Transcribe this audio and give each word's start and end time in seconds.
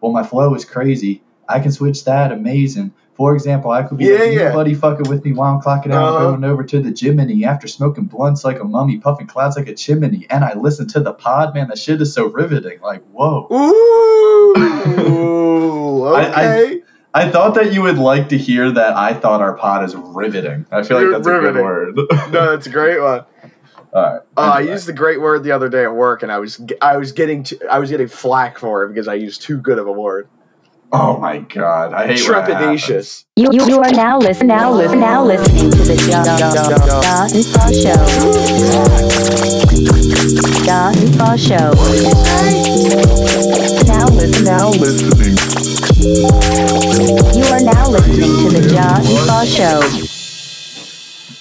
well, 0.00 0.12
my 0.12 0.22
flow 0.22 0.54
is 0.54 0.64
crazy. 0.64 1.22
I 1.48 1.60
can 1.60 1.72
switch 1.72 2.04
that 2.04 2.30
amazing. 2.32 2.92
For 3.14 3.34
example, 3.34 3.72
I 3.72 3.82
could 3.82 3.98
be 3.98 4.04
Yeah, 4.04 4.18
like, 4.18 4.32
yeah. 4.32 4.48
nobody 4.50 4.74
fucking 4.74 5.08
with 5.10 5.24
me 5.24 5.32
while 5.32 5.52
I'm 5.54 5.60
clocking 5.60 5.92
out, 5.92 6.14
Uh-huh. 6.14 6.30
going 6.30 6.44
over 6.44 6.62
to 6.62 6.80
the 6.80 6.94
Jiminy 6.96 7.44
after 7.44 7.66
smoking 7.66 8.04
blunts 8.04 8.44
like 8.44 8.60
a 8.60 8.64
mummy, 8.64 8.98
puffing 8.98 9.26
clouds 9.26 9.56
like 9.56 9.66
a 9.66 9.74
chimney, 9.74 10.26
and 10.30 10.44
I 10.44 10.54
listen 10.54 10.86
to 10.88 11.00
the 11.00 11.12
pod. 11.12 11.52
Man, 11.54 11.66
that 11.68 11.78
shit 11.78 12.00
is 12.00 12.12
so 12.14 12.26
riveting. 12.26 12.78
Like, 12.80 13.02
whoa. 13.10 13.48
Ooh, 13.50 14.54
I- 16.14 16.20
I- 16.22 16.60
okay. 16.62 16.82
I 17.14 17.28
thought 17.30 17.54
that 17.54 17.72
you 17.72 17.82
would 17.82 17.98
like 17.98 18.28
to 18.28 18.38
hear 18.38 18.70
that. 18.70 18.94
I 18.94 19.14
thought 19.14 19.40
our 19.40 19.54
pod 19.54 19.82
is 19.82 19.96
riveting. 19.96 20.66
I 20.70 20.82
feel 20.84 21.00
like 21.02 21.10
that's 21.10 21.26
a 21.26 21.40
good 21.40 21.54
word. 21.56 21.96
no, 21.96 22.50
that's 22.52 22.66
a 22.66 22.70
great 22.70 23.00
one. 23.00 23.24
All 23.92 24.02
right. 24.02 24.20
Uh, 24.36 24.40
I 24.40 24.60
used 24.60 24.86
the 24.86 24.92
great 24.92 25.20
word 25.20 25.44
the 25.44 25.52
other 25.52 25.68
day 25.68 25.84
at 25.84 25.94
work, 25.94 26.22
and 26.22 26.30
I 26.30 26.38
was 26.38 26.60
I 26.82 26.96
was 26.96 27.12
getting 27.12 27.42
to, 27.44 27.66
I 27.68 27.78
was 27.78 27.90
getting 27.90 28.08
flack 28.08 28.58
for 28.58 28.84
it 28.84 28.88
because 28.88 29.08
I 29.08 29.14
used 29.14 29.42
too 29.42 29.58
good 29.58 29.78
of 29.78 29.86
a 29.86 29.92
word. 29.92 30.28
Oh 30.90 31.18
my 31.18 31.38
god, 31.38 31.92
I 31.92 32.06
hate 32.06 32.26
when. 32.28 32.42
Trepidatious. 32.42 33.24
You, 33.36 33.50
you, 33.52 33.66
you 33.66 33.78
are 33.80 33.90
now 33.90 34.18
listen 34.18 34.46
now 34.46 34.72
listen 34.72 35.00
now 35.00 35.22
listening 35.22 35.70
to 35.70 35.76
the 35.76 35.96
John 35.96 36.24
John 36.38 37.28
and 37.34 37.44
Paul 37.52 37.72
Show. 37.72 37.96
John 40.64 40.94
Paul 41.18 41.36
Show. 41.36 41.72
Now 43.86 44.06
listen 44.14 44.44
now 44.44 44.70
Listening. 44.70 45.36
You 47.36 47.44
are 47.52 47.60
now 47.60 47.88
listening 47.88 48.32
to 48.44 48.60
the 48.60 48.68
John 48.72 49.04
and 49.04 49.28
Paul 49.28 49.44
Show. 49.44 50.07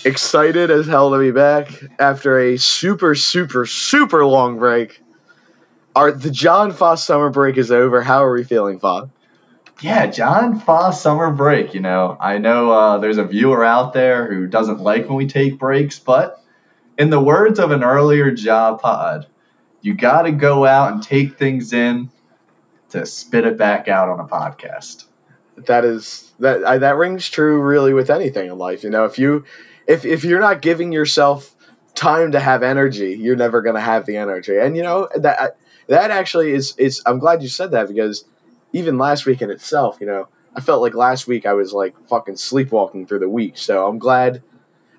Excited 0.06 0.72
as 0.72 0.88
hell 0.88 1.12
to 1.12 1.20
be 1.20 1.32
back 1.32 1.70
after 2.00 2.40
a 2.40 2.58
super 2.58 3.14
super 3.16 3.66
super 3.66 4.26
long 4.26 4.58
break. 4.58 5.02
Our 5.96 6.12
the 6.12 6.32
John 6.32 6.72
Foss 6.72 7.04
summer 7.04 7.30
break 7.30 7.58
is 7.58 7.72
over. 7.72 8.02
How 8.04 8.24
are 8.24 8.34
we 8.34 8.44
feeling, 8.44 8.80
Foss? 8.80 9.10
Yeah, 9.82 10.08
John 10.08 10.60
Foss 10.60 11.02
summer 11.02 11.32
break. 11.32 11.74
You 11.74 11.82
know, 11.82 12.18
I 12.22 12.38
know 12.38 12.72
uh, 12.72 12.98
there's 13.00 13.18
a 13.18 13.24
viewer 13.26 13.64
out 13.66 13.94
there 13.94 14.28
who 14.32 14.48
doesn't 14.48 14.80
like 14.80 15.08
when 15.08 15.18
we 15.18 15.28
take 15.28 15.60
breaks, 15.60 16.00
but 16.00 16.42
in 16.98 17.10
the 17.10 17.20
words 17.22 17.60
of 17.60 17.72
an 17.72 17.84
earlier 17.84 18.32
job 18.32 18.82
pod, 18.82 19.28
you 19.82 19.94
got 19.94 20.24
to 20.24 20.32
go 20.32 20.66
out 20.66 20.94
and 20.94 21.04
take 21.04 21.38
things 21.38 21.74
in 21.74 22.10
to 22.90 23.06
spit 23.06 23.46
it 23.46 23.58
back 23.58 23.88
out 23.88 24.10
on 24.10 24.20
a 24.20 24.26
podcast. 24.28 25.06
that 25.68 25.84
is 25.86 26.34
that 26.40 26.64
I, 26.66 26.78
that 26.78 26.96
rings 26.98 27.30
true 27.30 27.62
really 27.62 27.94
with 27.94 28.10
anything 28.12 28.50
in 28.50 28.58
life 28.60 28.84
you 28.84 28.90
know 28.92 29.06
if 29.06 29.18
you 29.20 29.44
if 29.88 30.06
if 30.06 30.24
you're 30.24 30.40
not 30.40 30.62
giving 30.62 30.92
yourself 30.92 31.56
time 31.96 32.32
to 32.32 32.40
have 32.40 32.62
energy 32.62 33.18
you're 33.18 33.36
never 33.36 33.62
going 33.62 33.76
to 33.76 33.82
have 33.82 34.06
the 34.06 34.18
energy 34.18 34.58
and 34.58 34.78
you 34.78 34.84
know 34.84 35.10
that 35.16 35.58
that 35.88 36.12
actually 36.12 36.52
is 36.52 36.76
is 36.78 37.02
i'm 37.06 37.18
glad 37.18 37.42
you 37.42 37.48
said 37.48 37.72
that 37.72 37.88
because 37.88 38.26
even 38.74 38.98
last 38.98 39.26
week 39.26 39.42
in 39.42 39.50
itself 39.50 39.98
you 40.00 40.06
know 40.06 40.28
i 40.56 40.62
felt 40.62 40.82
like 40.82 40.94
last 40.94 41.28
week 41.28 41.46
i 41.46 41.54
was 41.54 41.74
like 41.74 41.96
fucking 42.08 42.36
sleepwalking 42.36 43.08
through 43.08 43.20
the 43.20 43.30
week 43.30 43.58
so 43.58 43.88
i'm 43.88 43.98
glad 43.98 44.44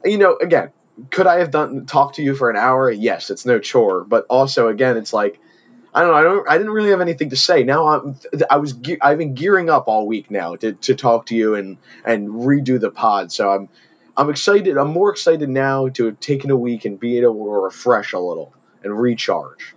you 0.05 0.19
know 0.19 0.37
again 0.43 0.71
could 1.11 1.29
i 1.29 1.39
have 1.39 1.53
done 1.53 1.87
talked 1.87 2.17
to 2.17 2.23
you 2.23 2.35
for 2.35 2.51
an 2.51 2.57
hour 2.57 2.91
yes 2.91 3.31
it's 3.31 3.47
no 3.47 3.61
chore 3.61 4.03
but 4.03 4.27
also 4.29 4.67
again 4.67 4.97
it's 4.97 5.13
like 5.13 5.39
I 5.95 6.03
don't 6.03 6.11
know. 6.11 6.17
I 6.17 6.23
don't. 6.23 6.49
I 6.51 6.59
didn't 6.59 6.73
really 6.73 6.91
have 6.91 7.01
anything 7.01 7.31
to 7.31 7.37
say. 7.37 7.63
Now 7.65 7.89
I'm. 7.89 8.17
I 8.51 8.57
was. 8.59 8.75
I've 9.01 9.19
been 9.19 9.35
gearing 9.35 9.71
up 9.71 9.89
all 9.89 10.07
week 10.07 10.31
now 10.31 10.55
to, 10.57 10.73
to 10.75 10.95
talk 10.95 11.27
to 11.27 11.35
you 11.35 11.55
and 11.55 11.79
and 12.05 12.29
redo 12.29 12.79
the 12.79 12.91
pod. 12.91 13.33
So 13.33 13.51
I'm. 13.51 13.69
I'm 14.19 14.31
excited. 14.31 14.77
I'm 14.77 14.89
more 14.91 15.11
excited 15.11 15.49
now 15.49 15.89
to 15.91 16.07
have 16.07 16.19
taken 16.19 16.51
a 16.51 16.57
week 16.57 16.85
and 16.85 16.99
be 16.99 17.19
able 17.19 17.45
to 17.45 17.51
refresh 17.53 18.13
a 18.13 18.19
little 18.19 18.53
and 18.83 18.99
recharge. 18.99 19.77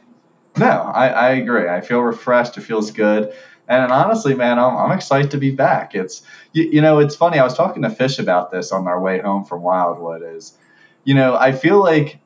No, 0.57 0.65
I, 0.65 1.07
I 1.09 1.29
agree. 1.33 1.69
I 1.69 1.79
feel 1.81 1.99
refreshed. 1.99 2.57
It 2.57 2.61
feels 2.61 2.89
good. 2.89 3.33
And 3.67 3.91
honestly, 3.91 4.33
man, 4.33 4.57
I'm, 4.57 4.75
I'm 4.75 4.91
excited 4.91 5.29
to 5.31 5.37
be 5.37 5.51
back. 5.51 5.93
It's 5.93 6.23
you, 6.53 6.63
you 6.63 6.81
know, 6.81 6.97
it's 6.97 7.15
funny. 7.15 7.37
I 7.37 7.43
was 7.43 7.53
talking 7.53 7.83
to 7.83 7.89
Fish 7.91 8.17
about 8.17 8.51
this 8.51 8.71
on 8.71 8.87
our 8.87 8.99
way 8.99 9.19
home 9.19 9.45
from 9.45 9.61
Wildwood. 9.61 10.23
Is 10.23 10.57
you 11.03 11.13
know, 11.13 11.35
I 11.37 11.51
feel 11.51 11.79
like 11.79 12.19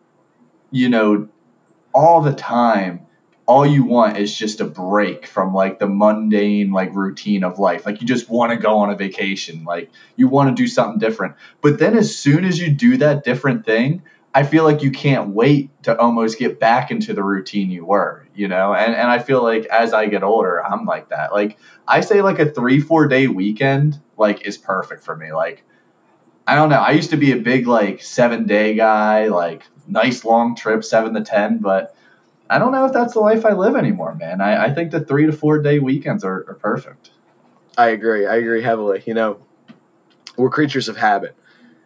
you 0.72 0.90
know, 0.90 1.28
all 1.94 2.22
the 2.22 2.34
time, 2.34 3.04
all 3.47 3.66
you 3.66 3.83
want 3.83 4.17
is 4.17 4.35
just 4.35 4.59
a 4.59 4.66
break 4.66 5.28
from 5.28 5.53
like 5.53 5.78
the 5.78 5.88
mundane 5.88 6.72
like 6.72 6.95
routine 6.95 7.44
of 7.44 7.59
life. 7.59 7.85
Like 7.85 8.01
you 8.01 8.07
just 8.07 8.29
want 8.29 8.51
to 8.51 8.57
go 8.57 8.78
on 8.79 8.89
a 8.89 8.95
vacation. 8.95 9.63
Like 9.63 9.91
you 10.16 10.28
want 10.28 10.50
to 10.50 10.61
do 10.61 10.67
something 10.67 11.00
different. 11.00 11.35
But 11.61 11.78
then 11.78 11.95
as 11.95 12.16
soon 12.16 12.44
as 12.44 12.59
you 12.59 12.72
do 12.72 12.97
that 12.97 13.23
different 13.23 13.66
thing, 13.66 14.01
I 14.34 14.44
feel 14.44 14.63
like 14.63 14.81
you 14.81 14.91
can't 14.91 15.29
wait 15.29 15.69
to 15.84 15.97
almost 15.97 16.39
get 16.39 16.59
back 16.59 16.91
into 16.91 17.13
the 17.13 17.23
routine 17.23 17.69
you 17.69 17.85
were, 17.85 18.28
you 18.34 18.47
know? 18.47 18.73
And 18.73 18.95
and 18.95 19.09
I 19.09 19.19
feel 19.19 19.44
like 19.44 19.66
as 19.66 19.94
I 19.94 20.07
get 20.07 20.23
older, 20.23 20.66
I'm 20.66 20.85
like 20.85 21.09
that. 21.09 21.31
Like 21.31 21.57
I 21.88 22.01
say 22.01 22.22
like 22.22 22.39
a 22.39 22.47
3-4 22.47 23.09
day 23.09 23.28
weekend 23.28 24.01
like 24.17 24.45
is 24.45 24.57
perfect 24.57 25.03
for 25.03 25.16
me. 25.16 25.31
Like 25.31 25.63
I 26.47 26.55
don't 26.55 26.69
know. 26.69 26.79
I 26.79 26.91
used 26.91 27.11
to 27.11 27.17
be 27.17 27.31
a 27.31 27.38
big 27.38 27.67
like 27.67 28.01
7 28.01 28.47
day 28.47 28.73
guy, 28.73 29.28
like 29.28 29.63
nice 29.88 30.25
long 30.25 30.55
trip 30.55 30.84
7 30.84 31.13
to 31.13 31.22
10, 31.22 31.59
but 31.59 31.95
I 32.50 32.59
don't 32.59 32.72
know 32.72 32.85
if 32.85 32.94
that's 32.94 33.13
the 33.13 33.19
life 33.19 33.45
I 33.45 33.53
live 33.53 33.75
anymore, 33.75 34.16
man. 34.16 34.39
I, 34.39 34.66
I 34.66 34.73
think 34.73 34.91
the 34.91 35.00
3 35.00 35.25
to 35.28 35.31
4 35.31 35.61
day 35.61 35.79
weekends 35.79 36.23
are, 36.23 36.45
are 36.47 36.56
perfect. 36.56 37.11
I 37.78 37.89
agree. 37.89 38.25
I 38.25 38.35
agree 38.35 38.61
heavily. 38.61 39.03
You 39.06 39.13
know, 39.13 39.39
we're 40.38 40.50
creatures 40.50 40.88
of 40.88 40.97
habit, 40.97 41.35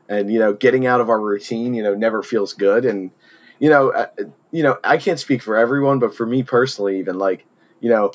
and 0.08 0.32
you 0.32 0.40
know, 0.40 0.54
getting 0.54 0.86
out 0.86 1.02
of 1.02 1.10
our 1.10 1.20
routine, 1.20 1.74
you 1.74 1.84
know, 1.84 1.96
never 1.96 2.22
feels 2.22 2.54
good. 2.54 2.86
And 2.86 3.12
you 3.60 3.70
know, 3.70 3.92
uh, 3.92 4.08
you 4.52 4.64
know, 4.64 4.78
I 4.84 4.98
can't 4.98 5.20
speak 5.20 5.42
for 5.42 5.56
everyone, 5.56 6.00
but 6.00 6.16
for 6.16 6.26
me 6.26 6.44
personally, 6.44 7.00
even 7.00 7.18
like, 7.18 7.46
you 7.80 7.90
know, 7.90 8.12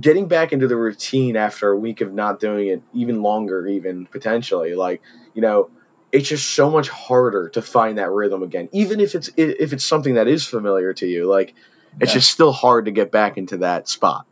getting 0.00 0.28
back 0.28 0.52
into 0.52 0.66
the 0.66 0.76
routine 0.76 1.36
after 1.36 1.70
a 1.70 1.76
week 1.76 2.00
of 2.00 2.12
not 2.12 2.40
doing 2.40 2.68
it, 2.68 2.82
even 2.92 3.22
longer, 3.22 3.66
even 3.66 4.06
potentially, 4.06 4.74
like, 4.74 5.02
you 5.34 5.42
know, 5.42 5.70
it's 6.12 6.28
just 6.28 6.52
so 6.52 6.70
much 6.70 6.88
harder 6.88 7.48
to 7.50 7.60
find 7.60 7.98
that 7.98 8.10
rhythm 8.10 8.42
again, 8.42 8.68
even 8.72 9.00
if 9.00 9.14
it's 9.14 9.30
if 9.36 9.72
it's 9.72 9.84
something 9.84 10.14
that 10.14 10.28
is 10.28 10.46
familiar 10.46 10.92
to 10.94 11.06
you. 11.06 11.26
Like, 11.26 11.54
it's 12.00 12.10
Yeah. 12.10 12.14
just 12.18 12.30
still 12.30 12.52
hard 12.52 12.84
to 12.86 12.90
get 12.90 13.10
back 13.10 13.36
into 13.36 13.58
that 13.58 13.88
spot. 13.88 14.26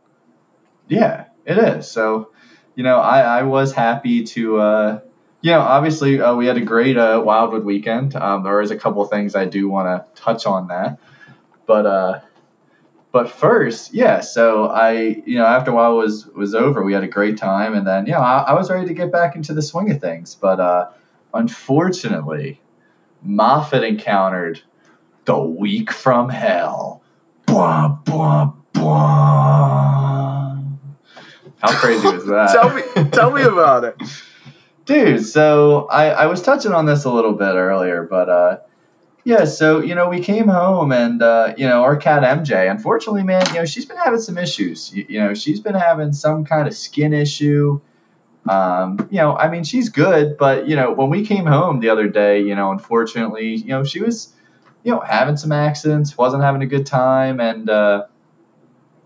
Yeah, 0.87 1.25
it 1.45 1.57
is. 1.57 1.89
So, 1.89 2.29
you 2.75 2.83
know, 2.83 2.99
I, 2.99 3.21
I 3.39 3.43
was 3.43 3.71
happy 3.73 4.23
to, 4.23 4.57
uh, 4.59 4.99
you 5.41 5.51
know, 5.51 5.61
obviously 5.61 6.21
uh, 6.21 6.35
we 6.35 6.45
had 6.45 6.57
a 6.57 6.61
great 6.61 6.97
uh, 6.97 7.21
Wildwood 7.25 7.63
weekend. 7.63 8.15
Um, 8.15 8.43
there 8.43 8.61
is 8.61 8.71
a 8.71 8.75
couple 8.77 9.01
of 9.01 9.09
things 9.09 9.35
I 9.35 9.45
do 9.45 9.67
want 9.69 9.87
to 9.87 10.21
touch 10.21 10.45
on 10.45 10.67
that, 10.67 10.99
but 11.65 11.85
uh, 11.85 12.19
but 13.11 13.29
first, 13.29 13.93
yeah. 13.93 14.19
So 14.19 14.65
I, 14.67 15.21
you 15.25 15.37
know, 15.37 15.45
after 15.45 15.71
a 15.71 15.73
while 15.73 15.95
was 15.95 16.27
was 16.27 16.53
over, 16.53 16.83
we 16.83 16.93
had 16.93 17.03
a 17.03 17.07
great 17.07 17.37
time, 17.37 17.73
and 17.75 17.85
then 17.87 18.07
yeah, 18.07 18.19
I, 18.19 18.39
I 18.49 18.53
was 18.53 18.69
ready 18.69 18.87
to 18.87 18.93
get 18.93 19.11
back 19.11 19.35
into 19.35 19.53
the 19.53 19.61
swing 19.61 19.89
of 19.91 20.01
things, 20.01 20.35
but 20.35 20.59
uh, 20.59 20.89
unfortunately, 21.33 22.59
Moffat 23.23 23.83
encountered 23.83 24.61
the 25.25 25.39
week 25.39 25.91
from 25.91 26.29
hell. 26.29 27.01
Blah 27.55 27.87
blah 28.03 28.51
blah. 28.73 30.59
How 31.61 31.71
crazy 31.79 32.05
was 32.05 32.25
that? 32.25 32.49
tell 32.51 32.69
me, 32.73 33.09
tell 33.11 33.31
me 33.31 33.43
about 33.43 33.85
it. 33.85 33.95
dude 34.83 35.25
so 35.25 35.87
I, 35.87 36.09
I 36.09 36.25
was 36.25 36.41
touching 36.41 36.73
on 36.73 36.85
this 36.85 37.05
a 37.05 37.09
little 37.09 37.31
bit 37.31 37.53
earlier 37.53 38.03
but 38.03 38.27
uh 38.29 38.57
yeah 39.23 39.45
so 39.45 39.79
you 39.79 39.95
know 39.95 40.09
we 40.09 40.19
came 40.19 40.49
home 40.49 40.91
and 40.91 41.23
uh 41.23 41.53
you 41.57 41.65
know 41.65 41.81
our 41.83 41.95
cat 41.95 42.23
mj 42.23 42.69
unfortunately 42.69 43.23
man 43.23 43.45
you 43.47 43.55
know 43.55 43.65
she's 43.65 43.85
been 43.85 43.95
having 43.95 44.19
some 44.19 44.37
issues 44.37 44.93
you, 44.93 45.05
you 45.07 45.19
know 45.21 45.33
she's 45.33 45.61
been 45.61 45.75
having 45.75 46.11
some 46.11 46.43
kind 46.43 46.67
of 46.67 46.75
skin 46.75 47.13
issue 47.13 47.79
um 48.49 49.07
you 49.09 49.17
know 49.17 49.33
i 49.37 49.49
mean 49.49 49.63
she's 49.63 49.87
good 49.87 50.37
but 50.37 50.67
you 50.67 50.75
know 50.75 50.91
when 50.91 51.09
we 51.09 51.25
came 51.25 51.45
home 51.45 51.79
the 51.79 51.87
other 51.87 52.09
day 52.09 52.41
you 52.41 52.53
know 52.53 52.71
unfortunately 52.71 53.55
you 53.55 53.69
know 53.69 53.85
she 53.85 54.01
was 54.01 54.33
you 54.85 54.91
know 54.91 55.01
having 55.01 55.35
some 55.35 55.51
accidents 55.51 56.17
wasn't 56.17 56.41
having 56.41 56.61
a 56.61 56.65
good 56.65 56.85
time 56.85 57.41
and 57.41 57.69
uh 57.69 58.05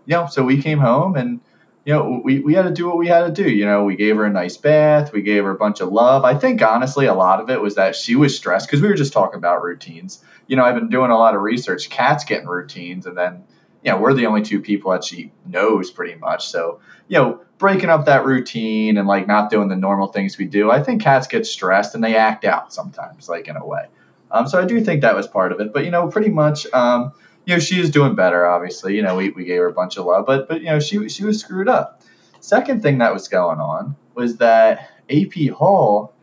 you 0.06 0.14
know 0.14 0.28
so 0.30 0.44
we 0.44 0.62
came 0.62 0.78
home 0.78 1.16
and 1.16 1.40
you 1.84 1.94
know, 1.94 2.20
we, 2.22 2.40
we 2.40 2.54
had 2.54 2.62
to 2.62 2.70
do 2.70 2.86
what 2.86 2.98
we 2.98 3.06
had 3.06 3.34
to 3.34 3.42
do. 3.42 3.50
You 3.50 3.64
know, 3.64 3.84
we 3.84 3.96
gave 3.96 4.16
her 4.16 4.24
a 4.24 4.30
nice 4.30 4.56
bath. 4.56 5.12
We 5.12 5.22
gave 5.22 5.44
her 5.44 5.50
a 5.50 5.56
bunch 5.56 5.80
of 5.80 5.90
love. 5.90 6.24
I 6.24 6.34
think, 6.34 6.62
honestly, 6.62 7.06
a 7.06 7.14
lot 7.14 7.40
of 7.40 7.48
it 7.48 7.60
was 7.60 7.76
that 7.76 7.96
she 7.96 8.16
was 8.16 8.36
stressed 8.36 8.68
because 8.68 8.82
we 8.82 8.88
were 8.88 8.94
just 8.94 9.12
talking 9.12 9.38
about 9.38 9.62
routines. 9.62 10.22
You 10.46 10.56
know, 10.56 10.64
I've 10.64 10.74
been 10.74 10.90
doing 10.90 11.10
a 11.10 11.16
lot 11.16 11.34
of 11.34 11.40
research. 11.40 11.88
Cats 11.88 12.24
getting 12.24 12.46
routines, 12.46 13.06
and 13.06 13.16
then, 13.16 13.44
you 13.82 13.90
know, 13.90 13.98
we're 13.98 14.12
the 14.12 14.26
only 14.26 14.42
two 14.42 14.60
people 14.60 14.92
that 14.92 15.04
she 15.04 15.32
knows 15.46 15.90
pretty 15.90 16.16
much. 16.16 16.48
So, 16.48 16.80
you 17.08 17.18
know, 17.18 17.40
breaking 17.56 17.88
up 17.88 18.04
that 18.04 18.26
routine 18.26 18.98
and 18.98 19.08
like 19.08 19.26
not 19.26 19.48
doing 19.48 19.68
the 19.68 19.76
normal 19.76 20.08
things 20.08 20.36
we 20.36 20.44
do, 20.44 20.70
I 20.70 20.82
think 20.82 21.02
cats 21.02 21.26
get 21.26 21.46
stressed 21.46 21.94
and 21.94 22.04
they 22.04 22.14
act 22.14 22.44
out 22.44 22.74
sometimes, 22.74 23.28
like 23.28 23.48
in 23.48 23.56
a 23.56 23.64
way. 23.64 23.86
Um, 24.32 24.46
so 24.48 24.60
I 24.60 24.64
do 24.64 24.80
think 24.82 25.00
that 25.02 25.14
was 25.14 25.26
part 25.26 25.52
of 25.52 25.60
it. 25.60 25.72
But, 25.72 25.84
you 25.84 25.90
know, 25.90 26.08
pretty 26.08 26.30
much, 26.30 26.66
um, 26.72 27.12
you 27.46 27.54
know, 27.54 27.58
she 27.60 27.80
is 27.80 27.90
doing 27.90 28.14
better, 28.14 28.46
obviously. 28.46 28.94
You 28.96 29.02
know, 29.02 29.16
we, 29.16 29.30
we 29.30 29.44
gave 29.44 29.58
her 29.58 29.66
a 29.66 29.72
bunch 29.72 29.96
of 29.96 30.06
love, 30.06 30.26
but, 30.26 30.48
but, 30.48 30.60
you 30.60 30.66
know, 30.68 30.78
she, 30.80 31.08
she 31.08 31.24
was 31.24 31.40
screwed 31.40 31.68
up. 31.68 32.02
Second 32.40 32.82
thing 32.82 32.98
that 32.98 33.12
was 33.12 33.28
going 33.28 33.60
on 33.60 33.96
was 34.14 34.36
that 34.38 34.88
AP 35.10 35.50
Hall, 35.52 36.14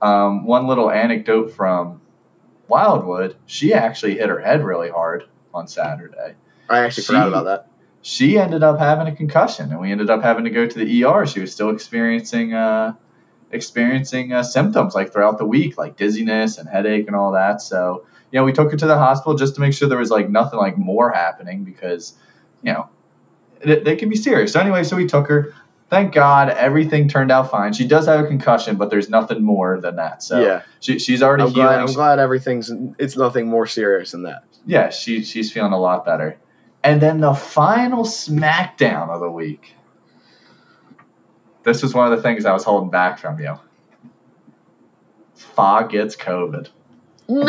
um, 0.00 0.44
one 0.44 0.66
little 0.66 0.90
anecdote 0.90 1.52
from 1.52 2.00
Wildwood, 2.68 3.36
she 3.46 3.72
actually 3.74 4.14
hit 4.16 4.28
her 4.28 4.40
head 4.40 4.64
really 4.64 4.90
hard 4.90 5.24
on 5.54 5.68
Saturday. 5.68 6.34
I 6.68 6.80
actually 6.80 7.02
She- 7.02 7.06
forgot 7.08 7.28
about 7.28 7.44
that. 7.44 7.68
she 8.00 8.38
ended 8.38 8.62
up 8.62 8.78
having 8.78 9.06
a 9.06 9.14
concussion, 9.14 9.70
and 9.70 9.80
we 9.80 9.92
ended 9.92 10.10
up 10.10 10.22
having 10.22 10.44
to 10.44 10.50
go 10.50 10.66
to 10.66 10.78
the 10.78 11.04
ER. 11.04 11.26
She 11.26 11.40
was 11.40 11.52
still 11.52 11.70
experiencing 11.70 12.54
uh, 12.54 12.94
experiencing 13.52 14.32
uh, 14.32 14.42
symptoms 14.42 14.94
like 14.94 15.12
throughout 15.12 15.38
the 15.38 15.46
week, 15.46 15.78
like 15.78 15.96
dizziness 15.96 16.58
and 16.58 16.68
headache 16.68 17.06
and 17.06 17.16
all 17.16 17.32
that. 17.32 17.60
So 17.62 18.04
you 18.30 18.38
know, 18.38 18.44
we 18.44 18.52
took 18.52 18.70
her 18.70 18.76
to 18.78 18.86
the 18.86 18.96
hospital 18.98 19.34
just 19.36 19.54
to 19.56 19.60
make 19.60 19.74
sure 19.74 19.88
there 19.88 19.98
was 19.98 20.10
like 20.10 20.30
nothing 20.30 20.58
like 20.58 20.78
more 20.78 21.10
happening 21.12 21.64
because 21.64 22.14
you 22.62 22.72
know 22.72 22.88
they, 23.64 23.78
they 23.80 23.96
can 23.96 24.08
be 24.08 24.16
serious. 24.16 24.52
So 24.52 24.60
anyway, 24.60 24.84
so 24.84 24.96
we 24.96 25.06
took 25.06 25.28
her. 25.28 25.54
Thank 25.90 26.14
God, 26.14 26.48
everything 26.48 27.06
turned 27.06 27.30
out 27.30 27.50
fine. 27.50 27.74
She 27.74 27.86
does 27.86 28.06
have 28.06 28.24
a 28.24 28.26
concussion, 28.26 28.76
but 28.76 28.88
there's 28.88 29.10
nothing 29.10 29.42
more 29.44 29.78
than 29.78 29.96
that. 29.96 30.22
So 30.22 30.40
Yeah. 30.40 30.62
she, 30.80 30.98
she's 30.98 31.22
already 31.22 31.42
I'm 31.42 31.50
healing. 31.50 31.66
glad, 31.66 31.80
I'm 31.80 31.92
glad 31.92 32.18
everything's 32.18 32.72
it's 32.98 33.14
nothing 33.14 33.46
more 33.46 33.66
serious 33.66 34.12
than 34.12 34.22
that. 34.22 34.44
yeah, 34.64 34.88
she 34.88 35.22
she's 35.22 35.52
feeling 35.52 35.74
a 35.74 35.78
lot 35.78 36.06
better. 36.06 36.38
And 36.82 37.02
then 37.02 37.20
the 37.20 37.34
final 37.34 38.04
SmackDown 38.04 39.10
of 39.10 39.20
the 39.20 39.30
week. 39.30 39.74
This 41.64 41.82
was 41.82 41.94
one 41.94 42.10
of 42.12 42.16
the 42.16 42.22
things 42.22 42.44
I 42.44 42.52
was 42.52 42.64
holding 42.64 42.90
back 42.90 43.18
from 43.18 43.38
you. 43.38 43.58
Fogg 45.34 45.90
gets 45.90 46.16
COVID. 46.16 46.68
No, 47.28 47.46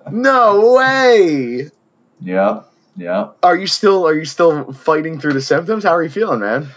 no 0.10 0.74
way. 0.74 1.70
yep, 2.20 2.68
yep. 2.96 3.36
Are 3.42 3.56
you 3.56 3.66
still 3.66 4.06
are 4.06 4.14
you 4.14 4.24
still 4.24 4.72
fighting 4.72 5.20
through 5.20 5.34
the 5.34 5.40
symptoms? 5.40 5.84
How 5.84 5.94
are 5.94 6.02
you 6.02 6.10
feeling, 6.10 6.40
man? 6.40 6.68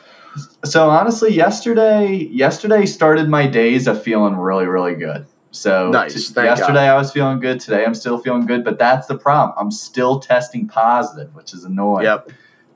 So 0.63 0.89
honestly, 0.89 1.33
yesterday 1.33 2.13
yesterday 2.13 2.85
started 2.85 3.27
my 3.29 3.47
days 3.47 3.87
of 3.87 4.01
feeling 4.01 4.35
really 4.35 4.67
really 4.67 4.95
good. 4.95 5.25
So 5.51 5.89
Nice, 5.89 6.13
t- 6.13 6.33
thank 6.33 6.45
yesterday 6.57 6.87
I 6.87 6.95
was 6.97 7.11
feeling 7.11 7.39
good. 7.39 7.59
Today 7.59 7.83
I'm 7.83 7.95
still 7.95 8.19
feeling 8.19 8.45
good, 8.45 8.63
but 8.63 8.77
that's 8.77 9.07
the 9.07 9.17
problem. 9.17 9.57
I'm 9.59 9.71
still 9.71 10.19
testing 10.19 10.67
positive, 10.67 11.33
which 11.33 11.53
is 11.53 11.63
annoying. 11.63 12.05
Yep. 12.05 12.31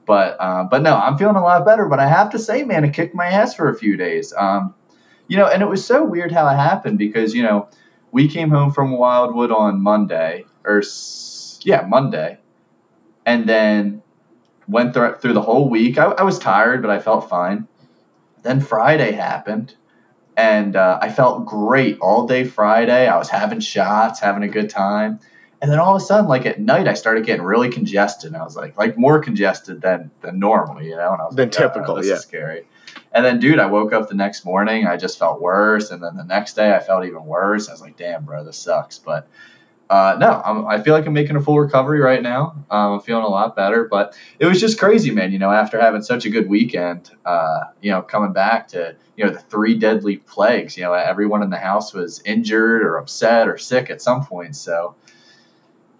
But 0.06 0.38
uh, 0.40 0.64
but 0.66 0.82
no, 0.82 0.96
I'm 0.96 1.18
feeling 1.18 1.36
a 1.36 1.42
lot 1.42 1.66
better. 1.66 1.88
But 1.88 2.00
I 2.00 2.08
have 2.08 2.32
to 2.32 2.40
say, 2.40 2.64
man, 2.64 2.84
it 2.84 2.94
kicked 2.94 3.16
my 3.16 3.28
ass 3.28 3.56
for 3.56 3.70
a 3.70 3.76
few 3.78 3.98
days. 3.98 4.34
Um, 4.38 4.74
you 5.28 5.38
know, 5.38 5.48
and 5.48 5.62
it 5.62 5.68
was 5.68 5.86
so 5.86 6.04
weird 6.04 6.32
how 6.32 6.48
it 6.48 6.56
happened 6.56 6.98
because 6.98 7.34
you 7.34 7.44
know 7.44 7.70
we 8.12 8.28
came 8.28 8.50
home 8.50 8.72
from 8.72 8.92
Wildwood 8.92 9.52
on 9.52 9.82
Monday 9.82 10.46
or 10.66 10.84
yeah 11.62 11.86
Monday, 11.88 12.40
and 13.26 13.48
then 13.48 14.02
went 14.68 14.94
through 14.94 15.16
through 15.16 15.34
the 15.34 15.42
whole 15.42 15.70
week. 15.70 15.98
I, 15.98 16.06
I 16.06 16.24
was 16.24 16.40
tired, 16.40 16.82
but 16.82 16.92
I 16.92 17.00
felt 17.00 17.30
fine. 17.30 17.68
Then 18.44 18.60
Friday 18.60 19.12
happened, 19.12 19.76
and 20.36 20.76
uh, 20.76 21.00
I 21.02 21.10
felt 21.10 21.46
great 21.46 22.00
all 22.00 22.26
day 22.28 22.44
Friday. 22.44 23.08
I 23.08 23.18
was 23.18 23.30
having 23.30 23.60
shots, 23.60 24.20
having 24.20 24.44
a 24.44 24.48
good 24.48 24.70
time. 24.70 25.20
And 25.62 25.72
then 25.72 25.80
all 25.80 25.96
of 25.96 26.02
a 26.02 26.06
sudden, 26.06 26.28
like 26.28 26.46
at 26.48 26.60
night, 26.60 26.88
I 26.88 26.96
started 26.96 27.26
getting 27.26 27.44
really 27.44 27.70
congested. 27.70 28.34
And 28.34 28.42
I 28.42 28.44
was 28.44 28.56
like, 28.56 28.78
like 28.78 28.98
more 28.98 29.20
congested 29.20 29.82
than 29.82 30.10
than 30.22 30.40
normal, 30.40 30.82
you 30.82 30.96
know. 30.96 31.14
And 31.14 31.22
I 31.22 31.26
was 31.26 31.36
Than 31.36 31.50
like, 31.50 31.60
"Uh, 31.60 31.68
typical, 31.68 31.96
this 31.96 32.08
yeah. 32.08 32.14
is 32.16 32.22
scary. 32.22 32.66
And 33.14 33.24
then, 33.24 33.40
dude, 33.40 33.60
I 33.60 33.68
woke 33.68 33.94
up 33.94 34.10
the 34.10 34.16
next 34.16 34.44
morning. 34.44 34.88
I 34.88 34.98
just 34.98 35.20
felt 35.20 35.42
worse, 35.42 35.92
and 35.92 36.02
then 36.02 36.18
the 36.18 36.24
next 36.24 36.54
day, 36.54 36.74
I 36.74 36.80
felt 36.80 37.06
even 37.06 37.26
worse. 37.26 37.70
I 37.70 37.74
was 37.74 37.82
like, 37.82 37.96
damn, 37.98 38.26
bro, 38.26 38.44
this 38.44 38.58
sucks. 38.58 39.00
But 39.00 39.28
uh, 39.90 40.16
no, 40.20 40.42
I'm, 40.44 40.66
I 40.66 40.82
feel 40.82 40.94
like 40.94 41.06
I'm 41.06 41.14
making 41.14 41.36
a 41.36 41.42
full 41.42 41.60
recovery 41.60 42.00
right 42.00 42.22
now. 42.22 42.56
Um, 42.72 42.94
I'm 42.94 43.00
feeling 43.02 43.26
a 43.26 43.30
lot 43.30 43.56
better. 43.56 43.86
But 43.86 44.18
it 44.40 44.46
was 44.46 44.60
just 44.60 44.80
crazy, 44.80 45.12
man. 45.12 45.32
You 45.32 45.40
know, 45.40 45.52
after 45.52 45.80
having 45.80 46.02
such 46.02 46.26
a 46.26 46.30
good 46.30 46.48
weekend, 46.50 47.12
uh, 47.26 47.66
you 47.82 47.92
know, 47.92 48.02
coming 48.02 48.32
back 48.34 48.70
to 48.70 48.96
you 49.18 49.26
know 49.26 49.32
the 49.32 49.40
three 49.40 49.78
deadly 49.78 50.18
plagues. 50.18 50.78
You 50.78 50.84
know, 50.84 50.94
everyone 50.94 51.44
in 51.44 51.50
the 51.50 51.58
house 51.58 51.94
was 51.94 52.22
injured 52.26 52.82
or 52.82 52.98
upset 52.98 53.48
or 53.48 53.58
sick 53.58 53.90
at 53.90 54.02
some 54.02 54.26
point. 54.26 54.56
So 54.56 54.96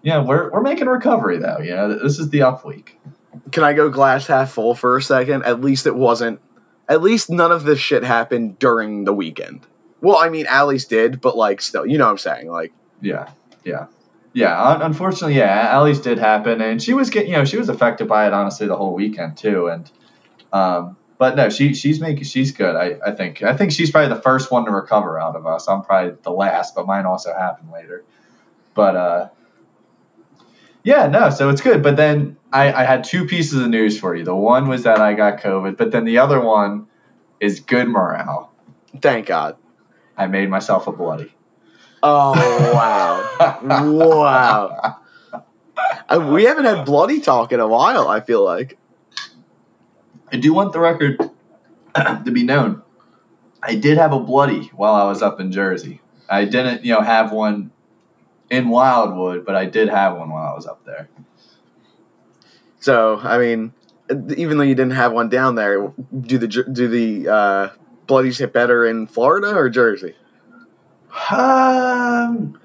yeah, 0.02 0.22
we're 0.22 0.50
we're 0.50 0.62
making 0.62 0.86
recovery 0.86 1.38
though. 1.38 1.58
You 1.58 1.74
know, 1.74 1.98
this 1.98 2.18
is 2.18 2.30
the 2.30 2.42
up 2.42 2.64
week. 2.64 2.98
Can 3.50 3.64
I 3.64 3.72
go 3.72 3.88
glass 3.88 4.26
half 4.26 4.52
full 4.52 4.74
for 4.74 4.96
a 4.96 5.02
second? 5.02 5.44
At 5.44 5.60
least 5.60 5.86
it 5.86 5.94
wasn't. 5.94 6.40
At 6.88 7.02
least 7.02 7.30
none 7.30 7.52
of 7.52 7.64
this 7.64 7.78
shit 7.78 8.02
happened 8.02 8.58
during 8.58 9.04
the 9.04 9.12
weekend. 9.12 9.66
Well, 10.00 10.16
I 10.16 10.28
mean, 10.28 10.46
Allie's 10.46 10.84
did, 10.84 11.20
but 11.20 11.36
like, 11.36 11.60
still, 11.60 11.86
you 11.86 11.96
know 11.96 12.06
what 12.06 12.10
I'm 12.10 12.18
saying? 12.18 12.48
Like, 12.50 12.72
Yeah, 13.00 13.30
yeah, 13.64 13.86
yeah. 14.32 14.60
Un- 14.60 14.82
unfortunately, 14.82 15.36
yeah, 15.36 15.68
Allie's 15.70 16.00
did 16.00 16.18
happen, 16.18 16.60
and 16.60 16.82
she 16.82 16.92
was 16.92 17.08
getting, 17.08 17.30
you 17.30 17.36
know, 17.36 17.44
she 17.44 17.56
was 17.56 17.68
affected 17.68 18.08
by 18.08 18.26
it 18.26 18.32
honestly 18.32 18.66
the 18.66 18.76
whole 18.76 18.94
weekend 18.94 19.36
too. 19.36 19.68
And 19.68 19.90
um, 20.52 20.96
but 21.18 21.36
no, 21.36 21.48
she 21.50 21.72
she's 21.74 22.00
making 22.00 22.24
she's 22.24 22.50
good. 22.50 22.74
I 22.74 22.98
I 23.06 23.12
think 23.12 23.42
I 23.42 23.56
think 23.56 23.70
she's 23.70 23.92
probably 23.92 24.14
the 24.14 24.20
first 24.20 24.50
one 24.50 24.64
to 24.64 24.72
recover 24.72 25.20
out 25.20 25.36
of 25.36 25.46
us. 25.46 25.68
I'm 25.68 25.82
probably 25.82 26.16
the 26.22 26.32
last, 26.32 26.74
but 26.74 26.86
mine 26.86 27.06
also 27.06 27.32
happened 27.32 27.70
later. 27.72 28.04
But 28.74 28.96
uh, 28.96 29.28
yeah, 30.84 31.06
no, 31.06 31.30
so 31.30 31.48
it's 31.48 31.60
good. 31.60 31.82
But 31.82 31.96
then 31.96 32.36
I 32.52 32.72
I 32.72 32.84
had 32.84 33.04
two 33.04 33.26
pieces 33.26 33.60
of 33.60 33.68
news 33.68 33.98
for 33.98 34.14
you. 34.14 34.24
The 34.24 34.34
one 34.34 34.68
was 34.68 34.84
that 34.84 35.00
I 35.00 35.14
got 35.14 35.40
COVID, 35.40 35.76
but 35.76 35.90
then 35.92 36.04
the 36.04 36.18
other 36.18 36.40
one 36.40 36.86
is 37.40 37.60
good 37.60 37.88
morale. 37.88 38.52
thank 39.00 39.26
God. 39.26 39.56
I 40.16 40.26
made 40.26 40.50
myself 40.50 40.86
a 40.86 40.92
bloody. 40.92 41.32
Oh 42.02 42.32
wow, 42.74 43.56
wow. 43.62 44.98
Uh, 46.08 46.30
we 46.32 46.44
haven't 46.44 46.64
had 46.64 46.84
bloody 46.84 47.20
talk 47.20 47.52
in 47.52 47.60
a 47.60 47.66
while. 47.66 48.08
I 48.08 48.20
feel 48.20 48.44
like. 48.44 48.78
I 50.32 50.36
do 50.36 50.54
want 50.54 50.72
the 50.72 50.80
record 50.80 51.18
to 51.94 52.30
be 52.30 52.42
known. 52.42 52.82
I 53.62 53.74
did 53.74 53.98
have 53.98 54.12
a 54.12 54.20
bloody 54.20 54.70
while 54.74 54.94
I 54.94 55.04
was 55.04 55.22
up 55.22 55.40
in 55.40 55.52
Jersey. 55.52 56.00
I 56.28 56.46
didn't, 56.46 56.84
you 56.84 56.94
know, 56.94 57.02
have 57.02 57.32
one 57.32 57.70
in 58.52 58.68
Wildwood, 58.68 59.44
but 59.46 59.56
I 59.56 59.64
did 59.64 59.88
have 59.88 60.16
one 60.16 60.30
while 60.30 60.52
I 60.52 60.54
was 60.54 60.66
up 60.66 60.84
there. 60.84 61.08
So 62.78 63.18
I 63.22 63.38
mean, 63.38 63.72
even 64.36 64.58
though 64.58 64.64
you 64.64 64.74
didn't 64.74 64.92
have 64.92 65.12
one 65.12 65.28
down 65.28 65.54
there, 65.54 65.92
do 66.20 66.38
the 66.38 66.46
do 66.46 66.86
the 66.86 67.28
uh, 67.28 67.68
bloodies 68.06 68.38
hit 68.38 68.52
better 68.52 68.86
in 68.86 69.06
Florida 69.06 69.56
or 69.56 69.70
Jersey? 69.70 70.14
Um, 71.30 72.58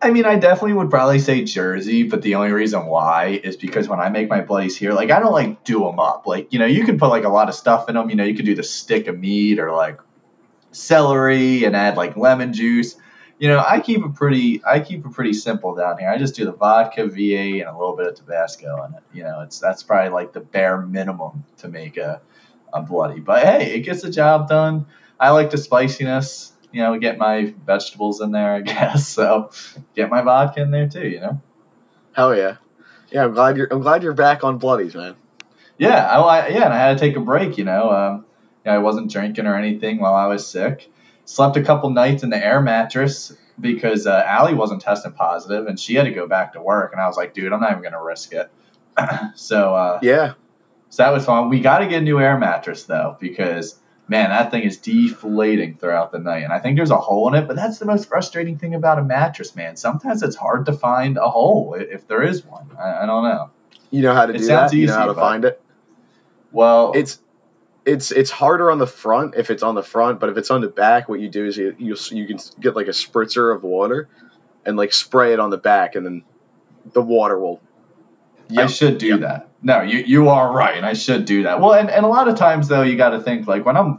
I 0.00 0.10
mean, 0.10 0.24
I 0.24 0.36
definitely 0.36 0.74
would 0.74 0.90
probably 0.90 1.18
say 1.18 1.44
Jersey, 1.44 2.04
but 2.04 2.22
the 2.22 2.34
only 2.34 2.52
reason 2.52 2.86
why 2.86 3.40
is 3.44 3.56
because 3.56 3.88
when 3.88 4.00
I 4.00 4.08
make 4.08 4.30
my 4.30 4.40
bloodies 4.40 4.76
here, 4.76 4.92
like 4.94 5.10
I 5.10 5.20
don't 5.20 5.32
like 5.32 5.62
do 5.64 5.80
them 5.80 6.00
up. 6.00 6.26
Like 6.26 6.50
you 6.52 6.58
know, 6.58 6.66
you 6.66 6.86
can 6.86 6.98
put 6.98 7.08
like 7.10 7.24
a 7.24 7.28
lot 7.28 7.50
of 7.50 7.54
stuff 7.54 7.90
in 7.90 7.96
them. 7.96 8.08
You 8.08 8.16
know, 8.16 8.24
you 8.24 8.34
could 8.34 8.46
do 8.46 8.54
the 8.54 8.62
stick 8.62 9.08
of 9.08 9.18
meat 9.18 9.58
or 9.58 9.72
like 9.72 10.00
celery 10.70 11.64
and 11.64 11.76
add 11.76 11.98
like 11.98 12.16
lemon 12.16 12.54
juice. 12.54 12.96
You 13.42 13.48
know, 13.48 13.64
I 13.66 13.80
keep 13.80 14.04
it 14.04 14.14
pretty. 14.14 14.62
I 14.64 14.78
keep 14.78 15.04
it 15.04 15.10
pretty 15.10 15.32
simple 15.32 15.74
down 15.74 15.98
here. 15.98 16.08
I 16.08 16.16
just 16.16 16.36
do 16.36 16.44
the 16.44 16.52
vodka, 16.52 17.08
V8, 17.08 17.58
and 17.58 17.68
a 17.68 17.76
little 17.76 17.96
bit 17.96 18.06
of 18.06 18.14
Tabasco 18.14 18.84
in 18.84 18.94
it. 18.94 19.02
You 19.12 19.24
know, 19.24 19.40
it's 19.40 19.58
that's 19.58 19.82
probably 19.82 20.10
like 20.10 20.32
the 20.32 20.38
bare 20.38 20.80
minimum 20.80 21.44
to 21.56 21.66
make 21.66 21.96
a 21.96 22.20
a 22.72 22.82
bloody. 22.82 23.18
But 23.18 23.42
hey, 23.42 23.74
it 23.74 23.80
gets 23.80 24.02
the 24.02 24.10
job 24.10 24.48
done. 24.48 24.86
I 25.18 25.30
like 25.30 25.50
the 25.50 25.58
spiciness. 25.58 26.52
You 26.70 26.82
know, 26.82 26.96
get 27.00 27.18
my 27.18 27.52
vegetables 27.66 28.20
in 28.20 28.30
there, 28.30 28.54
I 28.54 28.60
guess. 28.60 29.08
So 29.08 29.50
get 29.96 30.08
my 30.08 30.22
vodka 30.22 30.62
in 30.62 30.70
there 30.70 30.88
too. 30.88 31.08
You 31.08 31.20
know. 31.22 31.42
Hell 32.12 32.36
yeah, 32.36 32.58
yeah. 33.10 33.24
I'm 33.24 33.34
glad 33.34 33.56
you're 33.56 33.66
I'm 33.72 33.80
glad 33.80 34.04
you're 34.04 34.14
back 34.14 34.44
on 34.44 34.58
bloodies, 34.58 34.94
man. 34.94 35.16
Yeah, 35.78 36.06
I, 36.06 36.20
I 36.20 36.48
yeah, 36.50 36.66
and 36.66 36.72
I 36.72 36.78
had 36.78 36.96
to 36.96 37.00
take 37.04 37.16
a 37.16 37.20
break. 37.20 37.58
You 37.58 37.64
know, 37.64 37.90
um, 37.90 38.24
you 38.64 38.70
know, 38.70 38.76
I 38.76 38.78
wasn't 38.78 39.10
drinking 39.10 39.48
or 39.48 39.56
anything 39.56 39.98
while 39.98 40.14
I 40.14 40.26
was 40.26 40.46
sick. 40.46 40.92
Slept 41.24 41.56
a 41.56 41.62
couple 41.62 41.90
nights 41.90 42.22
in 42.22 42.30
the 42.30 42.44
air 42.44 42.60
mattress 42.60 43.32
because 43.60 44.06
uh, 44.06 44.24
Allie 44.26 44.54
wasn't 44.54 44.82
testing 44.82 45.12
positive, 45.12 45.66
and 45.66 45.78
she 45.78 45.94
had 45.94 46.04
to 46.04 46.10
go 46.10 46.26
back 46.26 46.52
to 46.54 46.60
work. 46.62 46.92
And 46.92 47.00
I 47.00 47.06
was 47.06 47.16
like, 47.16 47.32
dude, 47.34 47.52
I'm 47.52 47.60
not 47.60 47.70
even 47.70 47.82
gonna 47.82 48.02
risk 48.02 48.32
it. 48.32 48.50
so 49.34 49.74
uh, 49.74 49.98
Yeah, 50.02 50.34
so 50.90 51.02
that 51.04 51.10
was 51.12 51.24
fun. 51.24 51.48
We 51.48 51.60
got 51.60 51.78
to 51.78 51.86
get 51.86 52.00
a 52.00 52.04
new 52.04 52.18
air 52.20 52.36
mattress 52.38 52.84
though, 52.84 53.16
because 53.20 53.78
man, 54.08 54.30
that 54.30 54.50
thing 54.50 54.62
is 54.64 54.76
deflating 54.78 55.76
throughout 55.78 56.12
the 56.12 56.18
night, 56.18 56.42
and 56.44 56.52
I 56.52 56.58
think 56.58 56.76
there's 56.76 56.90
a 56.90 56.98
hole 56.98 57.28
in 57.28 57.34
it. 57.42 57.46
But 57.46 57.56
that's 57.56 57.78
the 57.78 57.86
most 57.86 58.08
frustrating 58.08 58.58
thing 58.58 58.74
about 58.74 58.98
a 58.98 59.02
mattress, 59.04 59.54
man. 59.56 59.76
Sometimes 59.76 60.22
it's 60.22 60.36
hard 60.36 60.66
to 60.66 60.72
find 60.72 61.16
a 61.16 61.30
hole 61.30 61.74
if 61.78 62.06
there 62.08 62.22
is 62.22 62.44
one. 62.44 62.68
I, 62.78 63.04
I 63.04 63.06
don't 63.06 63.22
know. 63.24 63.50
you 63.90 64.02
know 64.02 64.12
how 64.12 64.26
to 64.26 64.34
It 64.34 64.38
do 64.38 64.44
sounds 64.44 64.72
that. 64.72 64.76
you 64.76 64.86
know 64.86 64.92
easy, 64.92 65.00
how 65.00 65.06
to 65.06 65.14
find 65.14 65.44
it. 65.44 65.62
Well, 66.50 66.92
It's 66.94 67.20
it's 67.84 68.12
it's 68.12 68.30
harder 68.30 68.70
on 68.70 68.78
the 68.78 68.86
front 68.86 69.34
if 69.36 69.50
it's 69.50 69.62
on 69.62 69.74
the 69.74 69.82
front, 69.82 70.20
but 70.20 70.28
if 70.28 70.36
it's 70.36 70.50
on 70.50 70.60
the 70.60 70.68
back, 70.68 71.08
what 71.08 71.20
you 71.20 71.28
do 71.28 71.44
is 71.46 71.56
you 71.56 71.74
you, 71.78 71.96
you 72.10 72.26
can 72.26 72.38
get 72.60 72.76
like 72.76 72.86
a 72.86 72.90
spritzer 72.90 73.54
of 73.54 73.62
water 73.62 74.08
and 74.64 74.76
like 74.76 74.92
spray 74.92 75.32
it 75.32 75.40
on 75.40 75.50
the 75.50 75.56
back, 75.58 75.94
and 75.94 76.06
then 76.06 76.24
the 76.92 77.02
water 77.02 77.38
will. 77.38 77.60
I 78.56 78.66
should 78.66 78.98
do 78.98 79.18
that. 79.18 79.48
No, 79.62 79.80
you 79.82 79.98
you 80.00 80.28
are 80.28 80.52
right. 80.52 80.82
I 80.84 80.92
should 80.92 81.24
do 81.24 81.44
that. 81.44 81.60
Well, 81.60 81.72
and, 81.72 81.88
and 81.90 82.04
a 82.04 82.08
lot 82.08 82.28
of 82.28 82.36
times 82.36 82.68
though, 82.68 82.82
you 82.82 82.96
got 82.96 83.10
to 83.10 83.20
think 83.20 83.46
like 83.46 83.64
when 83.64 83.76
I'm 83.76 83.98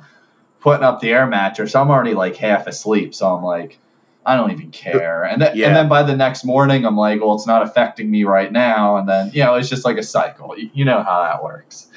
putting 0.60 0.84
up 0.84 1.00
the 1.02 1.12
air 1.12 1.26
mattress, 1.26 1.76
I'm 1.76 1.90
already 1.90 2.14
like 2.14 2.36
half 2.36 2.68
asleep, 2.68 3.16
so 3.16 3.34
I'm 3.36 3.44
like, 3.44 3.80
I 4.26 4.36
don't 4.38 4.52
even 4.52 4.70
care. 4.72 5.24
And 5.24 5.42
then 5.42 5.58
Yeah. 5.58 5.68
and 5.68 5.76
then 5.76 5.90
by 5.90 6.04
the 6.04 6.16
next 6.16 6.46
morning, 6.46 6.86
I'm 6.86 6.96
like, 6.96 7.20
well, 7.20 7.34
it's 7.36 7.48
not 7.48 7.64
affecting 7.64 8.12
me 8.12 8.24
right 8.26 8.52
now. 8.52 8.98
And 8.98 9.10
then 9.10 9.32
you 9.34 9.44
know, 9.44 9.56
it's 9.56 9.70
just 9.70 9.86
like 9.86 9.98
a 9.98 10.04
cycle. 10.04 10.58
You, 10.58 10.70
you 10.74 10.86
know 10.86 11.02
how 11.02 11.24
that 11.24 11.44
works. 11.44 11.88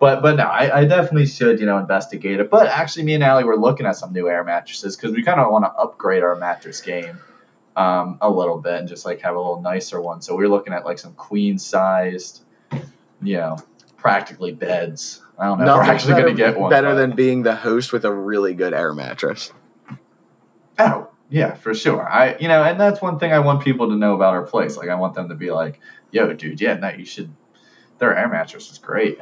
But 0.00 0.22
but 0.22 0.36
no, 0.36 0.44
I, 0.44 0.80
I 0.80 0.84
definitely 0.84 1.26
should 1.26 1.58
you 1.60 1.66
know 1.66 1.78
investigate 1.78 2.40
it. 2.40 2.50
But 2.50 2.68
actually, 2.68 3.04
me 3.04 3.14
and 3.14 3.24
Allie 3.24 3.44
were 3.44 3.56
looking 3.56 3.86
at 3.86 3.96
some 3.96 4.12
new 4.12 4.28
air 4.28 4.44
mattresses 4.44 4.96
because 4.96 5.12
we 5.12 5.22
kind 5.22 5.40
of 5.40 5.50
want 5.50 5.64
to 5.64 5.72
upgrade 5.72 6.22
our 6.22 6.36
mattress 6.36 6.80
game 6.80 7.18
um, 7.76 8.18
a 8.20 8.30
little 8.30 8.58
bit 8.58 8.74
and 8.74 8.88
just 8.88 9.04
like 9.04 9.20
have 9.22 9.34
a 9.34 9.38
little 9.38 9.60
nicer 9.60 10.00
one. 10.00 10.22
So 10.22 10.36
we 10.36 10.44
were 10.44 10.50
looking 10.50 10.72
at 10.72 10.84
like 10.84 10.98
some 10.98 11.14
queen 11.14 11.58
sized 11.58 12.42
you 13.22 13.36
know, 13.36 13.56
practically 13.96 14.52
beds. 14.52 15.22
I 15.38 15.46
don't 15.46 15.58
know 15.58 15.64
if 15.64 15.66
Nothing's 15.68 15.86
we're 15.86 15.94
actually 15.94 16.22
going 16.22 16.36
to 16.36 16.42
get 16.42 16.58
one. 16.58 16.70
better 16.70 16.90
but- 16.90 16.94
than 16.96 17.12
being 17.12 17.42
the 17.42 17.56
host 17.56 17.92
with 17.92 18.04
a 18.04 18.12
really 18.12 18.54
good 18.54 18.74
air 18.74 18.92
mattress. 18.92 19.52
Oh, 20.78 21.08
yeah, 21.28 21.54
for 21.54 21.74
sure. 21.74 22.08
I, 22.08 22.36
you 22.38 22.48
know, 22.48 22.62
and 22.62 22.78
that's 22.80 23.02
one 23.02 23.18
thing 23.18 23.32
I 23.32 23.40
want 23.40 23.62
people 23.62 23.88
to 23.88 23.96
know 23.96 24.14
about 24.14 24.34
our 24.34 24.44
place. 24.44 24.76
Like, 24.76 24.88
I 24.88 24.94
want 24.94 25.14
them 25.14 25.28
to 25.28 25.34
be 25.34 25.50
like, 25.50 25.80
"Yo, 26.12 26.32
dude, 26.32 26.60
yeah, 26.60 26.74
no, 26.74 26.88
you 26.90 27.04
should." 27.04 27.34
Their 27.98 28.16
air 28.16 28.28
mattress 28.28 28.70
is 28.70 28.78
great. 28.78 29.18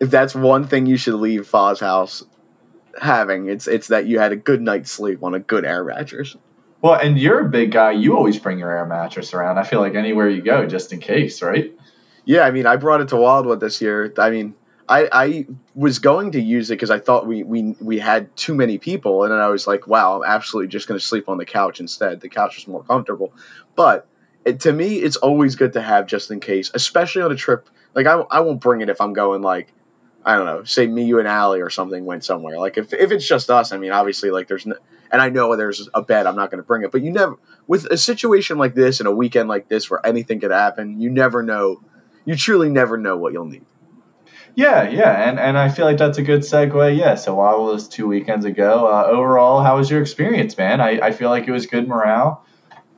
If 0.00 0.10
that's 0.10 0.34
one 0.34 0.66
thing 0.66 0.86
you 0.86 0.96
should 0.96 1.14
leave 1.14 1.48
Foz 1.48 1.80
House 1.80 2.24
having, 3.00 3.48
it's 3.48 3.66
it's 3.66 3.88
that 3.88 4.06
you 4.06 4.18
had 4.18 4.32
a 4.32 4.36
good 4.36 4.60
night's 4.60 4.90
sleep 4.90 5.22
on 5.22 5.34
a 5.34 5.40
good 5.40 5.64
air 5.64 5.84
mattress. 5.84 6.36
Well, 6.80 6.94
and 6.94 7.18
you're 7.18 7.40
a 7.40 7.48
big 7.48 7.72
guy. 7.72 7.90
You 7.92 8.16
always 8.16 8.38
bring 8.38 8.58
your 8.58 8.70
air 8.70 8.86
mattress 8.86 9.34
around. 9.34 9.58
I 9.58 9.64
feel 9.64 9.80
like 9.80 9.94
anywhere 9.94 10.28
you 10.28 10.42
go, 10.42 10.66
just 10.66 10.92
in 10.92 11.00
case, 11.00 11.42
right? 11.42 11.72
Yeah, 12.24 12.42
I 12.42 12.52
mean, 12.52 12.66
I 12.66 12.76
brought 12.76 13.00
it 13.00 13.08
to 13.08 13.16
Wildwood 13.16 13.58
this 13.58 13.80
year. 13.80 14.12
I 14.18 14.30
mean, 14.30 14.54
I, 14.88 15.08
I 15.10 15.46
was 15.74 15.98
going 15.98 16.32
to 16.32 16.40
use 16.40 16.70
it 16.70 16.74
because 16.74 16.90
I 16.90 16.98
thought 16.98 17.26
we, 17.26 17.42
we 17.42 17.74
we 17.80 17.98
had 17.98 18.34
too 18.36 18.54
many 18.54 18.78
people, 18.78 19.24
and 19.24 19.32
then 19.32 19.40
I 19.40 19.48
was 19.48 19.66
like, 19.66 19.86
wow, 19.86 20.16
I'm 20.16 20.30
absolutely 20.30 20.68
just 20.68 20.86
going 20.86 20.98
to 20.98 21.04
sleep 21.04 21.28
on 21.28 21.38
the 21.38 21.44
couch 21.44 21.80
instead. 21.80 22.20
The 22.20 22.28
couch 22.28 22.58
is 22.58 22.68
more 22.68 22.84
comfortable. 22.84 23.32
But 23.74 24.06
it, 24.44 24.60
to 24.60 24.72
me, 24.72 24.98
it's 24.98 25.16
always 25.16 25.56
good 25.56 25.72
to 25.74 25.82
have 25.82 26.06
just 26.06 26.30
in 26.30 26.38
case, 26.38 26.70
especially 26.74 27.22
on 27.22 27.32
a 27.32 27.36
trip. 27.36 27.68
Like 27.94 28.06
I, 28.06 28.20
I 28.30 28.40
won't 28.40 28.60
bring 28.60 28.80
it 28.80 28.88
if 28.88 29.00
I'm 29.00 29.12
going 29.12 29.42
like 29.42 29.72
I 30.24 30.36
don't 30.36 30.46
know, 30.46 30.64
say 30.64 30.86
me, 30.86 31.04
you, 31.04 31.18
and 31.18 31.28
Allie 31.28 31.60
or 31.60 31.70
something 31.70 32.04
went 32.04 32.24
somewhere. 32.24 32.58
Like 32.58 32.76
if 32.76 32.92
if 32.92 33.12
it's 33.12 33.26
just 33.26 33.50
us, 33.50 33.72
I 33.72 33.78
mean, 33.78 33.92
obviously, 33.92 34.30
like 34.30 34.48
there's 34.48 34.66
no, 34.66 34.76
and 35.10 35.22
I 35.22 35.28
know 35.28 35.56
there's 35.56 35.88
a 35.94 36.02
bed, 36.02 36.26
I'm 36.26 36.36
not 36.36 36.50
going 36.50 36.62
to 36.62 36.66
bring 36.66 36.82
it. 36.82 36.92
But 36.92 37.02
you 37.02 37.12
never 37.12 37.36
with 37.66 37.86
a 37.86 37.96
situation 37.96 38.58
like 38.58 38.74
this 38.74 39.00
and 39.00 39.06
a 39.06 39.12
weekend 39.12 39.48
like 39.48 39.68
this 39.68 39.90
where 39.90 40.04
anything 40.04 40.40
could 40.40 40.50
happen, 40.50 41.00
you 41.00 41.10
never 41.10 41.42
know. 41.42 41.82
You 42.24 42.36
truly 42.36 42.68
never 42.68 42.98
know 42.98 43.16
what 43.16 43.32
you'll 43.32 43.46
need. 43.46 43.64
Yeah, 44.54 44.88
yeah, 44.88 45.28
and 45.28 45.38
and 45.38 45.56
I 45.56 45.68
feel 45.68 45.84
like 45.84 45.98
that's 45.98 46.18
a 46.18 46.22
good 46.22 46.40
segue. 46.40 46.98
Yeah, 46.98 47.14
so 47.14 47.36
while 47.36 47.64
was 47.64 47.88
two 47.88 48.08
weekends 48.08 48.44
ago, 48.44 48.86
uh, 48.86 49.06
overall, 49.06 49.62
how 49.62 49.76
was 49.76 49.88
your 49.88 50.02
experience, 50.02 50.58
man? 50.58 50.80
I, 50.80 50.98
I 51.00 51.12
feel 51.12 51.30
like 51.30 51.46
it 51.46 51.52
was 51.52 51.66
good 51.66 51.86
morale. 51.86 52.44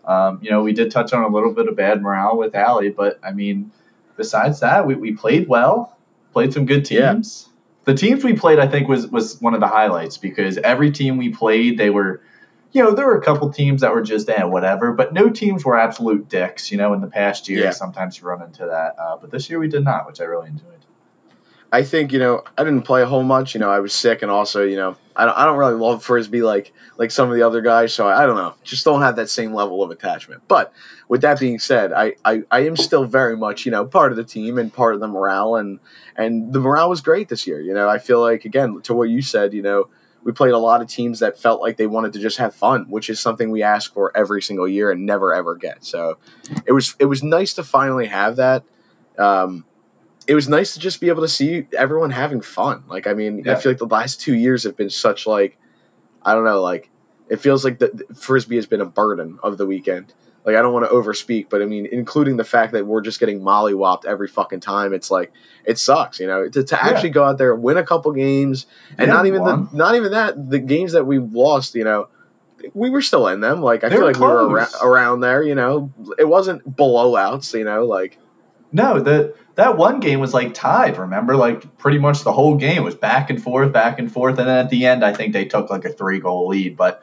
Um, 0.06 0.40
you 0.42 0.50
know, 0.50 0.62
we 0.62 0.72
did 0.72 0.90
touch 0.90 1.12
on 1.12 1.22
a 1.22 1.28
little 1.28 1.52
bit 1.52 1.68
of 1.68 1.76
bad 1.76 2.00
morale 2.00 2.36
with 2.36 2.54
Allie, 2.54 2.88
but 2.88 3.20
I 3.22 3.32
mean, 3.32 3.72
besides 4.16 4.60
that, 4.60 4.86
we, 4.86 4.94
we 4.94 5.12
played 5.12 5.48
well, 5.48 5.96
played 6.32 6.52
some 6.52 6.66
good 6.66 6.88
Yeah. 6.90 7.12
teams. 7.14 7.48
The 7.84 7.94
teams 7.94 8.22
we 8.22 8.34
played, 8.34 8.58
I 8.58 8.66
think, 8.66 8.88
was 8.88 9.08
was 9.08 9.40
one 9.40 9.54
of 9.54 9.60
the 9.60 9.66
highlights 9.66 10.16
because 10.18 10.58
every 10.58 10.90
team 10.90 11.16
we 11.16 11.30
played, 11.30 11.78
they 11.78 11.90
were, 11.90 12.20
you 12.72 12.82
know, 12.82 12.92
there 12.92 13.06
were 13.06 13.16
a 13.16 13.22
couple 13.22 13.50
teams 13.50 13.80
that 13.80 13.92
were 13.94 14.02
just 14.02 14.28
eh, 14.28 14.44
whatever, 14.44 14.92
but 14.92 15.12
no 15.14 15.30
teams 15.30 15.64
were 15.64 15.78
absolute 15.78 16.28
dicks. 16.28 16.70
You 16.70 16.78
know, 16.78 16.92
in 16.92 17.00
the 17.00 17.06
past 17.08 17.48
year, 17.48 17.64
Yeah. 17.64 17.70
sometimes 17.70 18.20
you 18.20 18.28
run 18.28 18.42
into 18.42 18.66
that, 18.66 18.96
uh, 18.98 19.16
but 19.20 19.30
this 19.30 19.48
year 19.50 19.58
we 19.58 19.68
did 19.68 19.82
not, 19.84 20.06
which 20.06 20.20
I 20.20 20.24
really 20.24 20.48
enjoyed. 20.48 20.79
I 21.72 21.82
think 21.82 22.12
you 22.12 22.18
know 22.18 22.42
I 22.58 22.64
didn't 22.64 22.82
play 22.82 23.02
a 23.02 23.06
whole 23.06 23.22
much. 23.22 23.54
You 23.54 23.60
know 23.60 23.70
I 23.70 23.80
was 23.80 23.92
sick, 23.92 24.22
and 24.22 24.30
also 24.30 24.64
you 24.64 24.76
know 24.76 24.96
I 25.14 25.24
don't, 25.24 25.38
I 25.38 25.44
don't 25.44 25.56
really 25.56 25.74
love 25.74 26.02
frisbee 26.02 26.42
like 26.42 26.72
like 26.96 27.10
some 27.10 27.28
of 27.28 27.36
the 27.36 27.42
other 27.42 27.60
guys. 27.60 27.94
So 27.94 28.08
I, 28.08 28.22
I 28.22 28.26
don't 28.26 28.36
know, 28.36 28.54
just 28.64 28.84
don't 28.84 29.02
have 29.02 29.16
that 29.16 29.30
same 29.30 29.54
level 29.54 29.82
of 29.82 29.90
attachment. 29.90 30.42
But 30.48 30.72
with 31.08 31.20
that 31.22 31.38
being 31.38 31.58
said, 31.58 31.92
I, 31.92 32.14
I 32.24 32.42
I 32.50 32.60
am 32.60 32.76
still 32.76 33.04
very 33.04 33.36
much 33.36 33.64
you 33.64 33.70
know 33.70 33.84
part 33.84 34.10
of 34.10 34.16
the 34.16 34.24
team 34.24 34.58
and 34.58 34.72
part 34.72 34.94
of 34.94 35.00
the 35.00 35.08
morale, 35.08 35.56
and 35.56 35.78
and 36.16 36.52
the 36.52 36.60
morale 36.60 36.90
was 36.90 37.00
great 37.00 37.28
this 37.28 37.46
year. 37.46 37.60
You 37.60 37.74
know 37.74 37.88
I 37.88 37.98
feel 37.98 38.20
like 38.20 38.44
again 38.44 38.80
to 38.82 38.94
what 38.94 39.08
you 39.08 39.22
said, 39.22 39.52
you 39.52 39.62
know 39.62 39.88
we 40.22 40.32
played 40.32 40.52
a 40.52 40.58
lot 40.58 40.82
of 40.82 40.88
teams 40.88 41.20
that 41.20 41.38
felt 41.38 41.62
like 41.62 41.76
they 41.76 41.86
wanted 41.86 42.12
to 42.12 42.18
just 42.18 42.36
have 42.38 42.54
fun, 42.54 42.86
which 42.90 43.08
is 43.08 43.18
something 43.18 43.50
we 43.50 43.62
ask 43.62 43.92
for 43.94 44.14
every 44.16 44.42
single 44.42 44.68
year 44.68 44.90
and 44.90 45.06
never 45.06 45.32
ever 45.32 45.54
get. 45.54 45.84
So 45.84 46.18
it 46.66 46.72
was 46.72 46.96
it 46.98 47.06
was 47.06 47.22
nice 47.22 47.54
to 47.54 47.62
finally 47.62 48.06
have 48.06 48.36
that. 48.36 48.64
Um, 49.18 49.64
it 50.30 50.34
was 50.34 50.48
nice 50.48 50.74
to 50.74 50.78
just 50.78 51.00
be 51.00 51.08
able 51.08 51.22
to 51.22 51.28
see 51.28 51.66
everyone 51.76 52.10
having 52.10 52.40
fun. 52.40 52.84
Like, 52.86 53.08
I 53.08 53.14
mean, 53.14 53.42
I 53.48 53.56
feel 53.56 53.72
like 53.72 53.78
the 53.80 53.86
last 53.86 54.20
two 54.20 54.36
years 54.36 54.62
have 54.62 54.76
been 54.76 54.88
such 54.88 55.26
like, 55.26 55.58
I 56.22 56.34
don't 56.34 56.44
know, 56.44 56.62
like 56.62 56.88
it 57.28 57.40
feels 57.40 57.64
like 57.64 57.80
the, 57.80 58.04
the 58.08 58.14
frisbee 58.14 58.54
has 58.54 58.64
been 58.66 58.80
a 58.80 58.86
burden 58.86 59.40
of 59.42 59.58
the 59.58 59.66
weekend. 59.66 60.14
Like, 60.44 60.54
I 60.54 60.62
don't 60.62 60.72
want 60.72 60.88
to 60.88 60.94
overspeak, 60.94 61.48
but 61.50 61.62
I 61.62 61.64
mean, 61.64 61.84
including 61.90 62.36
the 62.36 62.44
fact 62.44 62.72
that 62.74 62.86
we're 62.86 63.00
just 63.00 63.18
getting 63.18 63.40
mollywopped 63.40 64.04
every 64.04 64.28
fucking 64.28 64.60
time. 64.60 64.94
It's 64.94 65.10
like 65.10 65.32
it 65.64 65.80
sucks, 65.80 66.20
you 66.20 66.28
know, 66.28 66.48
to, 66.48 66.62
to 66.62 66.80
actually 66.80 67.10
go 67.10 67.24
out 67.24 67.36
there 67.36 67.52
and 67.52 67.60
win 67.60 67.76
a 67.76 67.84
couple 67.84 68.12
games, 68.12 68.66
and 68.98 69.08
Yeah, 69.08 69.14
not 69.14 69.26
even 69.26 69.42
the 69.42 69.68
not 69.72 69.96
even 69.96 70.12
that 70.12 70.48
the 70.48 70.60
games 70.60 70.92
that 70.92 71.06
we 71.06 71.18
lost, 71.18 71.74
you 71.74 71.82
know. 71.82 72.06
We 72.72 72.88
were 72.90 73.02
still 73.02 73.26
in 73.26 73.40
them. 73.40 73.62
Like 73.62 73.82
I 73.82 73.88
They 73.88 73.96
feel 73.96 74.04
like 74.04 74.20
we 74.20 74.26
were 74.26 74.68
around 74.80 75.20
there. 75.22 75.42
You 75.42 75.56
know, 75.56 75.92
it 76.18 76.28
wasn't 76.28 76.76
blowouts. 76.76 77.58
You 77.58 77.64
know, 77.64 77.84
like 77.84 78.18
No, 78.72 79.00
that 79.00 79.34
that 79.56 79.76
one 79.76 80.00
game 80.00 80.20
was 80.20 80.32
like 80.32 80.54
tied. 80.54 80.96
Remember, 80.98 81.36
like 81.36 81.76
pretty 81.78 81.98
much 81.98 82.22
the 82.22 82.32
whole 82.32 82.56
game 82.56 82.84
was 82.84 82.94
back 82.94 83.30
and 83.30 83.42
forth, 83.42 83.72
back 83.72 83.98
and 83.98 84.10
forth, 84.10 84.38
and 84.38 84.48
then 84.48 84.58
at 84.58 84.70
the 84.70 84.86
end, 84.86 85.04
I 85.04 85.12
think 85.12 85.32
they 85.32 85.44
took 85.44 85.70
like 85.70 85.84
a 85.84 85.92
three 85.92 86.20
goal 86.20 86.48
lead. 86.48 86.76
But 86.76 87.02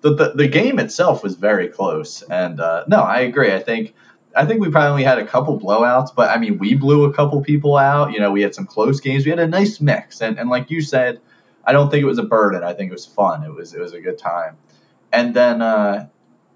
the 0.00 0.14
the, 0.14 0.32
the 0.34 0.48
game 0.48 0.78
itself 0.78 1.22
was 1.22 1.34
very 1.34 1.68
close. 1.68 2.22
And 2.22 2.60
uh, 2.60 2.84
no, 2.86 2.98
I 2.98 3.20
agree. 3.20 3.52
I 3.52 3.58
think 3.58 3.94
I 4.36 4.46
think 4.46 4.60
we 4.60 4.70
probably 4.70 4.90
only 4.90 5.04
had 5.04 5.18
a 5.18 5.26
couple 5.26 5.58
blowouts, 5.58 6.14
but 6.14 6.30
I 6.30 6.38
mean, 6.38 6.58
we 6.58 6.74
blew 6.74 7.04
a 7.04 7.12
couple 7.12 7.40
people 7.42 7.76
out. 7.76 8.12
You 8.12 8.20
know, 8.20 8.30
we 8.30 8.42
had 8.42 8.54
some 8.54 8.66
close 8.66 9.00
games. 9.00 9.24
We 9.24 9.30
had 9.30 9.40
a 9.40 9.48
nice 9.48 9.80
mix, 9.80 10.20
and 10.20 10.38
and 10.38 10.48
like 10.48 10.70
you 10.70 10.80
said, 10.80 11.20
I 11.64 11.72
don't 11.72 11.90
think 11.90 12.02
it 12.02 12.06
was 12.06 12.18
a 12.18 12.22
burden. 12.24 12.62
I 12.62 12.74
think 12.74 12.90
it 12.90 12.94
was 12.94 13.06
fun. 13.06 13.42
It 13.42 13.52
was 13.52 13.74
it 13.74 13.80
was 13.80 13.92
a 13.92 14.00
good 14.00 14.18
time. 14.18 14.56
And 15.12 15.34
then. 15.34 15.62
uh 15.62 16.08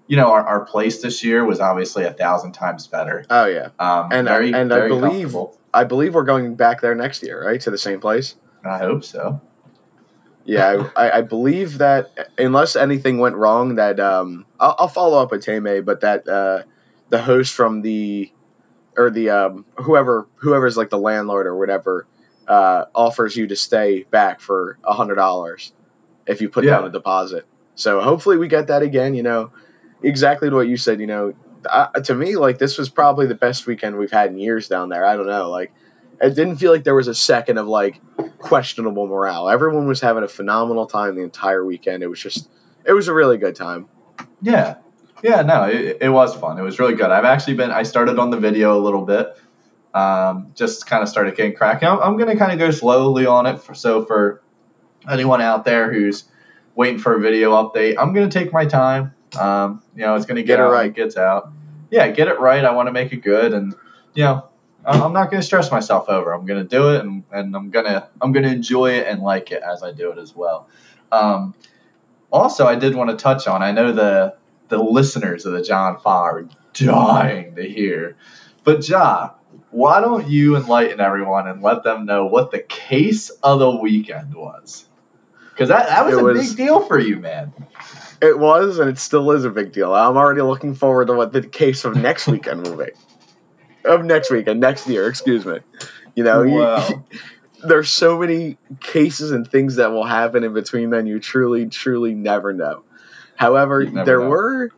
you 0.07 0.17
know, 0.17 0.31
our, 0.31 0.45
our 0.45 0.65
place 0.65 1.01
this 1.01 1.23
year 1.23 1.45
was 1.45 1.59
obviously 1.59 2.03
a 2.03 2.11
thousand 2.13 2.51
times 2.51 2.87
better. 2.87 3.23
oh 3.29 3.45
yeah. 3.45 3.69
Um, 3.79 4.09
And- 4.11 4.27
very, 4.27 4.51
and 4.53 4.73
I 4.73 4.87
believe- 4.87 5.35
I 5.73 5.83
believe 5.85 6.13
we're 6.13 6.23
going 6.23 6.53
back 6.55 6.81
there 6.81 6.93
next 6.93 7.23
year, 7.23 7.43
right? 7.45 7.59
To 7.61 7.71
the 7.71 7.77
same 7.79 7.99
place. 7.99 8.35
I 8.63 8.77
hope 8.77 9.03
so. 9.03 9.41
Yeah, 10.45 10.89
I, 10.95 11.11
I 11.11 11.21
believe 11.21 11.77
that 11.77 12.11
unless 12.37 12.75
anything 12.75 13.17
went 13.17 13.35
wrong, 13.37 13.75
that 13.75 13.99
um, 13.99 14.45
I'll, 14.59 14.75
I'll 14.77 14.87
follow 14.89 15.21
up 15.21 15.31
with 15.31 15.43
Tame, 15.43 15.83
but 15.85 16.01
that 16.01 16.27
uh, 16.27 16.63
the 17.09 17.21
host 17.21 17.53
from 17.53 17.81
the 17.81 18.31
or 18.97 19.09
the 19.09 19.29
um, 19.29 19.65
whoever 19.77 20.27
whoever's 20.35 20.75
like 20.75 20.89
the 20.89 20.97
landlord 20.99 21.47
or 21.47 21.57
whatever 21.57 22.05
uh, 22.47 22.85
offers 22.93 23.37
you 23.37 23.47
to 23.47 23.55
stay 23.55 24.03
back 24.11 24.41
for 24.41 24.77
a 24.83 24.93
hundred 24.93 25.15
dollars 25.15 25.71
if 26.27 26.41
you 26.41 26.49
put 26.49 26.65
Yeah. 26.65 26.71
down 26.71 26.85
a 26.85 26.89
deposit. 26.91 27.45
So 27.75 28.01
hopefully 28.01 28.37
we 28.37 28.49
get 28.49 28.67
that 28.67 28.81
again. 28.83 29.15
You 29.15 29.23
know, 29.23 29.51
exactly 30.03 30.49
what 30.49 30.67
you 30.67 30.77
said. 30.77 30.99
You 30.99 31.07
know, 31.07 31.33
uh, 31.69 31.87
to 31.87 32.13
me, 32.13 32.35
like 32.35 32.57
this 32.57 32.77
was 32.77 32.89
probably 32.89 33.25
the 33.25 33.35
best 33.35 33.65
weekend 33.65 33.97
we've 33.97 34.11
had 34.11 34.29
in 34.31 34.37
years 34.37 34.67
down 34.67 34.89
there. 34.89 35.05
I 35.05 35.15
don't 35.15 35.27
know, 35.27 35.49
like 35.49 35.73
it 36.21 36.35
didn't 36.35 36.57
feel 36.57 36.71
like 36.71 36.83
there 36.83 36.95
was 36.95 37.07
a 37.07 37.15
second 37.15 37.57
of 37.57 37.67
like 37.67 38.01
questionable 38.37 39.07
morale. 39.07 39.49
Everyone 39.49 39.87
was 39.87 40.01
having 40.01 40.23
a 40.23 40.27
phenomenal 40.27 40.85
time 40.85 41.15
the 41.15 41.21
entire 41.21 41.65
weekend. 41.65 42.03
It 42.03 42.07
was 42.07 42.21
just, 42.21 42.49
it 42.85 42.93
was 42.93 43.07
a 43.07 43.13
really 43.13 43.37
good 43.37 43.55
time. 43.55 43.89
Yeah. 44.41 44.75
Yeah, 45.21 45.41
no, 45.41 45.63
it, 45.63 45.97
it 46.01 46.09
was 46.09 46.35
fun. 46.35 46.57
It 46.59 46.61
was 46.61 46.79
really 46.79 46.95
good. 46.95 47.09
I've 47.09 47.25
actually 47.25 47.55
been, 47.55 47.71
I 47.71 47.83
started 47.83 48.19
on 48.19 48.29
the 48.29 48.37
video 48.37 48.77
a 48.77 48.81
little 48.81 49.03
bit, 49.05 49.37
um, 49.93 50.51
just 50.53 50.85
kind 50.85 51.01
of 51.01 51.09
started 51.09 51.35
getting 51.35 51.55
cracking. 51.55 51.87
I'm, 51.87 51.99
I'm 51.99 52.17
going 52.17 52.29
to 52.29 52.35
kind 52.35 52.51
of 52.51 52.59
go 52.59 52.71
slowly 52.71 53.25
on 53.25 53.45
it. 53.45 53.59
For, 53.61 53.73
so, 53.73 54.03
for 54.03 54.41
anyone 55.09 55.41
out 55.41 55.63
there 55.65 55.93
who's 55.93 56.25
waiting 56.75 56.99
for 56.99 57.15
a 57.15 57.21
video 57.21 57.51
update, 57.51 57.95
I'm 57.97 58.13
going 58.13 58.29
to 58.29 58.39
take 58.39 58.51
my 58.51 58.65
time. 58.65 59.13
Um, 59.39 59.81
you 59.95 60.01
know, 60.01 60.15
it's 60.15 60.25
going 60.25 60.35
to 60.37 60.43
get, 60.43 60.57
Get 60.57 60.59
it 60.59 60.69
right. 60.69 60.93
gets 60.93 61.17
out. 61.17 61.51
Yeah, 61.91 62.07
get 62.11 62.27
it 62.27 62.39
right. 62.39 62.63
I 62.63 62.71
want 62.73 62.87
to 62.87 62.91
make 62.91 63.11
it 63.13 63.17
good. 63.17 63.53
And, 63.53 63.73
you 64.13 64.23
know, 64.23 64.49
I'm 64.85 65.13
not 65.13 65.29
going 65.31 65.39
to 65.41 65.45
stress 65.45 65.71
myself 65.71 66.09
over. 66.09 66.33
I'm 66.33 66.45
going 66.45 66.61
to 66.61 66.67
do 66.67 66.89
it, 66.95 67.01
and, 67.01 67.23
and 67.31 67.55
I'm 67.55 67.69
going 67.69 67.85
to 67.85 68.07
I'm 68.21 68.31
going 68.33 68.43
to 68.43 68.51
enjoy 68.51 68.91
it 68.91 69.07
and 69.07 69.21
like 69.21 69.51
it 69.51 69.61
as 69.63 69.81
I 69.83 69.93
do 69.93 70.11
it 70.11 70.17
as 70.17 70.35
well. 70.35 70.67
Um, 71.11 71.53
also, 72.31 72.65
I 72.65 72.75
did 72.75 72.93
want 72.95 73.09
to 73.11 73.15
touch 73.15 73.47
on. 73.47 73.61
I 73.63 73.71
know 73.71 73.91
the 73.93 74.35
the 74.69 74.77
listeners 74.79 75.45
of 75.45 75.53
the 75.53 75.61
John 75.61 75.99
Fire 75.99 76.39
are 76.39 76.49
dying 76.73 77.55
to 77.55 77.63
hear, 77.63 78.17
but 78.63 78.87
Ja, 78.89 79.31
why 79.69 80.01
don't 80.01 80.27
you 80.27 80.55
enlighten 80.57 80.99
everyone 80.99 81.47
and 81.47 81.61
let 81.61 81.83
them 81.83 82.05
know 82.05 82.25
what 82.25 82.51
the 82.51 82.59
case 82.59 83.29
of 83.29 83.59
the 83.59 83.69
weekend 83.69 84.33
was? 84.35 84.85
Because 85.51 85.69
that, 85.69 85.87
that 85.87 86.05
was 86.05 86.15
It 86.15 86.19
a 86.21 86.23
was- 86.23 86.47
big 86.49 86.57
deal 86.57 86.79
for 86.81 86.99
you, 86.99 87.17
man. 87.17 87.53
It 88.23 88.39
was, 88.39 88.79
and 88.79 88.89
it 88.89 88.97
still 88.97 89.31
is 89.31 89.43
a 89.45 89.49
big 89.49 89.71
deal. 89.73 89.93
I'm 89.93 90.15
already 90.17 90.41
looking 90.41 90.73
forward 90.75 91.07
to 91.07 91.13
what 91.13 91.33
the 91.33 91.41
case 91.41 91.83
of 91.83 91.95
next 91.95 92.27
weekend 92.27 92.65
will 92.65 92.77
be. 92.77 92.91
Of 93.85 94.05
next 94.05 94.31
weekend, 94.31 94.59
next 94.61 94.87
year, 94.87 95.07
excuse 95.07 95.45
me. 95.45 95.59
You 96.15 96.23
know, 96.23 96.41
you- 96.43 97.03
there's 97.63 97.89
so 97.89 98.17
many 98.19 98.57
cases 98.81 99.31
and 99.31 99.47
things 99.49 99.75
that 99.75 99.91
will 99.91 100.05
happen 100.05 100.43
in 100.43 100.53
between 100.53 100.89
then 100.89 101.07
you 101.07 101.19
truly 101.19 101.65
truly 101.67 102.13
never 102.13 102.51
know 102.53 102.83
however 103.35 103.83
never 103.85 104.05
there 104.05 104.19
know. 104.19 104.27
were 104.29 104.69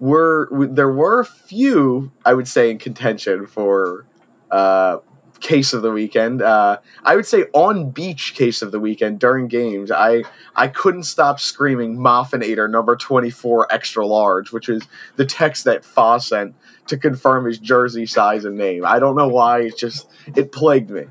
were 0.00 0.48
there 0.72 0.90
were 0.90 1.20
a 1.20 1.24
few 1.24 2.10
i 2.24 2.34
would 2.34 2.48
say 2.48 2.70
in 2.70 2.78
contention 2.78 3.46
for 3.46 4.04
uh 4.50 4.98
case 5.40 5.72
of 5.72 5.82
the 5.82 5.90
weekend. 5.90 6.42
Uh, 6.42 6.78
I 7.04 7.16
would 7.16 7.26
say 7.26 7.44
on 7.52 7.90
beach 7.90 8.34
case 8.34 8.62
of 8.62 8.72
the 8.72 8.80
weekend 8.80 9.20
during 9.20 9.48
games. 9.48 9.90
I 9.90 10.24
I 10.56 10.68
couldn't 10.68 11.04
stop 11.04 11.40
screaming 11.40 11.96
Moffinator 11.96 12.70
number 12.70 12.96
twenty 12.96 13.30
four 13.30 13.66
extra 13.72 14.06
large, 14.06 14.52
which 14.52 14.68
is 14.68 14.86
the 15.16 15.26
text 15.26 15.64
that 15.64 15.84
Fa 15.84 16.18
sent 16.20 16.54
to 16.86 16.96
confirm 16.96 17.46
his 17.46 17.58
jersey 17.58 18.06
size 18.06 18.44
and 18.44 18.56
name. 18.56 18.84
I 18.84 18.98
don't 18.98 19.16
know 19.16 19.28
why. 19.28 19.62
It 19.62 19.78
just 19.78 20.08
it 20.34 20.52
plagued 20.52 20.90
me. 20.90 21.04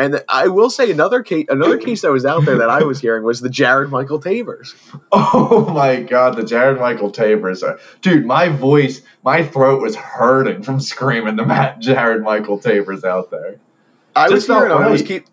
And 0.00 0.24
I 0.30 0.48
will 0.48 0.70
say 0.70 0.90
another 0.90 1.22
case 1.22 1.44
another 1.50 1.76
case 1.86 2.00
that 2.00 2.10
was 2.10 2.24
out 2.24 2.46
there 2.46 2.56
that 2.56 2.70
I 2.70 2.82
was 2.84 3.00
hearing 3.00 3.22
was 3.22 3.42
the 3.42 3.50
Jared 3.50 3.90
Michael 3.90 4.18
Tabers. 4.18 4.74
Oh 5.12 5.68
my 5.74 6.00
god, 6.00 6.36
the 6.36 6.42
Jared 6.42 6.80
Michael 6.80 7.10
Tabers. 7.10 7.62
Dude, 8.00 8.24
my 8.24 8.48
voice, 8.48 9.02
my 9.22 9.44
throat 9.44 9.82
was 9.82 9.94
hurting 9.94 10.62
from 10.62 10.80
screaming 10.80 11.36
the 11.36 11.44
Matt 11.44 11.80
Jared 11.80 12.22
Michael 12.22 12.58
Tabers 12.58 13.04
out 13.04 13.30
there. 13.30 13.60
I 14.16 14.24
was 14.24 14.32
Just 14.32 14.48
not 14.48 14.62
hearing 14.62 14.78
them. 14.78 14.88
It 14.88 14.90
was 14.90 15.02
keep 15.02 15.26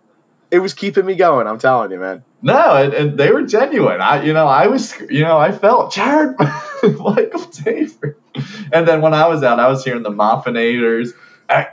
it 0.52 0.60
was 0.60 0.74
keeping 0.74 1.06
me 1.06 1.16
going. 1.16 1.48
I'm 1.48 1.60
telling 1.60 1.92
you, 1.92 2.00
man. 2.00 2.26
No, 2.42 2.76
and, 2.76 2.94
and 2.94 3.18
they 3.18 3.32
were 3.32 3.44
genuine. 3.44 4.02
I, 4.02 4.24
you 4.24 4.34
know, 4.34 4.48
I 4.48 4.68
was, 4.68 4.94
you 5.10 5.22
know, 5.22 5.38
I 5.38 5.52
felt 5.52 5.94
Jared 5.94 6.38
Michael 6.84 7.46
Tabor. 7.46 8.18
And 8.72 8.88
then 8.88 9.02
when 9.02 9.14
I 9.14 9.28
was 9.28 9.44
out, 9.44 9.60
I 9.60 9.68
was 9.68 9.84
hearing 9.84 10.04
the 10.04 10.12
Moffinators, 10.12 11.14
eh, 11.50 11.66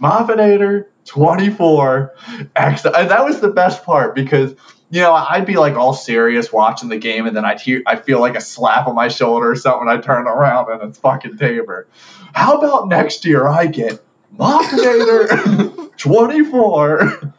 Moffinator 0.00 0.86
24, 1.06 2.14
X. 2.56 2.84
And 2.84 3.10
that 3.10 3.24
was 3.24 3.40
the 3.40 3.50
best 3.50 3.84
part 3.84 4.14
because, 4.14 4.54
you 4.90 5.00
know, 5.00 5.12
I'd 5.12 5.46
be 5.46 5.56
like 5.56 5.74
all 5.74 5.94
serious 5.94 6.52
watching 6.52 6.88
the 6.88 6.98
game 6.98 7.26
and 7.26 7.36
then 7.36 7.44
I'd 7.44 7.60
hear, 7.60 7.82
I 7.86 7.96
feel 7.96 8.20
like 8.20 8.36
a 8.36 8.40
slap 8.40 8.86
on 8.86 8.94
my 8.94 9.08
shoulder 9.08 9.50
or 9.50 9.56
something. 9.56 9.88
I 9.88 9.98
turn 9.98 10.26
around 10.26 10.70
and 10.70 10.82
it's 10.82 10.98
fucking 10.98 11.38
Tabor. 11.38 11.88
How 12.34 12.58
about 12.58 12.88
next 12.88 13.24
year 13.24 13.46
I 13.46 13.66
get 13.66 14.02
Moffinator 14.36 15.90
24 15.96 17.34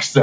XL? 0.00 0.20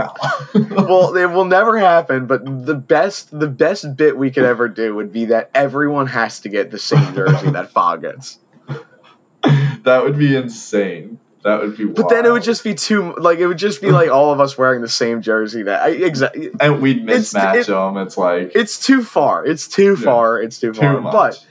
well, 0.53 1.15
it 1.15 1.25
will 1.27 1.45
never 1.45 1.77
happen. 1.77 2.25
But 2.25 2.65
the 2.65 2.75
best, 2.75 3.37
the 3.37 3.47
best 3.47 3.95
bit 3.95 4.17
we 4.17 4.31
could 4.31 4.45
ever 4.45 4.67
do 4.67 4.95
would 4.95 5.11
be 5.11 5.25
that 5.25 5.51
everyone 5.53 6.07
has 6.07 6.39
to 6.41 6.49
get 6.49 6.71
the 6.71 6.79
same 6.79 7.13
jersey 7.13 7.51
that 7.51 7.71
Fa 7.71 7.97
gets. 8.01 8.39
that 9.83 10.03
would 10.03 10.17
be 10.17 10.35
insane. 10.35 11.18
That 11.43 11.61
would 11.61 11.77
be. 11.77 11.85
But 11.85 12.09
then 12.09 12.25
it 12.25 12.31
would 12.31 12.43
just 12.43 12.63
be 12.63 12.75
too 12.75 13.13
like 13.15 13.39
it 13.39 13.47
would 13.47 13.57
just 13.57 13.81
be 13.81 13.91
like 13.91 14.09
all 14.09 14.33
of 14.33 14.39
us 14.41 14.57
wearing 14.57 14.81
the 14.81 14.89
same 14.89 15.21
jersey. 15.21 15.63
That 15.63 15.81
I, 15.81 15.89
exactly. 15.91 16.49
and 16.59 16.81
we'd 16.81 17.03
It's- 17.09 17.33
mismatch 17.33 17.55
it- 17.61 17.67
them. 17.67 17.97
It's 17.97 18.17
like 18.17 18.51
It's 18.55 18.83
too 18.85 19.01
far. 19.03 19.45
It's 19.45 19.67
too 19.67 19.95
Yeah. 19.97 20.03
far. 20.05 20.41
It's 20.41 20.59
too 20.59 20.73
too 20.73 20.81
far. 20.81 20.99
much. 21.01 21.13
But 21.13 21.45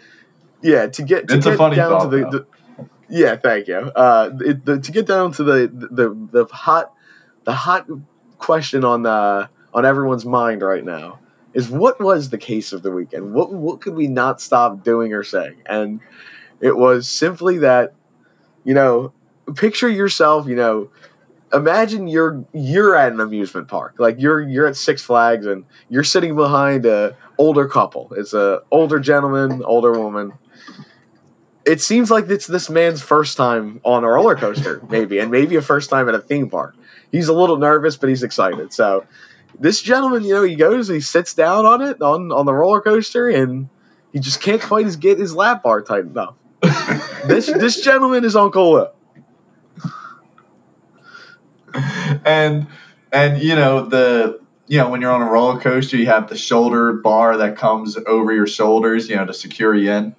yeah, 0.62 0.86
to 0.88 1.02
get 1.02 1.28
to 1.28 1.36
It's 1.36 1.46
a 1.46 1.50
get 1.50 1.58
funny 1.58 1.76
down 1.76 1.90
thought, 1.90 2.10
to 2.10 2.16
the, 2.30 2.30
the 2.30 2.46
yeah, 3.08 3.36
thank 3.36 3.68
you. 3.68 3.76
Uh, 3.76 4.30
it, 4.40 4.64
the, 4.66 4.78
to 4.78 4.92
get 4.92 5.06
down 5.06 5.32
to 5.32 5.42
the, 5.44 5.70
the 5.72 6.14
the 6.32 6.44
hot 6.54 6.92
the 7.44 7.52
hot 7.54 7.86
question 8.38 8.84
on 8.84 9.02
the 9.04 9.48
on 9.72 9.84
everyone's 9.86 10.26
mind 10.26 10.60
right 10.60 10.84
now 10.84 11.18
is 11.54 11.70
what 11.70 11.98
was 11.98 12.28
the 12.28 12.36
case 12.38 12.74
of 12.74 12.82
the 12.82 12.90
weekend? 12.90 13.32
What 13.32 13.54
what 13.54 13.80
could 13.80 13.94
we 13.94 14.06
not 14.06 14.42
stop 14.42 14.84
doing 14.84 15.14
or 15.14 15.22
saying? 15.24 15.62
And 15.64 16.00
it 16.60 16.76
was 16.76 17.08
simply 17.08 17.56
that 17.58 17.94
you 18.64 18.74
know 18.74 19.12
picture 19.54 19.88
yourself 19.88 20.46
you 20.46 20.56
know 20.56 20.90
imagine 21.52 22.08
you're 22.08 22.44
you're 22.52 22.94
at 22.94 23.12
an 23.12 23.20
amusement 23.20 23.68
park. 23.68 23.94
Like 23.98 24.16
you're 24.18 24.40
you're 24.40 24.66
at 24.66 24.76
six 24.76 25.02
flags 25.02 25.46
and 25.46 25.64
you're 25.88 26.04
sitting 26.04 26.36
behind 26.36 26.86
a 26.86 27.16
older 27.38 27.66
couple. 27.66 28.12
It's 28.16 28.34
a 28.34 28.62
older 28.70 28.98
gentleman 28.98 29.62
older 29.64 29.92
woman. 29.92 30.32
It 31.64 31.82
seems 31.82 32.10
like 32.10 32.28
it's 32.30 32.46
this 32.46 32.70
man's 32.70 33.02
first 33.02 33.36
time 33.36 33.80
on 33.84 34.02
a 34.02 34.08
roller 34.08 34.34
coaster 34.34 34.80
maybe 34.88 35.18
and 35.18 35.30
maybe 35.30 35.56
a 35.56 35.62
first 35.62 35.90
time 35.90 36.08
at 36.08 36.14
a 36.14 36.20
theme 36.20 36.48
park. 36.48 36.74
He's 37.12 37.28
a 37.28 37.34
little 37.34 37.56
nervous 37.56 37.96
but 37.96 38.08
he's 38.08 38.22
excited. 38.22 38.72
So 38.72 39.06
this 39.58 39.82
gentleman 39.82 40.24
you 40.24 40.34
know 40.34 40.42
he 40.42 40.54
goes 40.54 40.88
he 40.88 41.00
sits 41.00 41.34
down 41.34 41.66
on 41.66 41.82
it 41.82 42.00
on 42.02 42.32
on 42.32 42.46
the 42.46 42.54
roller 42.54 42.80
coaster 42.80 43.28
and 43.28 43.68
he 44.12 44.20
just 44.20 44.40
can't 44.40 44.62
quite 44.62 44.98
get 45.00 45.18
his 45.18 45.34
lap 45.34 45.62
bar 45.62 45.82
tight 45.82 46.04
enough 46.04 46.34
this 47.26 47.46
this 47.46 47.80
gentleman 47.80 48.24
is 48.24 48.36
uncle 48.36 48.72
Lou. 48.72 48.86
and 52.24 52.66
and 53.12 53.42
you 53.42 53.54
know 53.54 53.86
the 53.86 54.40
you 54.66 54.78
know 54.78 54.88
when 54.90 55.00
you're 55.00 55.10
on 55.10 55.22
a 55.22 55.30
roller 55.30 55.60
coaster, 55.60 55.96
you 55.96 56.06
have 56.06 56.28
the 56.28 56.36
shoulder 56.36 56.92
bar 56.92 57.36
that 57.38 57.56
comes 57.56 57.96
over 58.06 58.32
your 58.32 58.46
shoulders, 58.46 59.08
you 59.08 59.16
know, 59.16 59.26
to 59.26 59.34
secure 59.34 59.74
you 59.74 59.90
in, 59.90 60.14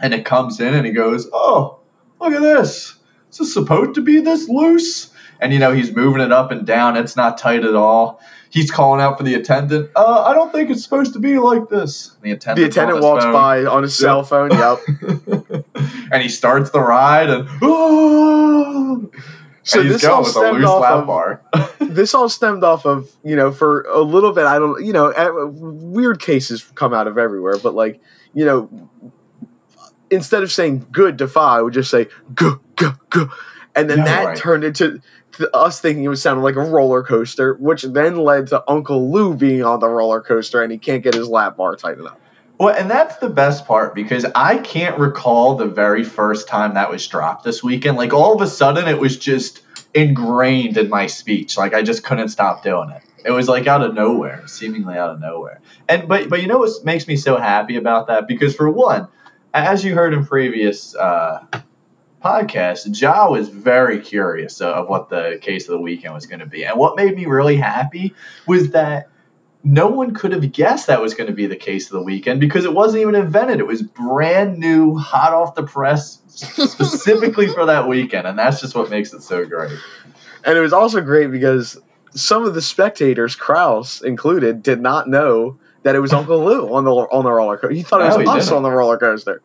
and 0.00 0.14
it 0.14 0.24
comes 0.24 0.60
in 0.60 0.74
and 0.74 0.86
he 0.86 0.92
goes, 0.92 1.28
"Oh, 1.32 1.78
look 2.20 2.32
at 2.32 2.42
this! 2.42 2.96
Is 3.30 3.38
this 3.38 3.54
supposed 3.54 3.94
to 3.94 4.02
be 4.02 4.20
this 4.20 4.48
loose?" 4.48 5.12
And 5.40 5.52
you 5.52 5.58
know 5.58 5.72
he's 5.72 5.94
moving 5.94 6.22
it 6.22 6.32
up 6.32 6.50
and 6.50 6.66
down. 6.66 6.96
It's 6.96 7.16
not 7.16 7.38
tight 7.38 7.64
at 7.64 7.74
all. 7.74 8.20
He's 8.50 8.70
calling 8.70 9.02
out 9.02 9.18
for 9.18 9.24
the 9.24 9.34
attendant. 9.34 9.90
Uh, 9.94 10.24
I 10.26 10.32
don't 10.32 10.50
think 10.50 10.70
it's 10.70 10.82
supposed 10.82 11.12
to 11.12 11.18
be 11.18 11.38
like 11.38 11.68
this. 11.68 12.16
The 12.22 12.30
attendant. 12.32 12.72
The 12.72 12.80
attendant 12.80 13.02
walks 13.02 13.24
by 13.26 13.66
on 13.66 13.82
his 13.82 13.94
cell 13.94 14.22
phone. 14.22 14.50
Yep. 14.56 15.64
and 16.10 16.22
he 16.22 16.28
starts 16.28 16.70
the 16.70 16.80
ride 16.80 17.28
and 17.28 17.46
oh, 17.60 19.10
So 19.66 19.82
this 19.82 20.04
all 20.04 20.22
going 20.22 20.24
with 20.24 20.28
a 20.28 20.30
stemmed 20.30 20.58
loose 20.60 20.68
off 20.68 20.82
lap 20.82 20.92
of 20.92 21.06
bar. 21.06 21.42
this 21.80 22.14
all 22.14 22.28
stemmed 22.28 22.62
off 22.62 22.86
of 22.86 23.10
you 23.24 23.34
know 23.34 23.50
for 23.50 23.82
a 23.82 24.00
little 24.00 24.32
bit. 24.32 24.44
I 24.46 24.58
don't 24.60 24.84
you 24.84 24.92
know 24.92 25.12
weird 25.52 26.20
cases 26.20 26.62
come 26.76 26.94
out 26.94 27.08
of 27.08 27.18
everywhere, 27.18 27.58
but 27.60 27.74
like 27.74 28.00
you 28.32 28.44
know 28.44 28.90
instead 30.08 30.44
of 30.44 30.52
saying 30.52 30.86
good 30.92 31.18
to 31.18 31.26
fa, 31.26 31.40
I 31.40 31.62
would 31.62 31.74
just 31.74 31.90
say 31.90 32.06
go 32.32 32.60
go 32.76 32.92
go, 33.10 33.28
and 33.74 33.90
then 33.90 33.98
Yeah, 33.98 34.04
that 34.04 34.24
right. 34.24 34.38
turned 34.38 34.62
into 34.62 35.02
us 35.52 35.80
thinking 35.80 36.04
it 36.04 36.08
was 36.08 36.22
sounding 36.22 36.44
like 36.44 36.54
a 36.56 36.60
roller 36.60 37.02
coaster, 37.02 37.54
which 37.54 37.82
then 37.82 38.16
led 38.18 38.46
to 38.48 38.62
Uncle 38.70 39.10
Lou 39.10 39.34
being 39.34 39.64
on 39.64 39.80
the 39.80 39.88
roller 39.88 40.20
coaster 40.20 40.62
and 40.62 40.70
he 40.70 40.78
can't 40.78 41.02
get 41.02 41.14
his 41.14 41.28
lap 41.28 41.56
bar 41.56 41.74
tight 41.74 41.98
enough. 41.98 42.18
Well, 42.58 42.74
and 42.74 42.90
that's 42.90 43.16
the 43.16 43.28
best 43.28 43.66
part 43.66 43.94
because 43.94 44.24
I 44.34 44.58
can't 44.58 44.98
recall 44.98 45.56
the 45.56 45.66
very 45.66 46.04
first 46.04 46.48
time 46.48 46.74
that 46.74 46.90
was 46.90 47.06
dropped 47.06 47.44
this 47.44 47.62
weekend. 47.62 47.98
Like 47.98 48.14
all 48.14 48.34
of 48.34 48.40
a 48.40 48.46
sudden, 48.46 48.88
it 48.88 48.98
was 48.98 49.18
just 49.18 49.62
ingrained 49.92 50.78
in 50.78 50.88
my 50.88 51.06
speech. 51.06 51.58
Like 51.58 51.74
I 51.74 51.82
just 51.82 52.02
couldn't 52.02 52.28
stop 52.28 52.62
doing 52.62 52.90
it. 52.90 53.02
It 53.26 53.30
was 53.30 53.48
like 53.48 53.66
out 53.66 53.82
of 53.82 53.94
nowhere, 53.94 54.46
seemingly 54.46 54.96
out 54.96 55.10
of 55.10 55.20
nowhere. 55.20 55.60
And 55.88 56.08
but 56.08 56.30
but 56.30 56.40
you 56.40 56.48
know 56.48 56.58
what 56.58 56.70
makes 56.84 57.06
me 57.06 57.16
so 57.16 57.36
happy 57.36 57.76
about 57.76 58.06
that? 58.06 58.26
Because 58.26 58.54
for 58.54 58.70
one, 58.70 59.08
as 59.52 59.84
you 59.84 59.94
heard 59.94 60.14
in 60.14 60.24
previous 60.24 60.94
uh, 60.94 61.44
podcasts, 62.24 62.88
Ja 62.98 63.28
was 63.28 63.48
very 63.48 64.00
curious 64.00 64.60
of 64.60 64.88
what 64.88 65.10
the 65.10 65.38
case 65.42 65.64
of 65.64 65.72
the 65.72 65.80
weekend 65.80 66.14
was 66.14 66.24
going 66.26 66.40
to 66.40 66.46
be. 66.46 66.64
And 66.64 66.78
what 66.78 66.96
made 66.96 67.14
me 67.16 67.26
really 67.26 67.56
happy 67.56 68.14
was 68.46 68.70
that 68.70 69.08
no 69.66 69.88
one 69.88 70.14
could 70.14 70.30
have 70.30 70.52
guessed 70.52 70.86
that 70.86 71.02
was 71.02 71.12
going 71.12 71.26
to 71.26 71.32
be 71.32 71.46
the 71.46 71.56
case 71.56 71.86
of 71.86 71.92
the 71.94 72.02
weekend 72.02 72.38
because 72.38 72.64
it 72.64 72.72
wasn't 72.72 73.00
even 73.02 73.16
invented. 73.16 73.58
It 73.58 73.66
was 73.66 73.82
brand 73.82 74.58
new, 74.58 74.94
hot 74.96 75.34
off 75.34 75.56
the 75.56 75.64
press, 75.64 76.20
specifically 76.28 77.48
for 77.48 77.66
that 77.66 77.88
weekend, 77.88 78.28
and 78.28 78.38
that's 78.38 78.60
just 78.60 78.76
what 78.76 78.90
makes 78.90 79.12
it 79.12 79.22
so 79.22 79.44
great. 79.44 79.76
And 80.44 80.56
it 80.56 80.60
was 80.60 80.72
also 80.72 81.00
great 81.00 81.32
because 81.32 81.76
some 82.12 82.44
of 82.44 82.54
the 82.54 82.62
spectators, 82.62 83.34
Kraus 83.34 84.00
included, 84.02 84.62
did 84.62 84.80
not 84.80 85.08
know 85.08 85.58
that 85.82 85.96
it 85.96 86.00
was 86.00 86.12
Uncle 86.12 86.44
Lou 86.44 86.72
on 86.72 86.84
the 86.84 86.92
on 86.92 87.24
the 87.24 87.32
roller 87.32 87.56
coaster. 87.56 87.74
He 87.74 87.82
thought 87.82 87.98
No, 87.98 88.06
it 88.06 88.18
was 88.18 88.28
us 88.28 88.44
didn't. 88.44 88.56
on 88.58 88.62
the 88.62 88.70
roller 88.70 88.98
coaster. 88.98 89.42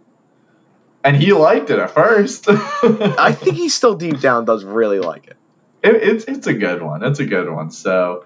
And 1.03 1.17
he 1.17 1.33
liked 1.33 1.71
it 1.71 1.79
at 1.79 1.89
first. 1.89 2.45
I 2.47 3.31
think 3.31 3.55
he 3.57 3.69
still 3.69 3.95
deep 3.95 4.19
down 4.19 4.45
does 4.45 4.63
really 4.63 4.99
like 4.99 5.25
it. 5.25 5.37
it, 5.81 5.95
it's 5.95 6.25
it's 6.25 6.45
a 6.45 6.53
good 6.53 6.83
one. 6.83 7.03
It's 7.03 7.19
a 7.19 7.25
good 7.25 7.51
one. 7.51 7.71
So. 7.71 8.25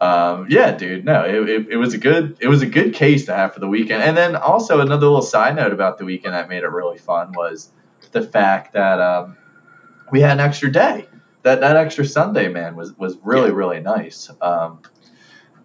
Um, 0.00 0.46
yeah, 0.50 0.72
dude. 0.76 1.04
No, 1.04 1.24
it, 1.24 1.48
it, 1.48 1.68
it 1.70 1.76
was 1.76 1.94
a 1.94 1.98
good 1.98 2.36
it 2.40 2.48
was 2.48 2.62
a 2.62 2.66
good 2.66 2.94
case 2.94 3.26
to 3.26 3.34
have 3.34 3.54
for 3.54 3.60
the 3.60 3.68
weekend. 3.68 4.02
And 4.02 4.16
then 4.16 4.36
also 4.36 4.80
another 4.80 5.06
little 5.06 5.22
side 5.22 5.56
note 5.56 5.72
about 5.72 5.98
the 5.98 6.04
weekend 6.04 6.34
that 6.34 6.48
made 6.48 6.62
it 6.62 6.68
really 6.68 6.98
fun 6.98 7.32
was 7.32 7.70
the 8.12 8.22
fact 8.22 8.74
that 8.74 9.00
um, 9.00 9.36
we 10.10 10.20
had 10.20 10.32
an 10.32 10.40
extra 10.40 10.70
day. 10.70 11.06
That 11.42 11.60
that 11.60 11.76
extra 11.76 12.04
Sunday, 12.04 12.48
man, 12.48 12.74
was 12.76 12.92
was 12.98 13.16
really 13.22 13.48
Yeah. 13.50 13.56
really 13.56 13.80
nice. 13.80 14.30
Um, 14.40 14.80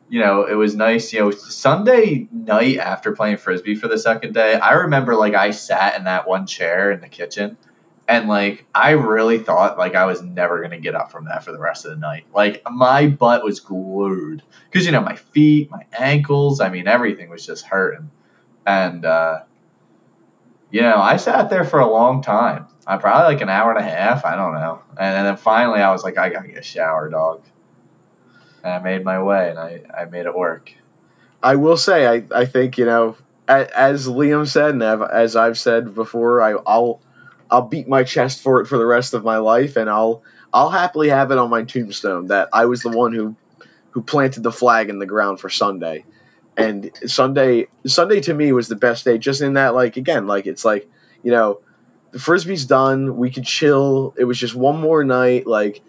you 0.10 0.20
know, 0.20 0.46
it 0.46 0.56
was 0.56 0.76
nice. 0.76 1.12
You 1.14 1.20
know, 1.20 1.32
Sunday 1.32 2.28
night 2.32 2.78
after 2.78 3.12
playing 3.14 3.38
frisbee 3.38 3.76
for 3.76 3.88
the 3.88 3.98
second 3.98 4.34
day, 4.34 4.56
I 4.56 4.74
remember 4.74 5.16
like 5.16 5.36
I 5.36 5.52
sat 5.52 5.98
in 5.98 6.06
that 6.06 6.28
one 6.28 6.48
chair 6.48 6.92
in 6.92 7.00
the 7.00 7.10
kitchen, 7.10 7.58
and 8.10 8.28
like 8.28 8.66
I 8.74 8.92
really 8.92 9.38
thought 9.38 9.78
like 9.78 9.94
I 9.94 10.06
was 10.06 10.24
never 10.24 10.62
gonna 10.64 10.80
get 10.80 10.96
up 10.96 11.12
from 11.12 11.26
that 11.26 11.46
for 11.46 11.52
the 11.52 11.60
rest 11.60 11.86
of 11.86 11.92
the 11.92 11.98
night. 11.98 12.26
Like 12.34 12.64
my 12.70 13.08
butt 13.08 13.44
was 13.44 13.60
glued 13.60 14.42
because 14.66 14.88
you 14.88 14.92
know 14.92 15.02
my 15.02 15.16
feet, 15.16 15.70
my 15.70 15.86
ankles. 15.98 16.60
I 16.60 16.70
mean, 16.70 16.88
everything 16.88 17.30
was 17.30 17.46
just 17.46 17.66
hurting, 17.66 18.10
and 18.66 19.06
uh, 19.06 19.42
you 20.72 20.82
know 20.82 20.98
I 20.98 21.18
sat 21.18 21.52
there 21.52 21.64
for 21.64 21.80
a 21.80 21.90
long 21.90 22.24
time. 22.24 22.66
I 22.88 22.98
probably 22.98 23.36
like 23.36 23.44
an 23.44 23.50
hour 23.50 23.70
and 23.70 23.80
a 23.80 23.88
half. 23.88 24.26
I 24.26 24.36
don't 24.36 24.56
know, 24.56 24.82
and, 25.00 25.28
then 25.28 25.38
finally 25.38 25.80
I 25.80 25.92
was 25.92 26.04
like, 26.04 26.18
I 26.18 26.30
gotta 26.30 26.48
get 26.48 26.58
a 26.58 26.64
shower, 26.64 27.10
dog. 27.10 27.44
And 28.64 28.74
I 28.74 28.80
made 28.80 29.06
my 29.06 29.22
way, 29.22 29.52
and 29.52 29.60
I, 29.60 29.84
I 29.96 30.06
made 30.06 30.26
it 30.26 30.36
work. 30.36 30.74
I 31.44 31.56
will 31.56 31.78
say, 31.78 32.08
I, 32.08 32.24
I 32.36 32.46
think 32.46 32.80
you 32.80 32.86
know, 32.86 33.18
as 33.48 34.08
Liam 34.08 34.48
said, 34.48 34.72
and 34.72 34.82
as 34.84 35.36
I've 35.36 35.60
said 35.60 35.94
before, 35.94 36.42
I, 36.42 36.56
I'll 36.66 37.02
I'll 37.52 37.64
beat 37.64 37.88
my 37.88 38.04
chest 38.04 38.42
for 38.42 38.62
it 38.62 38.68
for 38.68 38.78
the 38.78 38.86
rest 38.86 39.14
of 39.14 39.24
my 39.24 39.38
life, 39.38 39.76
and 39.76 39.90
I'll 39.90 40.24
I'll 40.54 40.70
happily 40.70 41.10
have 41.10 41.32
it 41.32 41.38
on 41.38 41.50
my 41.50 41.64
tombstone 41.64 42.28
that 42.28 42.50
I 42.54 42.66
was 42.66 42.82
the 42.82 42.90
one 42.90 43.14
who 43.14 43.36
who 43.92 44.02
planted 44.02 44.44
the 44.44 44.52
flag 44.52 44.90
in 44.90 45.00
the 45.00 45.06
ground 45.06 45.40
for 45.40 45.50
Sunday. 45.50 46.06
And 46.58 46.92
Sunday 47.06 47.68
Sunday 47.86 48.20
to 48.22 48.34
me 48.34 48.52
was 48.52 48.68
the 48.68 48.76
best 48.76 49.06
day 49.06 49.18
just 49.18 49.42
in 49.42 49.54
that 49.54 49.74
like 49.74 49.98
again, 49.98 50.28
like 50.28 50.46
it's 50.46 50.66
like, 50.66 50.90
you 51.24 51.32
know, 51.32 51.62
the 52.12 52.20
frisbee's 52.20 52.66
done, 52.66 53.18
we 53.18 53.30
could 53.30 53.46
chill. 53.46 54.14
It 54.18 54.26
was 54.26 54.38
just 54.38 54.56
one 54.56 54.80
more 54.80 55.04
night 55.04 55.48
like 55.48 55.82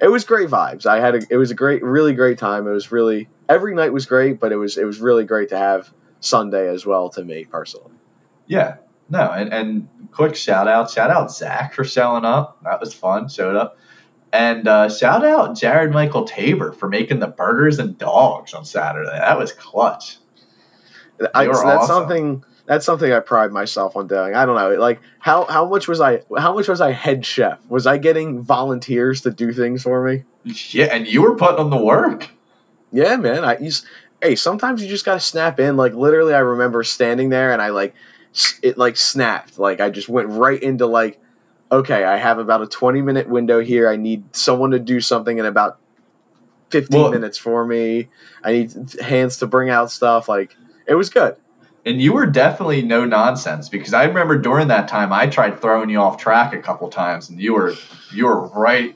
it 0.00 0.08
was 0.08 0.24
great 0.24 0.48
vibes. 0.48 0.86
I 0.86 1.00
had 1.00 1.14
a 1.14 1.20
it 1.30 1.36
was 1.36 1.50
a 1.50 1.54
great 1.54 1.82
really 1.82 2.12
great 2.12 2.38
time. 2.38 2.66
It 2.66 2.72
was 2.72 2.92
really 2.92 3.28
every 3.48 3.74
night 3.74 3.92
was 3.92 4.06
great, 4.06 4.40
but 4.40 4.52
it 4.52 4.56
was 4.56 4.78
it 4.78 4.84
was 4.84 5.00
really 5.00 5.24
great 5.24 5.48
to 5.50 5.58
have 5.58 5.92
Sunday 6.20 6.68
as 6.68 6.86
well 6.86 7.08
to 7.10 7.24
me 7.24 7.44
personally. 7.44 7.92
Yeah. 8.46 8.76
No, 9.10 9.30
and, 9.32 9.52
and 9.52 9.88
quick 10.12 10.36
shout 10.36 10.68
out, 10.68 10.90
shout 10.90 11.10
out 11.10 11.32
Zach 11.32 11.74
for 11.74 11.84
showing 11.84 12.24
up. 12.24 12.62
That 12.62 12.80
was 12.80 12.94
fun. 12.94 13.28
Showed 13.28 13.56
up. 13.56 13.76
And 14.32 14.68
uh, 14.68 14.88
shout 14.88 15.24
out 15.24 15.56
Jared 15.56 15.92
Michael 15.92 16.24
Tabor 16.24 16.72
for 16.72 16.88
making 16.88 17.18
the 17.18 17.26
burgers 17.26 17.80
and 17.80 17.98
dogs 17.98 18.54
on 18.54 18.64
Saturday. 18.64 19.10
That 19.10 19.36
was 19.36 19.52
clutch. 19.52 20.18
I, 21.34 21.46
that's 21.46 21.58
awesome. 21.58 21.86
something 21.86 22.44
that's 22.66 22.86
something 22.86 23.12
I 23.12 23.18
pride 23.18 23.50
myself 23.50 23.96
on 23.96 24.06
doing. 24.06 24.34
I 24.34 24.46
don't 24.46 24.54
know, 24.54 24.80
like 24.80 25.00
how 25.18 25.44
how 25.46 25.68
much 25.68 25.88
was 25.88 26.00
I 26.00 26.22
how 26.38 26.54
much 26.54 26.68
was 26.68 26.80
I 26.80 26.92
head 26.92 27.26
chef? 27.26 27.58
Was 27.68 27.86
I 27.86 27.98
getting 27.98 28.42
volunteers 28.42 29.22
to 29.22 29.30
do 29.32 29.52
things 29.52 29.82
for 29.82 30.06
me? 30.06 30.22
Yeah, 30.44 30.86
and 30.86 31.06
you 31.06 31.22
were 31.22 31.34
putting 31.34 31.58
on 31.58 31.70
the 31.70 31.76
work. 31.76 32.30
Yeah, 32.92 33.16
man. 33.16 33.44
I 33.44 33.58
use 33.58 33.84
hey, 34.22 34.36
sometimes 34.36 34.82
you 34.82 34.88
just 34.88 35.04
gotta 35.04 35.20
snap 35.20 35.58
in. 35.58 35.76
Like 35.76 35.94
literally, 35.94 36.32
I 36.32 36.38
remember 36.38 36.84
standing 36.84 37.30
there 37.30 37.52
and 37.52 37.60
I 37.60 37.70
like 37.70 37.94
it 38.62 38.78
like 38.78 38.96
snapped. 38.96 39.58
Like 39.58 39.80
I 39.80 39.90
just 39.90 40.08
went 40.08 40.28
right 40.28 40.62
into 40.62 40.86
like, 40.86 41.20
okay, 41.70 42.04
I 42.04 42.16
have 42.16 42.38
about 42.38 42.62
a 42.62 42.66
twenty 42.66 43.02
minute 43.02 43.28
window 43.28 43.60
here. 43.60 43.88
I 43.88 43.96
need 43.96 44.34
someone 44.34 44.70
to 44.72 44.78
do 44.78 45.00
something 45.00 45.38
in 45.38 45.46
about 45.46 45.78
fifteen 46.70 47.00
Well- 47.02 47.10
minutes 47.10 47.38
for 47.38 47.66
me. 47.66 48.08
I 48.42 48.52
need 48.52 48.72
hands 49.00 49.38
to 49.38 49.46
bring 49.46 49.70
out 49.70 49.90
stuff. 49.90 50.28
Like 50.28 50.56
it 50.86 50.94
was 50.94 51.10
good. 51.10 51.36
And 51.86 52.00
you 52.00 52.12
were 52.12 52.26
definitely 52.26 52.82
no 52.82 53.06
nonsense 53.06 53.70
because 53.70 53.94
I 53.94 54.04
remember 54.04 54.36
during 54.36 54.68
that 54.68 54.86
time 54.86 55.14
I 55.14 55.26
tried 55.26 55.62
throwing 55.62 55.88
you 55.88 55.98
off 55.98 56.18
track 56.18 56.52
a 56.52 56.60
couple 56.60 56.88
times 56.90 57.30
and 57.30 57.40
you 57.40 57.54
were 57.54 57.74
you 58.12 58.26
were 58.26 58.48
right 58.48 58.94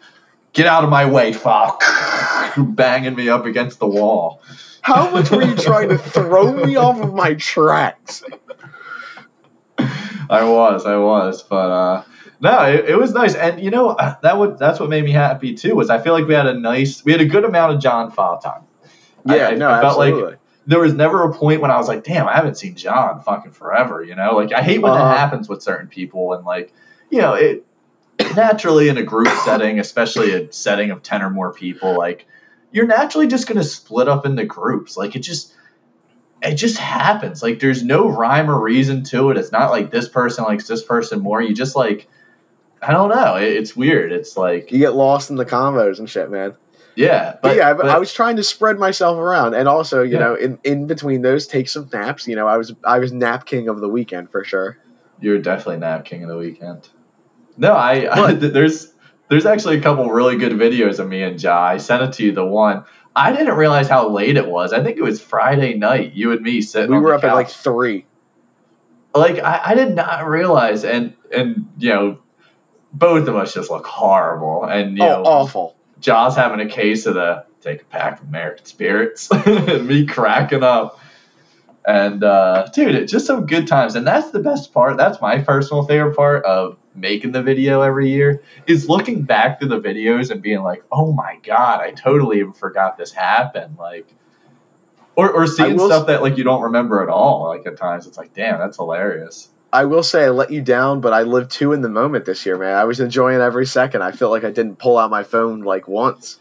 get 0.52 0.66
out 0.66 0.84
of 0.84 0.90
my 0.90 1.04
way, 1.06 1.32
fuck 1.32 1.82
banging 2.56 3.14
me 3.16 3.28
up 3.28 3.46
against 3.46 3.78
the 3.78 3.86
wall. 3.86 4.40
How 4.82 5.10
much 5.10 5.30
were 5.30 5.42
you 5.42 5.56
trying 5.56 5.88
to 5.88 5.98
throw 6.16 6.52
me 6.52 6.76
off 6.76 7.00
of 7.00 7.14
my 7.14 7.34
tracks? 7.34 8.22
I 10.34 10.44
was, 10.44 10.86
I 10.86 10.96
was, 10.96 11.42
but 11.42 11.70
uh 11.70 12.02
no, 12.40 12.62
it, 12.64 12.90
it 12.90 12.96
was 12.96 13.12
nice, 13.14 13.34
and 13.34 13.60
you 13.60 13.70
know 13.70 13.90
uh, 13.90 14.16
that 14.22 14.38
would 14.38 14.58
that's 14.58 14.78
what 14.80 14.88
made 14.90 15.04
me 15.04 15.12
happy 15.12 15.54
too. 15.54 15.74
Was 15.74 15.88
I 15.90 15.98
feel 15.98 16.12
like 16.12 16.26
we 16.26 16.34
had 16.34 16.46
a 16.46 16.54
nice, 16.54 17.04
we 17.04 17.12
had 17.12 17.20
a 17.20 17.24
good 17.26 17.44
amount 17.44 17.74
of 17.74 17.80
John 17.80 18.10
File 18.10 18.38
time. 18.38 18.62
Yeah, 19.26 19.48
I- 19.48 19.54
no, 19.54 19.70
I 19.70 19.80
felt 19.80 19.98
like- 19.98 20.12
absolutely. 20.12 20.36
There 20.66 20.80
was 20.80 20.94
never 20.94 21.22
a 21.24 21.32
point 21.34 21.60
when 21.60 21.70
I 21.70 21.76
was 21.76 21.88
like, 21.88 22.04
"Damn, 22.04 22.26
I 22.26 22.32
haven't 22.32 22.56
seen 22.56 22.74
John 22.74 23.20
fucking 23.20 23.52
forever." 23.52 24.02
You 24.02 24.14
know, 24.14 24.34
like 24.34 24.50
I 24.52 24.62
hate 24.62 24.80
when 24.80 24.92
Uh-huh. 24.92 25.08
that 25.08 25.18
happens 25.18 25.46
with 25.48 25.62
certain 25.62 25.88
people, 25.88 26.32
and 26.32 26.44
like, 26.46 26.72
you 27.10 27.18
know, 27.20 27.34
it 27.34 27.64
naturally 28.34 28.88
in 28.88 28.96
a 28.98 29.02
group 29.02 29.28
setting, 29.44 29.78
especially 29.78 30.32
a 30.32 30.52
setting 30.52 30.90
of 30.90 31.02
ten 31.02 31.22
or 31.22 31.30
more 31.30 31.52
people, 31.52 31.96
like 31.96 32.26
you're 32.72 32.86
naturally 32.86 33.26
just 33.26 33.46
gonna 33.46 33.62
split 33.62 34.08
up 34.08 34.24
into 34.26 34.44
groups. 34.44 34.96
Like 34.96 35.14
it 35.16 35.20
just 35.20 35.53
it 36.44 36.54
just 36.56 36.76
happens. 36.78 37.42
Like 37.42 37.58
there's 37.60 37.82
no 37.82 38.08
rhyme 38.08 38.50
or 38.50 38.60
reason 38.60 39.02
to 39.04 39.30
it. 39.30 39.38
It's 39.38 39.50
not 39.52 39.70
like 39.70 39.90
this 39.90 40.08
person 40.08 40.44
likes 40.44 40.66
this 40.68 40.82
person 40.84 41.20
more. 41.20 41.40
You 41.42 41.54
just 41.54 41.74
like 41.76 42.08
I 42.82 42.92
don't 42.92 43.08
know. 43.08 43.36
It, 43.36 43.54
it's 43.54 43.74
weird. 43.74 44.12
It's 44.12 44.36
like 44.36 44.70
you 44.70 44.78
get 44.78 44.94
lost 44.94 45.30
in 45.30 45.36
the 45.36 45.46
combos 45.46 45.98
and 45.98 46.08
shit, 46.08 46.30
man. 46.30 46.54
yeah, 46.96 47.36
But, 47.42 47.56
yeah, 47.56 47.72
but, 47.72 47.88
I 47.88 47.98
was 47.98 48.12
trying 48.12 48.36
to 48.36 48.44
spread 48.44 48.78
myself 48.78 49.16
around, 49.16 49.54
and 49.54 49.66
also, 49.68 50.02
you 50.02 50.12
Yeah. 50.12 50.18
know, 50.20 50.34
in, 50.34 50.58
in 50.64 50.86
between 50.86 51.22
those, 51.22 51.46
take 51.46 51.68
some 51.68 51.88
naps. 51.92 52.28
You 52.28 52.36
know, 52.36 52.46
I 52.46 52.56
was 52.58 52.74
I 52.84 52.98
was 52.98 53.10
nap 53.12 53.46
king 53.46 53.68
of 53.68 53.80
the 53.80 53.88
weekend 53.88 54.30
for 54.30 54.44
sure. 54.44 54.76
You're 55.20 55.38
definitely 55.38 55.78
nap 55.78 56.04
king 56.04 56.22
of 56.24 56.28
the 56.28 56.36
weekend. 56.36 56.88
No, 57.56 57.72
I, 57.72 58.06
I 58.28 58.32
there's 58.34 58.92
there's 59.30 59.46
actually 59.46 59.78
a 59.78 59.80
couple 59.80 60.10
really 60.10 60.36
good 60.36 60.52
videos 60.52 60.98
of 60.98 61.08
me 61.08 61.22
and 61.22 61.42
Ja. 61.42 61.58
I 61.58 61.78
sent 61.78 62.02
it 62.02 62.12
to 62.14 62.24
you. 62.24 62.32
The 62.32 62.44
one 62.44 62.84
I 63.16 63.32
didn't 63.32 63.54
realize 63.54 63.88
how 63.88 64.08
late 64.08 64.36
it 64.36 64.46
was. 64.46 64.72
I 64.72 64.82
think 64.82 64.96
it 64.96 65.02
was 65.02 65.20
Friday 65.20 65.74
night. 65.74 66.14
You 66.14 66.32
and 66.32 66.40
me 66.40 66.60
sitting. 66.60 66.90
We 66.90 66.98
were 66.98 67.14
up 67.14 67.24
at 67.24 67.34
like 67.34 67.48
three. 67.48 68.06
like 69.14 69.38
I, 69.38 69.60
I 69.66 69.74
did 69.74 69.94
not 69.94 70.26
realize, 70.26 70.84
and 70.84 71.14
and 71.32 71.68
you 71.78 71.90
know, 71.90 72.18
both 72.92 73.28
of 73.28 73.36
us 73.36 73.54
just 73.54 73.70
look 73.70 73.86
horrible, 73.86 74.64
and 74.64 74.98
you 74.98 75.04
oh, 75.04 75.06
know, 75.06 75.22
awful. 75.24 75.76
Jaws 76.00 76.36
having 76.36 76.60
a 76.60 76.68
case 76.68 77.06
of 77.06 77.14
the 77.14 77.44
take 77.60 77.82
a 77.82 77.84
pack 77.86 78.20
of 78.20 78.28
American 78.28 78.66
spirits, 78.66 79.30
and 79.30 79.86
me 79.86 80.06
cracking 80.06 80.62
up. 80.62 81.00
And 81.86 82.24
uh, 82.24 82.68
dude, 82.72 82.94
it's 82.94 83.12
just 83.12 83.26
some 83.26 83.46
good 83.46 83.68
times, 83.68 83.94
and 83.94 84.06
that's 84.06 84.30
the 84.30 84.40
best 84.40 84.72
part. 84.72 84.96
That's 84.96 85.20
my 85.20 85.38
personal 85.38 85.84
favorite 85.84 86.16
part 86.16 86.44
of 86.44 86.78
making 86.94 87.32
the 87.32 87.42
video 87.42 87.80
every 87.82 88.10
year 88.10 88.42
is 88.66 88.88
looking 88.88 89.22
back 89.22 89.60
to 89.60 89.66
the 89.66 89.80
videos 89.80 90.30
and 90.30 90.40
being 90.40 90.62
like, 90.62 90.84
"Oh 90.92 91.12
my 91.12 91.38
god, 91.42 91.80
I 91.80 91.90
totally 91.92 92.38
even 92.38 92.52
forgot 92.52 92.96
this 92.96 93.12
happened." 93.12 93.76
Like, 93.78 94.06
or 95.16 95.30
or 95.30 95.46
seeing 95.46 95.78
stuff 95.78 96.02
s- 96.02 96.06
that 96.06 96.22
like 96.22 96.36
you 96.36 96.44
don't 96.44 96.62
remember 96.62 97.02
at 97.02 97.08
all. 97.08 97.48
Like 97.48 97.66
at 97.66 97.76
times, 97.76 98.06
it's 98.06 98.18
like, 98.18 98.34
"Damn, 98.34 98.58
that's 98.58 98.76
hilarious." 98.76 99.50
I 99.72 99.86
will 99.86 100.04
say 100.04 100.24
I 100.24 100.28
let 100.28 100.52
you 100.52 100.62
down, 100.62 101.00
but 101.00 101.12
I 101.12 101.22
lived 101.22 101.50
two 101.50 101.72
in 101.72 101.80
the 101.80 101.88
moment 101.88 102.26
this 102.26 102.46
year, 102.46 102.56
man. 102.56 102.76
I 102.76 102.84
was 102.84 103.00
enjoying 103.00 103.40
every 103.40 103.66
second. 103.66 104.02
I 104.02 104.12
felt 104.12 104.30
like 104.30 104.44
I 104.44 104.52
didn't 104.52 104.76
pull 104.76 104.96
out 104.96 105.10
my 105.10 105.24
phone 105.24 105.62
like 105.62 105.88
once. 105.88 106.38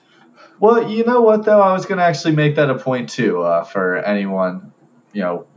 Well, 0.59 0.87
you 0.87 1.03
know 1.03 1.21
what 1.21 1.43
though, 1.43 1.59
I 1.59 1.73
was 1.73 1.87
going 1.87 1.97
to 1.97 2.03
actually 2.03 2.35
make 2.35 2.55
that 2.57 2.69
a 2.69 2.77
point 2.77 3.09
too 3.09 3.41
uh, 3.41 3.63
for 3.63 3.97
anyone, 3.97 4.71
you 5.13 5.21
know, 5.21 5.47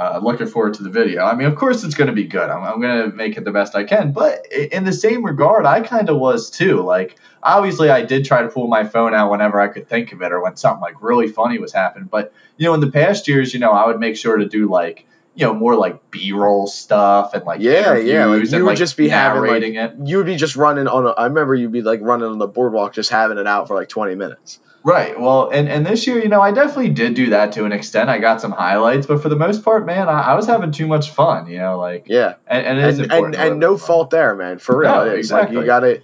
uh, 0.00 0.18
looking 0.22 0.46
forward 0.46 0.72
to 0.74 0.82
the 0.82 0.88
video. 0.88 1.24
I 1.24 1.34
mean, 1.34 1.46
of 1.46 1.56
course 1.56 1.84
it's 1.84 1.94
going 1.94 2.08
to 2.08 2.14
be 2.14 2.24
good. 2.24 2.48
I'm, 2.48 2.64
I'm 2.64 2.80
going 2.80 3.10
to 3.10 3.14
make 3.14 3.36
it 3.36 3.44
the 3.44 3.50
best 3.52 3.74
I 3.74 3.84
can, 3.84 4.12
but 4.12 4.46
in 4.50 4.84
the 4.84 4.92
same 4.94 5.24
regard, 5.24 5.66
I 5.66 5.82
kind 5.82 6.08
of 6.08 6.16
was 6.18 6.50
too. 6.50 6.80
Like, 6.80 7.18
obviously, 7.42 7.90
I 7.90 8.02
did 8.02 8.24
try 8.24 8.40
to 8.42 8.48
pull 8.48 8.66
my 8.66 8.84
phone 8.84 9.12
out 9.12 9.30
whenever 9.30 9.60
I 9.60 9.68
could 9.68 9.88
think 9.88 10.12
of 10.12 10.22
it 10.22 10.32
or 10.32 10.42
when 10.42 10.56
something 10.56 10.80
like 10.80 11.02
really 11.02 11.28
funny 11.28 11.58
was 11.58 11.72
happening. 11.72 12.08
But 12.10 12.32
you 12.56 12.64
know, 12.66 12.74
in 12.74 12.80
the 12.80 12.90
past 12.90 13.28
years, 13.28 13.52
you 13.52 13.60
know, 13.60 13.72
I 13.72 13.86
would 13.86 14.00
make 14.00 14.16
sure 14.16 14.36
to 14.36 14.46
do 14.46 14.68
like. 14.68 15.06
You 15.36 15.46
know, 15.46 15.54
more 15.54 15.76
like 15.76 16.10
B-roll 16.10 16.66
stuff 16.66 17.34
and 17.34 17.44
like 17.44 17.60
Yeah, 17.60 17.96
yeah, 17.96 18.26
like, 18.26 18.42
you 18.42 18.56
and, 18.56 18.64
would 18.64 18.70
like, 18.70 18.78
just 18.78 18.96
be 18.96 19.08
having, 19.08 19.48
like- 19.48 19.62
it. 19.62 19.94
You 20.04 20.16
would 20.16 20.26
be 20.26 20.34
just 20.34 20.56
running 20.56 20.88
on. 20.88 21.06
A, 21.06 21.10
I 21.10 21.26
remember 21.26 21.54
you'd 21.54 21.70
be 21.70 21.82
like 21.82 22.00
running 22.02 22.26
on 22.26 22.38
the 22.38 22.48
boardwalk, 22.48 22.92
just 22.92 23.10
having 23.10 23.38
it 23.38 23.46
out 23.46 23.68
for 23.68 23.74
like 23.76 23.88
twenty 23.88 24.16
minutes. 24.16 24.58
Right. 24.82 25.18
Well, 25.20 25.50
and, 25.50 25.68
and 25.68 25.84
this 25.84 26.06
year, 26.06 26.18
you 26.22 26.28
know, 26.28 26.40
I 26.40 26.52
definitely 26.52 26.88
did 26.90 27.12
do 27.14 27.30
that 27.30 27.52
to 27.52 27.66
an 27.66 27.72
extent. 27.72 28.08
I 28.08 28.18
got 28.18 28.40
some 28.40 28.52
highlights, 28.52 29.06
but 29.06 29.20
for 29.20 29.28
the 29.28 29.36
most 29.36 29.62
part, 29.62 29.84
man, 29.84 30.08
I, 30.08 30.20
I 30.20 30.34
was 30.34 30.46
having 30.46 30.72
too 30.72 30.86
much 30.86 31.10
fun. 31.10 31.46
You 31.48 31.58
know, 31.58 31.78
like 31.78 32.06
Yeah, 32.08 32.34
and, 32.46 32.66
and 32.66 32.78
it 32.78 32.84
is 32.84 32.98
and 32.98 33.12
important. 33.12 33.34
and, 33.36 33.50
and 33.52 33.60
no 33.60 33.76
fault 33.76 34.08
there, 34.10 34.34
man. 34.34 34.58
For 34.58 34.78
real, 34.78 34.90
No, 34.90 35.00
it 35.06 35.18
is 35.18 35.30
like 35.30 35.42
exactly. 35.42 35.56
you 35.58 35.66
got 35.66 35.80
to. 35.80 36.00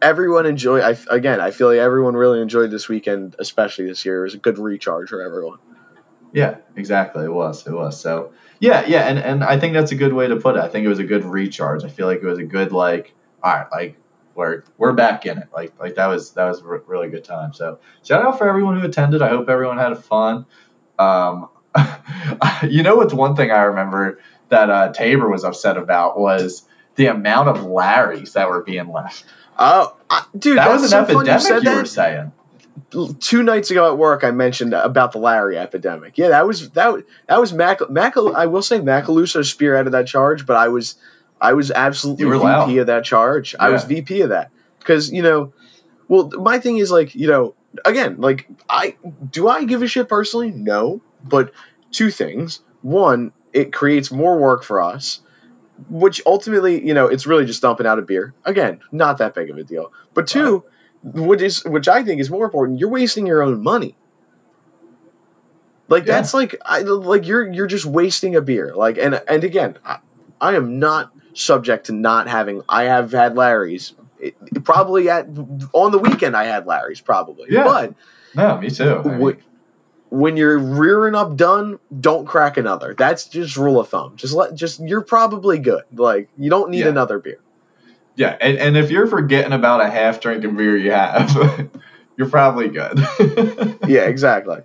Everyone 0.00 0.46
enjoy. 0.46 0.80
I 0.80 0.96
again, 1.10 1.40
I 1.40 1.50
feel 1.50 1.68
like 1.68 1.78
everyone 1.78 2.14
really 2.14 2.40
enjoyed 2.40 2.70
this 2.70 2.88
weekend, 2.88 3.36
especially 3.38 3.86
this 3.86 4.04
year. 4.04 4.20
It 4.20 4.24
was 4.24 4.34
a 4.34 4.38
good 4.38 4.58
recharge 4.58 5.08
for 5.08 5.22
everyone. 5.22 5.58
Yeah, 6.32 6.56
exactly. 6.76 7.24
It 7.24 7.32
was. 7.32 7.66
It 7.66 7.72
was. 7.72 8.00
So 8.00 8.32
yeah, 8.60 8.84
yeah, 8.86 9.08
and 9.08 9.18
and 9.18 9.42
I 9.44 9.58
think 9.58 9.74
that's 9.74 9.92
a 9.92 9.96
good 9.96 10.12
way 10.12 10.26
to 10.28 10.36
put 10.36 10.56
it. 10.56 10.60
I 10.62 10.68
think 10.68 10.84
it 10.84 10.88
was 10.88 10.98
a 10.98 11.04
good 11.04 11.24
recharge. 11.24 11.84
I 11.84 11.88
feel 11.88 12.06
like 12.06 12.18
it 12.22 12.26
was 12.26 12.38
a 12.38 12.44
good 12.44 12.70
like, 12.72 13.14
all 13.42 13.52
right, 13.52 13.66
like 13.72 13.98
we're 14.38 14.62
we're 14.78 14.92
back 14.92 15.26
in 15.26 15.36
it. 15.36 15.48
Like 15.52 15.78
like 15.78 15.96
that 15.96 16.06
was 16.06 16.30
that 16.32 16.46
was 16.46 16.60
a 16.60 16.64
really 16.64 17.10
good 17.10 17.24
time. 17.24 17.52
So 17.52 17.80
shout 18.04 18.24
out 18.24 18.38
for 18.38 18.48
everyone 18.48 18.80
who 18.80 18.86
attended. 18.86 19.20
I 19.20 19.28
hope 19.28 19.50
everyone 19.50 19.78
had 19.78 19.98
fun. 19.98 20.46
Um, 20.98 21.48
you 22.68 22.82
know 22.84 22.96
what's 22.96 23.12
one 23.12 23.34
thing 23.36 23.50
I 23.50 23.62
remember 23.62 24.20
that 24.48 24.70
uh, 24.70 24.92
Tabor 24.92 25.28
was 25.28 25.44
upset 25.44 25.76
about 25.76 26.18
was 26.18 26.66
the 26.94 27.06
amount 27.06 27.48
of 27.48 27.58
Larrys 27.58 28.32
that 28.32 28.48
were 28.48 28.62
being 28.62 28.90
left. 28.90 29.24
Oh, 29.58 29.96
I, 30.08 30.24
dude, 30.38 30.56
That 30.56 30.70
was 30.70 30.84
an 30.84 30.88
so 30.88 31.04
fun 31.04 31.26
you 31.26 31.32
epidemic. 31.32 31.64
You, 31.64 31.74
were 31.74 31.84
saying. 31.84 32.32
two 33.18 33.42
nights 33.42 33.72
ago 33.72 33.90
at 33.90 33.98
work, 33.98 34.22
I 34.22 34.30
mentioned 34.30 34.72
about 34.72 35.10
the 35.12 35.18
Larry 35.18 35.58
epidemic. 35.58 36.16
Yeah, 36.16 36.28
that 36.28 36.46
was 36.46 36.70
that 36.70 37.04
that 37.26 37.40
was 37.40 37.52
Mac. 37.52 37.90
Mac 37.90 38.16
I 38.16 38.46
will 38.46 38.62
say 38.62 38.78
Macaluso 38.78 39.40
spearheaded 39.40 39.90
that 39.90 40.06
charge, 40.06 40.46
but 40.46 40.56
I 40.56 40.68
was 40.68 40.94
I 41.40 41.52
was 41.52 41.70
absolutely 41.70 42.24
VP 42.24 42.38
loud. 42.38 42.76
of 42.78 42.86
that 42.86 43.04
charge. 43.04 43.54
I 43.60 43.70
was 43.70 43.84
VP 43.84 44.20
of 44.22 44.30
that 44.30 44.50
because 44.78 45.12
you 45.12 45.22
know, 45.22 45.52
well, 46.08 46.30
my 46.34 46.58
thing 46.58 46.78
is 46.78 46.90
like 46.90 47.14
you 47.14 47.28
know, 47.28 47.54
again, 47.84 48.20
like 48.20 48.48
I 48.68 48.96
do 49.30 49.48
I 49.48 49.64
give 49.64 49.82
a 49.82 49.86
shit 49.86 50.08
personally? 50.08 50.50
No, 50.50 51.00
but 51.22 51.52
two 51.90 52.10
things. 52.10 52.60
One, 52.82 53.32
it 53.52 53.72
creates 53.72 54.10
more 54.10 54.38
work 54.38 54.62
for 54.64 54.80
us. 54.80 55.20
Which 55.88 56.20
ultimately, 56.26 56.84
you 56.84 56.92
know, 56.92 57.06
it's 57.06 57.24
really 57.24 57.44
just 57.46 57.62
dumping 57.62 57.86
out 57.86 58.00
a 58.00 58.02
beer. 58.02 58.34
Again, 58.44 58.80
not 58.90 59.16
that 59.18 59.32
big 59.32 59.48
of 59.48 59.56
a 59.58 59.62
deal. 59.62 59.92
But 60.12 60.26
two, 60.26 60.64
which 61.04 61.40
is 61.40 61.62
which 61.64 61.86
I 61.86 62.02
think 62.02 62.20
is 62.20 62.30
more 62.30 62.44
important, 62.44 62.80
you're 62.80 62.88
wasting 62.88 63.28
your 63.28 63.44
own 63.44 63.62
money. 63.62 63.96
Like 65.88 66.04
Yeah. 66.06 66.14
that's 66.16 66.34
like 66.34 66.56
I 66.62 66.80
like 66.80 67.26
you're 67.26 67.50
you're 67.52 67.68
just 67.68 67.86
wasting 67.86 68.34
a 68.34 68.40
beer. 68.40 68.74
Like 68.74 68.98
and 68.98 69.22
and 69.28 69.44
again, 69.44 69.78
I, 69.84 69.98
I 70.40 70.56
am 70.56 70.78
not 70.80 71.12
subject 71.34 71.86
to 71.86 71.92
not 71.92 72.28
having 72.28 72.62
I 72.68 72.84
have 72.84 73.12
had 73.12 73.36
Larry's 73.36 73.94
It, 74.20 74.36
it 74.46 74.64
probably 74.64 75.08
at 75.08 75.26
on 75.72 75.92
the 75.92 75.98
weekend 75.98 76.36
I 76.36 76.44
had 76.44 76.66
Larry's 76.66 77.00
probably. 77.00 77.46
Yeah. 77.50 77.64
But 77.64 77.94
No, 78.34 78.58
me 78.58 78.70
too. 78.70 78.98
I 78.98 79.02
mean, 79.08 79.18
Wait. 79.20 79.36
when 80.10 80.36
you're 80.36 80.58
rearing 80.58 81.14
up 81.14 81.36
done, 81.36 81.78
don't 82.00 82.26
crack 82.26 82.56
another. 82.56 82.94
That's 82.94 83.26
just 83.26 83.56
rule 83.56 83.78
of 83.80 83.88
thumb. 83.88 84.16
Just 84.16 84.34
let 84.34 84.54
just 84.54 84.80
you're 84.80 85.02
probably 85.02 85.58
good. 85.58 85.84
Like 85.94 86.28
you 86.36 86.50
don't 86.50 86.70
need 86.70 86.80
Yeah. 86.80 86.88
another 86.88 87.18
beer. 87.18 87.38
yeah, 88.16 88.36
and, 88.40 88.58
and 88.58 88.76
if 88.76 88.90
you're 88.90 89.06
forgetting 89.06 89.52
about 89.52 89.80
a 89.80 89.88
half 89.88 90.20
drink 90.20 90.42
of 90.44 90.56
beer 90.56 90.76
you 90.76 90.90
have, 90.90 91.70
you're 92.16 92.28
probably 92.30 92.68
good. 92.68 92.98
Yeah, 93.86 94.02
exactly. 94.02 94.58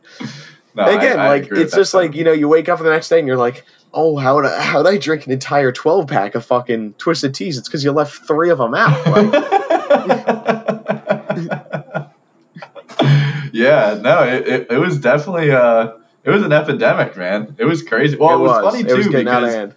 No, 0.76 0.86
Again, 0.86 1.20
I 1.20 1.28
like 1.30 1.48
it's 1.52 1.74
just 1.76 1.94
like 1.94 2.16
you 2.16 2.24
know 2.24 2.32
you 2.34 2.48
wake 2.50 2.68
up 2.68 2.80
the 2.80 2.90
next 2.90 3.08
day 3.10 3.20
and 3.20 3.28
you're 3.28 3.38
like, 3.38 3.64
oh 3.94 4.18
how 4.18 4.36
would 4.36 4.46
I, 4.46 4.62
how 4.62 4.84
would 4.84 4.88
I 4.88 4.98
drink 4.98 5.26
an 5.26 5.32
entire 5.32 5.72
twelve 5.72 6.08
pack 6.08 6.36
of 6.36 6.46
fucking 6.46 6.94
twisted 6.94 7.34
teas? 7.34 7.58
It's 7.58 7.68
because 7.68 7.84
you 7.84 7.92
left 7.92 8.26
three 8.28 8.50
of 8.50 8.58
them 8.58 8.74
out. 8.74 9.06
Like, 9.08 9.34
yeah, 13.54 14.00
no, 14.02 14.24
it, 14.24 14.48
it, 14.48 14.68
it 14.72 14.78
was 14.78 15.00
definitely 15.00 15.52
uh 15.52 15.94
it 16.24 16.30
was 16.30 16.44
an 16.44 16.54
epidemic, 16.54 17.18
man. 17.18 17.56
It 17.60 17.66
was 17.66 17.84
crazy. 17.84 18.16
Well, 18.16 18.36
it, 18.36 18.42
was, 18.42 18.74
funny 18.74 18.90
It 18.90 18.96
was 18.96 19.06
too 19.06 19.12
getting 19.12 19.28
out 19.28 19.44
of 19.44 19.50
because 19.50 19.74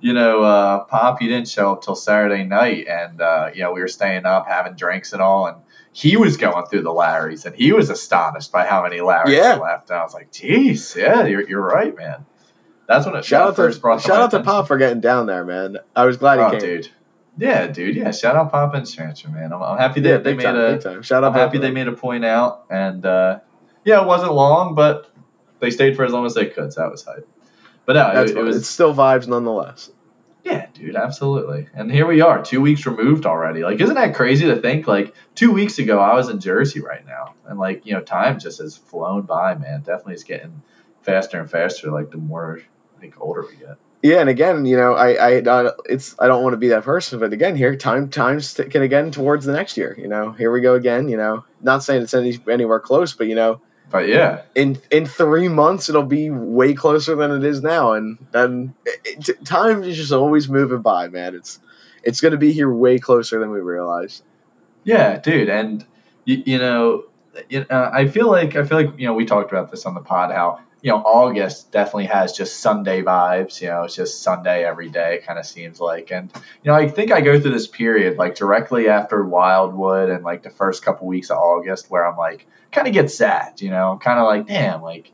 you 0.00 0.12
know 0.12 0.42
uh, 0.42 0.84
Pop 0.84 1.20
he 1.20 1.28
didn't 1.28 1.48
show 1.48 1.72
up 1.72 1.82
till 1.82 1.94
Saturday 1.94 2.44
night, 2.44 2.86
and 2.86 3.20
uh, 3.20 3.50
you 3.54 3.62
know 3.62 3.72
we 3.72 3.80
were 3.80 3.88
staying 3.88 4.26
up 4.26 4.46
having 4.46 4.74
drinks 4.74 5.12
and 5.12 5.22
all, 5.22 5.46
and 5.46 5.56
he 5.92 6.16
was 6.16 6.36
going 6.36 6.66
through 6.66 6.82
the 6.82 6.90
Larrys, 6.90 7.46
and 7.46 7.56
he 7.56 7.72
was 7.72 7.88
astonished 7.88 8.52
by 8.52 8.66
how 8.66 8.82
many 8.82 8.98
Larrys 8.98 9.28
Yeah. 9.28 9.54
left. 9.54 9.90
And 9.90 9.98
I 9.98 10.02
was 10.02 10.12
like, 10.12 10.30
"Geez, 10.30 10.94
yeah, 10.96 11.24
you're, 11.24 11.48
you're 11.48 11.64
right, 11.64 11.96
man." 11.96 12.26
That's 12.88 13.04
when 13.06 13.16
it 13.16 13.24
Shout 13.24 13.48
out 13.48 13.56
first 13.56 13.78
to 13.78 13.82
brought 13.82 14.00
shout 14.00 14.20
out 14.20 14.30
to. 14.32 14.42
Pop 14.42 14.66
for 14.68 14.76
getting 14.78 15.00
down 15.00 15.26
there, 15.26 15.44
man. 15.44 15.78
I 15.94 16.04
was 16.04 16.16
glad 16.16 16.38
he 16.38 16.44
Oh, 16.44 16.50
came. 16.52 16.60
dude. 16.60 16.88
Yeah, 17.38 17.66
dude. 17.66 17.96
Yeah, 17.96 18.12
shout 18.12 18.36
out 18.36 18.50
Pop 18.52 18.74
and 18.74 18.86
Strancher, 18.86 19.28
man. 19.30 19.52
I'm, 19.52 19.62
I'm 19.62 19.76
happy 19.78 20.00
they, 20.00 20.10
Yeah, 20.10 20.16
they 20.18 20.34
made 20.34 20.44
time, 20.44 20.56
a. 20.56 20.78
time. 20.78 21.02
Shout 21.02 21.22
out. 21.24 21.32
I'm 21.32 21.38
happy 21.38 21.58
they 21.58 21.70
made 21.70 21.88
a 21.88 21.92
point 21.92 22.24
out, 22.24 22.64
and 22.70 23.04
uh, 23.04 23.40
yeah, 23.84 24.00
it 24.00 24.06
wasn't 24.06 24.32
long, 24.32 24.74
but 24.74 25.10
they 25.60 25.70
stayed 25.70 25.96
for 25.96 26.04
as 26.04 26.12
long 26.12 26.24
as 26.26 26.34
they 26.34 26.46
could, 26.46 26.72
so 26.72 26.80
that 26.82 26.90
was 26.90 27.04
hype. 27.04 27.28
But 27.84 27.94
no, 27.94 28.10
That's 28.14 28.30
it, 28.30 28.38
it 28.38 28.42
was 28.42 28.56
it's 28.56 28.68
still 28.68 28.94
vibes 28.94 29.28
nonetheless. 29.28 29.90
yeah, 30.44 30.66
dude, 30.74 30.96
absolutely. 30.96 31.68
And 31.74 31.90
here 31.92 32.06
we 32.06 32.20
are, 32.20 32.42
two 32.42 32.60
weeks 32.60 32.86
removed 32.86 33.26
already. 33.26 33.62
Like, 33.64 33.80
isn't 33.80 33.94
that 33.96 34.14
crazy 34.14 34.46
to 34.46 34.56
think? 34.56 34.86
Like, 34.88 35.14
two 35.34 35.52
weeks 35.52 35.78
ago, 35.78 35.98
I 36.00 36.14
was 36.14 36.28
in 36.30 36.40
Jersey 36.40 36.80
right 36.80 37.04
now, 37.06 37.34
and 37.46 37.58
like, 37.58 37.84
you 37.84 37.92
know, 37.92 38.00
time 38.00 38.38
just 38.38 38.60
has 38.60 38.76
flown 38.76 39.22
by, 39.22 39.54
man. 39.56 39.80
Definitely 39.80 40.14
is 40.14 40.24
getting 40.24 40.62
faster 41.02 41.38
and 41.38 41.50
faster. 41.50 41.90
Like, 41.90 42.10
the 42.10 42.16
more 42.18 42.60
like 43.00 43.20
older 43.20 43.44
we 43.48 43.56
get. 43.56 43.76
Yeah, 44.02 44.20
and 44.20 44.28
again, 44.28 44.66
you 44.66 44.76
know, 44.76 44.92
I, 44.92 45.38
I, 45.38 45.70
it's, 45.86 46.14
I 46.20 46.28
don't 46.28 46.42
want 46.44 46.52
to 46.52 46.58
be 46.58 46.68
that 46.68 46.84
person, 46.84 47.18
but 47.18 47.32
again, 47.32 47.56
here, 47.56 47.74
time, 47.74 48.08
time's 48.08 48.54
ticking 48.54 48.82
again 48.82 49.10
towards 49.10 49.46
the 49.46 49.52
next 49.52 49.76
year. 49.76 49.96
You 49.98 50.06
know, 50.06 50.32
here 50.32 50.52
we 50.52 50.60
go 50.60 50.74
again. 50.74 51.08
You 51.08 51.16
know, 51.16 51.44
not 51.60 51.82
saying 51.82 52.02
it's 52.02 52.14
any, 52.14 52.38
anywhere 52.48 52.78
close, 52.78 53.14
but 53.14 53.26
you 53.26 53.34
know, 53.34 53.60
But 53.90 54.08
yeah, 54.08 54.42
in 54.54 54.78
in 54.90 55.06
three 55.06 55.48
months, 55.48 55.88
it'll 55.88 56.02
be 56.02 56.30
way 56.30 56.74
closer 56.74 57.16
than 57.16 57.30
it 57.32 57.44
is 57.44 57.62
now, 57.62 57.92
and 57.92 58.18
then 58.32 58.74
it, 58.84 59.28
it, 59.28 59.44
time 59.44 59.82
is 59.82 59.96
just 59.96 60.12
always 60.12 60.48
moving 60.48 60.82
by, 60.82 61.08
man. 61.08 61.34
It's, 61.34 61.58
it's 62.02 62.20
going 62.20 62.32
to 62.32 62.38
be 62.38 62.52
here 62.52 62.70
way 62.70 62.98
closer 62.98 63.40
than 63.40 63.50
we 63.50 63.60
realize. 63.60 64.22
Yeah, 64.84 65.18
dude, 65.18 65.48
and 65.48 65.84
you, 66.24 66.42
you 66.46 66.58
know, 66.58 67.04
you 67.48 67.64
uh, 67.70 67.90
I 67.92 68.08
feel 68.08 68.30
like 68.30 68.56
I 68.56 68.64
feel 68.64 68.78
like 68.78 68.98
you 68.98 69.06
know 69.06 69.14
we 69.14 69.24
talked 69.24 69.50
about 69.50 69.70
this 69.70 69.86
on 69.86 69.94
the 69.94 70.00
pod 70.00 70.32
how 70.32 70.60
you 70.82 70.90
know 70.90 70.98
August 70.98 71.72
definitely 71.72 72.06
has 72.06 72.32
just 72.32 72.60
Sunday 72.60 73.02
vibes. 73.02 73.60
You 73.60 73.68
know, 73.68 73.84
it's 73.84 73.94
just 73.94 74.22
Sunday 74.22 74.64
every 74.64 74.88
day. 74.88 75.22
Kind 75.26 75.38
of 75.38 75.46
seems 75.46 75.80
like, 75.80 76.10
and 76.12 76.30
you 76.34 76.70
know, 76.70 76.74
I 76.74 76.88
think 76.88 77.12
I 77.12 77.20
go 77.20 77.40
through 77.40 77.52
this 77.52 77.66
period 77.66 78.18
like 78.18 78.34
directly 78.34 78.88
after 78.88 79.24
Wildwood 79.24 80.10
and 80.10 80.22
like 80.24 80.42
the 80.42 80.50
first 80.50 80.84
couple 80.84 81.06
weeks 81.06 81.30
of 81.30 81.38
August 81.38 81.90
where 81.90 82.06
I'm 82.06 82.16
like 82.16 82.46
kind 82.72 82.86
of 82.86 82.92
get 82.92 83.10
sad. 83.10 83.60
You 83.60 83.70
know, 83.70 83.98
kind 84.02 84.18
of 84.18 84.26
like 84.26 84.46
damn, 84.46 84.82
like 84.82 85.08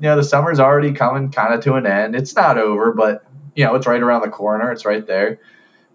you 0.00 0.08
know 0.08 0.16
the 0.16 0.24
summer's 0.24 0.60
already 0.60 0.92
coming 0.92 1.30
kind 1.30 1.54
of 1.54 1.64
to 1.64 1.74
an 1.74 1.86
end. 1.86 2.14
It's 2.14 2.36
not 2.36 2.58
over, 2.58 2.92
but 2.92 3.24
you 3.54 3.64
know 3.64 3.74
it's 3.74 3.86
right 3.86 4.02
around 4.02 4.22
the 4.22 4.30
corner. 4.30 4.70
It's 4.72 4.84
right 4.84 5.06
there. 5.06 5.40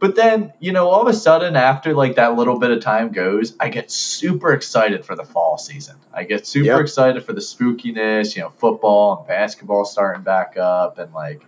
But 0.04 0.18
then, 0.18 0.52
you 0.60 0.74
know, 0.74 0.90
all 0.90 1.02
of 1.02 1.08
a 1.08 1.14
sudden, 1.14 1.56
after 1.56 1.94
like 1.94 2.16
that 2.16 2.36
little 2.36 2.60
bit 2.60 2.72
of 2.72 2.82
time 2.82 3.14
goes, 3.14 3.56
I 3.62 3.70
get 3.70 3.90
super 3.90 4.52
excited 4.52 5.06
for 5.06 5.16
the 5.16 5.24
fall 5.24 5.58
season. 5.58 5.96
I 6.14 6.26
get 6.26 6.46
super 6.46 6.66
Yep. 6.66 6.82
excited 6.82 7.24
for 7.24 7.32
the 7.32 7.40
spookiness, 7.40 8.36
you 8.36 8.42
know, 8.42 8.50
football 8.50 9.20
and 9.20 9.28
basketball 9.30 9.86
starting 9.86 10.24
back 10.24 10.58
up. 10.58 10.98
And 10.98 11.14
like, 11.14 11.46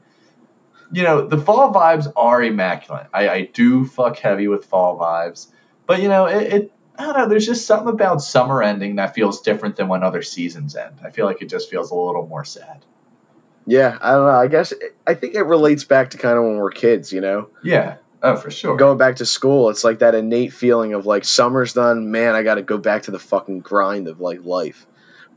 you 0.89 1.03
know, 1.03 1.27
the 1.27 1.37
fall 1.37 1.73
vibes 1.73 2.09
are 2.15 2.41
immaculate. 2.41 3.07
I, 3.13 3.27
I 3.27 3.41
do 3.41 3.83
fuck 3.83 4.19
heavy 4.19 4.47
with 4.47 4.63
fall 4.63 4.97
vibes. 4.97 5.47
But, 5.85 6.01
you 6.01 6.07
know, 6.07 6.25
it, 6.27 6.53
it, 6.53 6.71
I 6.97 7.03
don't 7.03 7.17
know, 7.17 7.27
there's 7.27 7.45
just 7.45 7.65
something 7.65 7.89
about 7.89 8.21
summer 8.21 8.63
ending 8.63 8.95
that 8.95 9.13
feels 9.13 9.41
different 9.41 9.75
than 9.75 9.89
when 9.89 10.01
other 10.01 10.21
seasons 10.21 10.77
end. 10.77 10.95
I 11.03 11.09
feel 11.09 11.25
like 11.25 11.41
it 11.41 11.49
just 11.49 11.69
feels 11.69 11.91
a 11.91 11.95
little 11.95 12.25
more 12.25 12.45
sad. 12.45 12.85
Yeah, 13.67 13.97
I 13.99 14.11
don't 14.13 14.27
know. 14.27 14.39
I 14.39 14.47
guess 14.47 14.73
I 15.05 15.13
think 15.13 15.35
it 15.35 15.41
relates 15.41 15.83
back 15.83 16.11
to 16.11 16.17
kind 16.17 16.37
of 16.37 16.45
when 16.45 16.55
we're 16.55 16.71
kids, 16.71 17.11
you 17.11 17.19
know. 17.19 17.49
Yeah. 17.61 17.97
Oh, 18.25 18.35
for 18.35 18.49
sure. 18.51 18.75
going 18.75 18.97
back 18.97 19.15
to 19.17 19.25
school, 19.25 19.69
it's 19.69 19.83
like 19.83 19.99
that 19.99 20.15
innate 20.15 20.51
feeling 20.53 20.93
of 20.93 21.05
like 21.05 21.23
summer's 21.25 21.73
done, 21.73 22.11
man, 22.11 22.35
I 22.35 22.43
got 22.43 22.55
to 22.55 22.61
go 22.61 22.77
back 22.77 23.03
to 23.03 23.11
the 23.11 23.19
fucking 23.19 23.59
grind 23.59 24.07
of 24.07 24.19
like 24.19 24.43
life. 24.43 24.87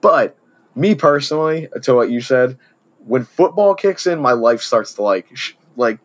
But 0.00 0.36
me 0.74 0.94
personally, 0.94 1.68
to 1.82 1.94
what 1.94 2.10
you 2.10 2.20
said, 2.20 2.58
when 3.04 3.24
football 3.24 3.74
kicks 3.74 4.06
in, 4.06 4.20
my 4.20 4.32
life 4.32 4.62
starts 4.62 4.94
to 4.94 5.02
like 5.02 5.26
sh- 5.34 5.52
like 5.76 5.98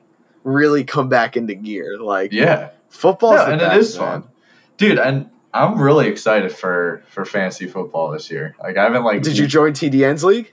really 0.43 0.83
come 0.83 1.09
back 1.09 1.37
into 1.37 1.55
gear. 1.55 1.97
Like 1.99 2.31
Yeah. 2.33 2.69
football's 2.89 3.35
No, 3.35 3.45
the 3.45 3.51
and 3.53 3.59
best, 3.61 3.75
it 3.75 3.79
is 3.79 3.99
man. 3.99 4.21
fun, 4.21 4.29
dude. 4.77 4.99
And 4.99 5.29
I'm 5.53 5.79
really 5.79 6.07
excited 6.07 6.51
for 6.51 7.03
for 7.07 7.23
fantasy 7.25 7.67
football 7.67 8.11
this 8.11 8.31
year. 8.31 8.55
Like 8.61 8.75
I 8.77 8.83
haven't 8.83 9.03
like. 9.03 9.21
Did 9.21 9.37
you 9.37 9.45
join 9.47 9.73
TDN's 9.73 10.23
league? 10.23 10.51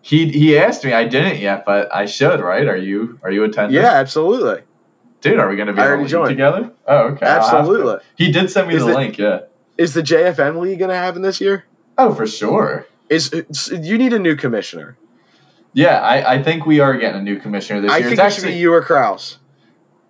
He 0.00 0.28
he 0.32 0.58
asked 0.58 0.84
me. 0.84 0.92
I 0.92 1.04
didn't 1.06 1.38
yet, 1.38 1.64
but 1.64 1.94
I 1.94 2.06
should. 2.06 2.40
Right? 2.40 2.66
Are 2.66 2.76
you 2.76 3.18
are 3.22 3.30
you 3.30 3.44
attending? 3.44 3.80
Yeah, 3.80 3.92
absolutely. 3.92 4.62
Dude. 5.22 5.38
Are 5.38 5.48
we 5.48 5.56
gonna 5.56 5.72
be 5.72 5.80
I 5.80 5.84
in 5.86 5.90
a 5.90 5.94
already 5.94 6.08
joined. 6.10 6.28
together? 6.28 6.70
Oh, 6.86 6.98
okay. 7.12 7.20
To. 7.20 7.26
Absolutely. 7.26 7.96
He 8.16 8.30
did 8.30 8.50
send 8.50 8.68
me 8.68 8.74
Is 8.74 8.84
the 8.84 8.90
it- 8.90 8.94
link. 8.94 9.18
Yeah. 9.18 9.40
Is 9.78 9.94
the 9.94 10.02
JFM 10.02 10.60
league 10.60 10.78
going 10.78 10.90
to 10.90 10.94
happen 10.94 11.22
this 11.22 11.40
year? 11.40 11.64
Oh, 11.96 12.14
for 12.14 12.26
sure. 12.26 12.86
Is 13.08 13.32
you 13.72 13.96
need 13.96 14.12
a 14.12 14.18
new 14.18 14.36
commissioner? 14.36 14.98
Yeah, 15.72 15.98
I, 16.00 16.34
I 16.34 16.42
think 16.42 16.66
we 16.66 16.78
are 16.80 16.94
getting 16.98 17.20
a 17.20 17.24
new 17.24 17.40
commissioner 17.40 17.80
this 17.80 17.90
I 17.90 17.96
year. 17.98 18.08
think 18.08 18.20
It's 18.20 18.36
it 18.36 18.40
should 18.42 18.46
be 18.48 18.54
you 18.54 18.72
or 18.74 18.82
Kraus. 18.82 19.38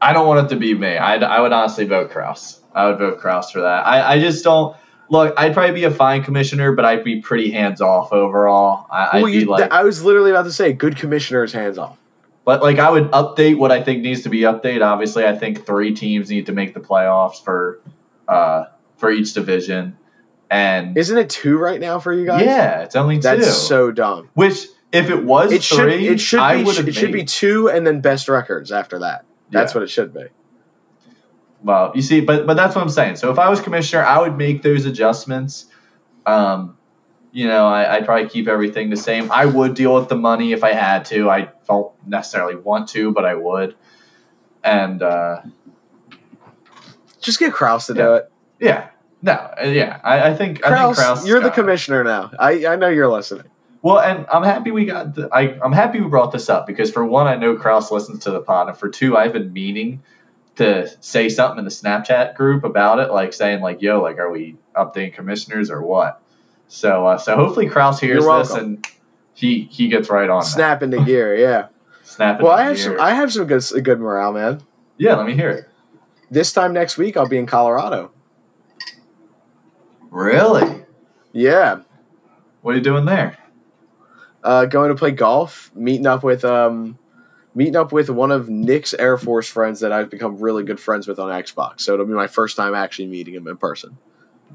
I 0.01 0.13
don't 0.13 0.27
want 0.27 0.45
it 0.45 0.53
to 0.55 0.59
be 0.61 0.75
me. 0.75 0.97
I, 0.97 1.15
I 1.15 1.41
would 1.41 1.53
honestly 1.53 1.85
vote 1.85 2.11
Kraus. 2.11 2.61
I 2.75 2.87
would 2.89 2.99
vote 2.99 3.21
Kraus 3.21 3.53
for 3.53 3.61
that. 3.61 3.87
I, 3.87 4.15
I 4.15 4.21
just 4.21 4.43
don't 4.43 4.77
look. 5.09 5.33
I'd 5.37 5.55
probably 5.55 5.75
be 5.75 5.85
a 5.85 5.91
fine 5.93 6.25
commissioner, 6.25 6.73
but 6.73 6.85
I'd 6.85 7.05
be 7.05 7.21
pretty 7.23 7.53
hands 7.53 7.81
off 7.81 8.13
overall. 8.13 8.89
I, 8.91 9.11
I'd 9.13 9.23
Well, 9.23 9.33
be 9.33 9.39
you, 9.39 9.45
like, 9.47 9.71
I 9.71 9.85
was 9.85 10.03
literally 10.05 10.33
about 10.33 10.45
to 10.45 10.53
say, 10.53 10.73
good 10.73 10.97
commissioner 10.97 11.45
is 11.45 11.53
hands 11.53 11.79
off. 11.79 11.97
But 12.45 12.61
like 12.63 12.79
I 12.79 12.91
would 12.91 13.11
update 13.13 13.57
what 13.57 13.71
I 13.71 13.83
think 13.83 14.03
needs 14.03 14.23
to 14.23 14.29
be 14.29 14.41
updated. 14.41 14.83
Obviously, 14.85 15.25
I 15.25 15.37
think 15.37 15.65
three 15.65 15.95
teams 15.95 16.29
need 16.31 16.47
to 16.47 16.53
make 16.53 16.75
the 16.75 16.81
playoffs 16.81 17.43
for 17.43 17.81
uh 18.27 18.65
for 18.97 19.11
each 19.11 19.33
division. 19.35 19.97
And 20.51 20.97
Isn't 20.99 21.17
it 21.17 21.31
two 21.31 21.57
right 21.57 21.81
now 21.81 21.99
for 21.99 22.13
you 22.13 22.27
guys? 22.27 22.45
yeah, 22.45 22.83
it's 22.83 22.95
only 22.97 23.17
two. 23.17 23.23
That's 23.23 23.57
so 23.57 23.91
dumb. 23.91 24.29
Which 24.35 24.67
if 24.93 25.09
it 25.09 25.25
was 25.25 25.53
It 25.53 25.63
should 25.63 25.77
three, 25.79 26.09
it 26.09 26.21
should 26.21 26.41
I 26.41 26.63
be 26.63 26.69
it 26.69 26.93
should 26.95 27.13
be 27.13 27.25
two 27.25 27.71
and 27.71 27.87
then 27.87 28.01
best 28.01 28.29
records 28.29 28.71
after 28.73 28.99
that. 28.99 29.25
That's 29.51 29.73
Yeah. 29.73 29.79
what 29.79 29.85
it 29.85 29.91
should 29.91 30.13
be. 30.13 30.25
Well, 31.63 31.93
you 31.95 32.03
see, 32.03 32.21
but 32.21 32.47
but 32.47 32.55
that's 32.55 32.75
what 32.75 32.83
I'm 32.83 32.91
saying. 32.91 33.17
So 33.17 33.31
if 33.31 33.39
I 33.39 33.49
was 33.49 33.61
commissioner, 33.61 34.03
I 34.05 34.19
would 34.19 34.37
make 34.37 34.63
those 34.63 34.85
adjustments. 34.85 35.67
Um, 36.27 36.77
you 37.33 37.47
know, 37.49 37.67
I, 37.67 37.97
I'd 37.97 38.05
probably 38.05 38.29
keep 38.29 38.47
everything 38.47 38.91
the 38.91 38.97
same. 38.97 39.33
I 39.33 39.47
would 39.47 39.75
deal 39.75 39.95
with 39.95 40.09
the 40.09 40.17
money 40.17 40.53
if 40.53 40.63
I 40.63 40.73
had 40.73 41.07
to. 41.07 41.31
I 41.31 41.49
don't 41.67 41.91
necessarily 42.07 42.57
want 42.57 42.89
to, 42.91 43.11
but 43.13 43.25
I 43.25 43.35
would. 43.35 43.75
And 44.63 45.03
uh, 45.03 45.41
Just 47.21 47.39
get 47.39 47.53
Kraus 47.53 47.87
to 47.87 47.95
do 47.95 48.15
it. 48.15 48.31
yeah, 48.61 48.91
no, 49.23 49.33
uh, 49.33 49.65
yeah, 49.65 50.01
I, 50.05 50.29
I 50.31 50.35
think 50.35 50.65
I 50.65 50.69
think 50.69 50.97
Kraus, 50.97 50.99
Kraus. 50.99 51.27
you're 51.27 51.41
the 51.41 51.49
got 51.49 51.59
it. 51.59 51.61
commissioner 51.61 52.05
now. 52.05 52.31
I, 52.39 52.67
I 52.67 52.77
know 52.77 52.89
you're 52.89 53.09
listening. 53.09 53.45
Well, 53.81 53.99
and 53.99 54.27
I'm 54.33 54.45
happy 54.45 54.71
we 54.71 54.85
got. 54.85 55.15
The, 55.17 55.29
I 55.33 55.59
I'm 55.61 55.73
happy 55.73 56.01
we 56.01 56.09
brought 56.09 56.31
this 56.33 56.49
up 56.49 56.67
because 56.67 56.91
for 56.93 57.05
one, 57.05 57.27
I 57.27 57.35
know 57.37 57.57
Kraus 57.57 57.91
listens 57.91 58.21
to 58.25 58.31
the 58.31 58.41
pod, 58.41 58.69
and 58.69 58.77
for 58.77 58.89
two, 58.89 59.17
I've 59.17 59.33
been 59.33 59.53
meaning 59.53 60.03
to 60.57 60.89
say 61.03 61.29
something 61.29 61.59
in 61.59 61.65
the 61.65 61.71
Snapchat 61.71 62.37
group 62.37 62.63
about 62.63 63.01
it, 63.01 63.11
like 63.11 63.33
saying 63.33 63.61
like, 63.61 63.83
"Yo, 63.83 64.01
like, 64.01 64.19
are 64.19 64.31
we 64.31 64.57
updating 64.77 65.15
commissioners 65.15 65.69
or 65.71 65.83
what?" 65.83 66.22
So, 66.73 67.07
uh, 67.07 67.19
so 67.19 67.37
hopefully 67.37 67.69
Kraus 67.69 68.01
hears 68.01 68.25
this 68.25 68.51
and 68.53 68.87
he 69.35 69.69
he 69.71 69.89
gets 69.89 70.09
right 70.09 70.31
on 70.31 70.41
that. 70.41 70.47
Snap 70.47 70.83
into 70.83 71.05
gear, 71.05 71.37
yeah. 71.37 71.67
Snap. 72.03 72.41
Well, 72.41 72.53
I 72.53 72.63
have 72.63 72.77
the 72.77 72.83
some. 72.83 72.99
I 72.99 73.13
have 73.13 73.31
some 73.31 73.47
good 73.47 73.63
good 73.85 74.01
morale, 74.01 74.33
man. 74.33 74.63
yeah, 74.97 75.15
let 75.15 75.27
me 75.27 75.35
hear 75.35 75.51
it. 75.51 75.69
This 76.31 76.51
time 76.51 76.73
next 76.73 76.97
week, 76.97 77.19
I'll 77.19 77.29
be 77.29 77.37
in 77.37 77.45
Colorado. 77.45 78.11
Really? 80.11 80.85
Yeah, 81.33 81.81
What 82.63 82.73
are 82.75 82.79
you 82.79 82.83
doing 82.83 83.05
there? 83.05 83.37
uh, 84.43 84.65
going 84.65 84.89
to 84.89 84.95
play 84.95 85.11
golf, 85.11 85.71
meeting 85.75 86.07
up 86.07 86.23
with 86.25 86.43
um, 86.43 86.99
meeting 87.55 87.77
up 87.77 87.93
with 87.93 88.09
one 88.09 88.31
of 88.33 88.49
Nick's 88.49 88.95
Air 88.95 89.19
Force 89.19 89.49
friends 89.49 89.81
that 89.81 89.93
I've 89.93 90.09
become 90.09 90.39
really 90.39 90.65
good 90.65 90.81
friends 90.81 91.07
with 91.07 91.19
on 91.19 91.29
Xbox. 91.29 91.83
So 91.83 91.93
it'll 91.93 92.07
be 92.07 92.15
my 92.15 92.27
first 92.29 92.57
time 92.57 92.75
actually 92.75 93.09
meeting 93.09 93.35
him 93.35 93.47
in 93.47 93.59
person. 93.59 93.99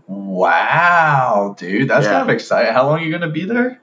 Wow, 0.08 1.56
dude, 1.58 1.90
that's 1.90 2.06
Yeah. 2.06 2.14
kind 2.14 2.30
of 2.30 2.34
exciting. 2.34 2.74
How 2.74 2.86
long 2.86 3.00
are 3.00 3.04
you 3.04 3.12
gonna 3.12 3.30
be 3.30 3.46
there? 3.46 3.82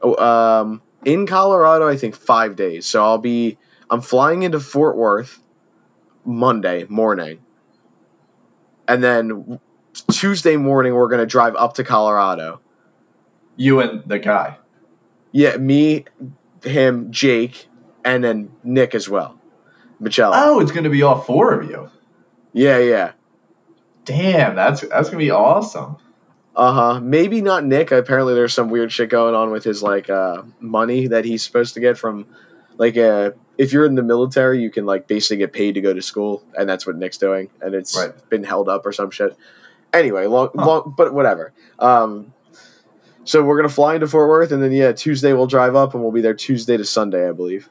Oh, 0.00 0.16
um, 0.16 0.82
in 1.04 1.26
Colorado, 1.26 1.88
I 1.88 1.96
think 1.96 2.14
five 2.14 2.56
days. 2.56 2.86
So 2.86 3.02
I'll 3.04 3.18
be 3.18 3.58
I'm 3.90 4.00
flying 4.00 4.42
into 4.42 4.58
Fort 4.60 4.96
Worth 4.96 5.42
Monday 6.24 6.86
morning, 6.88 7.40
and 8.88 9.02
then 9.02 9.58
Tuesday 10.10 10.56
morning 10.56 10.94
we're 10.94 11.08
gonna 11.08 11.26
drive 11.26 11.54
up 11.56 11.74
to 11.74 11.84
Colorado. 11.84 12.60
You 13.56 13.80
and 13.80 14.02
the 14.06 14.18
guy. 14.18 14.58
Yeah, 15.32 15.56
me, 15.56 16.04
him, 16.64 17.10
Jake, 17.10 17.68
and 18.04 18.22
then 18.22 18.50
Nick 18.62 18.94
as 18.94 19.08
well. 19.08 19.38
Michelle. 20.00 20.32
Oh, 20.34 20.60
it's 20.60 20.72
gonna 20.72 20.90
be 20.90 21.02
all 21.02 21.20
four 21.20 21.52
of 21.52 21.68
you. 21.68 21.90
Yeah, 22.52 22.78
yeah. 22.78 23.12
Damn, 24.04 24.54
that's 24.56 24.80
that's 24.82 25.08
gonna 25.08 25.18
be 25.18 25.30
awesome. 25.30 25.96
Uh 26.54 26.72
huh. 26.72 27.00
Maybe 27.00 27.40
not 27.40 27.64
Nick. 27.64 27.92
Apparently, 27.92 28.34
there's 28.34 28.52
some 28.52 28.68
weird 28.68 28.92
shit 28.92 29.08
going 29.08 29.34
on 29.34 29.50
with 29.50 29.64
his 29.64 29.82
like 29.82 30.10
uh 30.10 30.42
money 30.60 31.06
that 31.06 31.24
he's 31.24 31.42
supposed 31.42 31.74
to 31.74 31.80
get 31.80 31.96
from 31.96 32.26
like 32.76 32.96
uh 32.96 33.30
if 33.58 33.72
you're 33.72 33.86
in 33.86 33.94
the 33.94 34.02
military, 34.02 34.60
you 34.60 34.70
can 34.70 34.84
like 34.86 35.06
basically 35.06 35.36
get 35.38 35.52
paid 35.52 35.74
to 35.74 35.80
go 35.80 35.92
to 35.94 36.02
school, 36.02 36.42
and 36.58 36.68
that's 36.68 36.86
what 36.86 36.96
Nick's 36.96 37.18
doing, 37.18 37.48
and 37.60 37.74
it's 37.74 37.96
Right. 37.96 38.12
been 38.28 38.44
held 38.44 38.68
up 38.68 38.84
or 38.84 38.92
some 38.92 39.10
shit. 39.10 39.36
Anyway, 39.92 40.26
long, 40.26 40.50
Huh. 40.56 40.66
long, 40.66 40.94
but 40.96 41.14
whatever. 41.14 41.52
Um, 41.78 42.32
so 43.24 43.42
we're 43.42 43.56
gonna 43.56 43.68
fly 43.68 43.94
into 43.94 44.06
Fort 44.08 44.28
Worth, 44.28 44.50
and 44.52 44.62
then 44.62 44.72
yeah, 44.72 44.92
Tuesday 44.92 45.32
we'll 45.32 45.46
drive 45.46 45.76
up, 45.76 45.94
and 45.94 46.02
we'll 46.02 46.12
be 46.12 46.22
there 46.22 46.34
Tuesday 46.34 46.76
to 46.76 46.84
Sunday, 46.84 47.28
I 47.28 47.32
believe. 47.32 47.68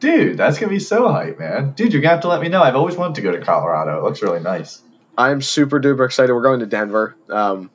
Dude, 0.00 0.36
that's 0.36 0.58
gonna 0.58 0.70
be 0.70 0.78
so 0.78 1.08
hype, 1.08 1.38
man. 1.38 1.72
Dude, 1.76 1.92
you're 1.92 2.02
gonna 2.02 2.14
have 2.14 2.22
to 2.22 2.28
let 2.28 2.40
me 2.40 2.48
know. 2.48 2.62
I've 2.62 2.76
always 2.76 2.96
wanted 2.96 3.14
to 3.16 3.22
go 3.22 3.30
to 3.32 3.40
Colorado. 3.40 3.98
It 3.98 4.02
looks 4.04 4.22
really 4.22 4.40
nice. 4.40 4.80
I'm 5.16 5.40
super 5.42 5.80
duper 5.80 6.04
excited. 6.04 6.32
We're 6.32 6.42
going 6.42 6.60
to 6.60 6.66
Denver, 6.66 7.16
um, 7.30 7.70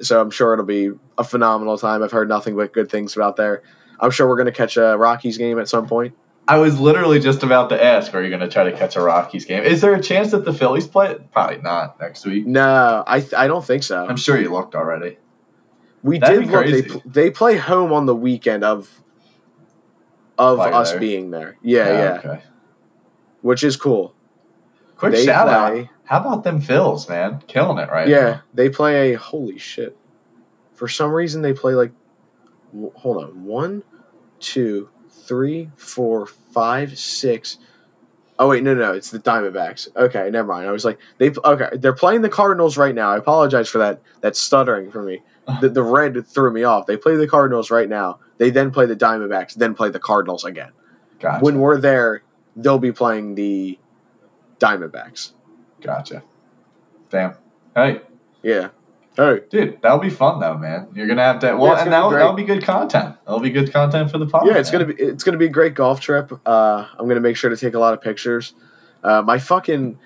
so 0.00 0.20
I'm 0.20 0.30
sure 0.30 0.52
it'll 0.52 0.64
be 0.64 0.90
a 1.18 1.24
phenomenal 1.24 1.78
time. 1.78 2.02
I've 2.02 2.12
heard 2.12 2.28
nothing 2.28 2.56
but 2.56 2.72
good 2.72 2.90
things 2.90 3.16
about 3.16 3.36
there. 3.36 3.62
I'm 4.00 4.10
sure 4.10 4.26
we're 4.28 4.36
gonna 4.36 4.50
catch 4.52 4.76
a 4.76 4.96
Rockies 4.98 5.38
game 5.38 5.58
at 5.58 5.68
some 5.68 5.86
point. 5.86 6.14
I 6.48 6.58
was 6.58 6.80
literally 6.80 7.20
just 7.20 7.44
about 7.44 7.68
to 7.68 7.82
ask, 7.82 8.12
are 8.14 8.22
you 8.22 8.30
gonna 8.30 8.48
try 8.48 8.64
to 8.64 8.72
catch 8.76 8.96
a 8.96 9.00
Rockies 9.00 9.44
game? 9.44 9.62
Is 9.62 9.80
there 9.80 9.94
a 9.94 10.02
chance 10.02 10.32
that 10.32 10.44
the 10.44 10.52
Phillies 10.52 10.86
play? 10.88 11.16
Probably 11.32 11.58
not 11.58 12.00
next 12.00 12.26
week. 12.26 12.46
No, 12.46 13.04
I 13.06 13.24
I 13.36 13.46
don't 13.46 13.64
think 13.64 13.84
so. 13.84 14.04
I'm 14.04 14.16
sure 14.16 14.38
you 14.40 14.50
looked 14.52 14.74
already. 14.74 15.18
we 16.02 16.18
that'd 16.18 16.40
did 16.40 16.50
look. 16.50 16.66
They 17.04 17.22
they 17.26 17.30
play 17.30 17.56
home 17.56 17.92
on 17.92 18.06
the 18.06 18.16
weekend 18.16 18.64
of 18.64 18.90
of 20.36 20.58
Play 20.58 20.72
us 20.72 20.90
there. 20.90 21.00
being 21.00 21.30
there. 21.30 21.56
Yeah, 21.62 21.88
yeah, 21.88 22.18
Okay. 22.24 22.42
which 23.42 23.62
is 23.62 23.76
cool. 23.76 24.14
Quick 25.02 25.14
They 25.14 25.24
shout 25.24 25.48
play- 25.48 25.80
out. 25.82 25.88
How 26.04 26.20
about 26.20 26.44
them 26.44 26.60
Phils, 26.62 27.08
man? 27.08 27.42
Killing 27.48 27.78
it 27.78 27.90
right 27.90 28.06
yeah, 28.06 28.20
now. 28.20 28.42
they 28.54 28.68
play 28.68 29.12
a 29.14 29.18
holy 29.18 29.58
shit. 29.58 29.96
For 30.74 30.86
some 30.86 31.10
reason, 31.10 31.42
they 31.42 31.52
play 31.52 31.74
like. 31.74 31.90
Hold 32.94 33.24
on, 33.24 33.44
one, 33.44 33.82
two, 34.38 34.90
three, 35.10 35.70
four, 35.76 36.24
five, 36.26 36.96
six. 36.96 37.58
Oh 38.38 38.48
wait, 38.50 38.62
no, 38.62 38.74
no, 38.74 38.92
it's 38.92 39.10
the 39.10 39.18
Diamondbacks. 39.18 39.88
Okay, 39.96 40.30
never 40.30 40.46
mind. 40.46 40.68
I 40.68 40.70
was 40.70 40.84
like, 40.84 41.00
they 41.18 41.32
okay, 41.44 41.76
they're 41.78 41.92
playing 41.92 42.22
the 42.22 42.28
Cardinals 42.28 42.78
right 42.78 42.94
now. 42.94 43.10
I 43.10 43.16
apologize 43.16 43.68
for 43.68 43.78
that 43.78 44.00
that 44.20 44.36
stuttering 44.36 44.92
for 44.92 45.02
me. 45.02 45.20
The, 45.60 45.68
the 45.68 45.82
red 45.82 46.24
threw 46.24 46.52
me 46.52 46.62
off. 46.62 46.86
They 46.86 46.96
play 46.96 47.16
the 47.16 47.26
Cardinals 47.26 47.72
right 47.72 47.88
now. 47.88 48.20
They 48.38 48.50
then 48.50 48.70
play 48.70 48.86
the 48.86 48.94
Diamondbacks, 48.94 49.54
then 49.54 49.74
play 49.74 49.90
the 49.90 49.98
Cardinals 49.98 50.44
again. 50.44 50.70
Gotcha. 51.18 51.44
When 51.44 51.58
we're 51.58 51.80
there, 51.80 52.22
they'll 52.54 52.78
be 52.78 52.92
playing 52.92 53.34
the 53.34 53.76
Diamondbacks. 54.62 55.32
gotcha. 55.80 56.22
Damn. 57.10 57.34
Hey, 57.74 58.00
Yeah. 58.42 58.68
Hey, 59.14 59.40
dude, 59.50 59.82
that'll 59.82 59.98
be 59.98 60.08
fun 60.08 60.40
though, 60.40 60.56
man. 60.56 60.88
You're 60.94 61.06
gonna 61.06 61.22
have 61.22 61.40
to. 61.40 61.54
Well, 61.54 61.72
it's 61.74 61.82
and 61.82 61.92
that'll, 61.92 62.08
be 62.08 62.16
that'll 62.16 62.32
be 62.32 62.44
good 62.44 62.64
content. 62.64 63.16
That'll 63.26 63.40
be 63.40 63.50
good 63.50 63.70
content 63.70 64.10
for 64.10 64.16
the 64.16 64.26
podcast. 64.26 64.46
yeah, 64.46 64.56
it's 64.56 64.70
gonna 64.70 64.86
be 64.86 64.94
it's 64.94 65.22
gonna 65.22 65.36
be 65.36 65.44
a 65.44 65.50
great 65.50 65.74
golf 65.74 66.00
trip. 66.00 66.32
Uh, 66.46 66.86
I'm 66.98 67.06
gonna 67.08 67.20
make 67.20 67.36
sure 67.36 67.50
to 67.50 67.56
take 67.56 67.74
a 67.74 67.78
lot 67.78 67.92
of 67.92 68.00
pictures. 68.00 68.54
Uh, 69.04 69.20
my 69.20 69.38
fucking, 69.38 69.98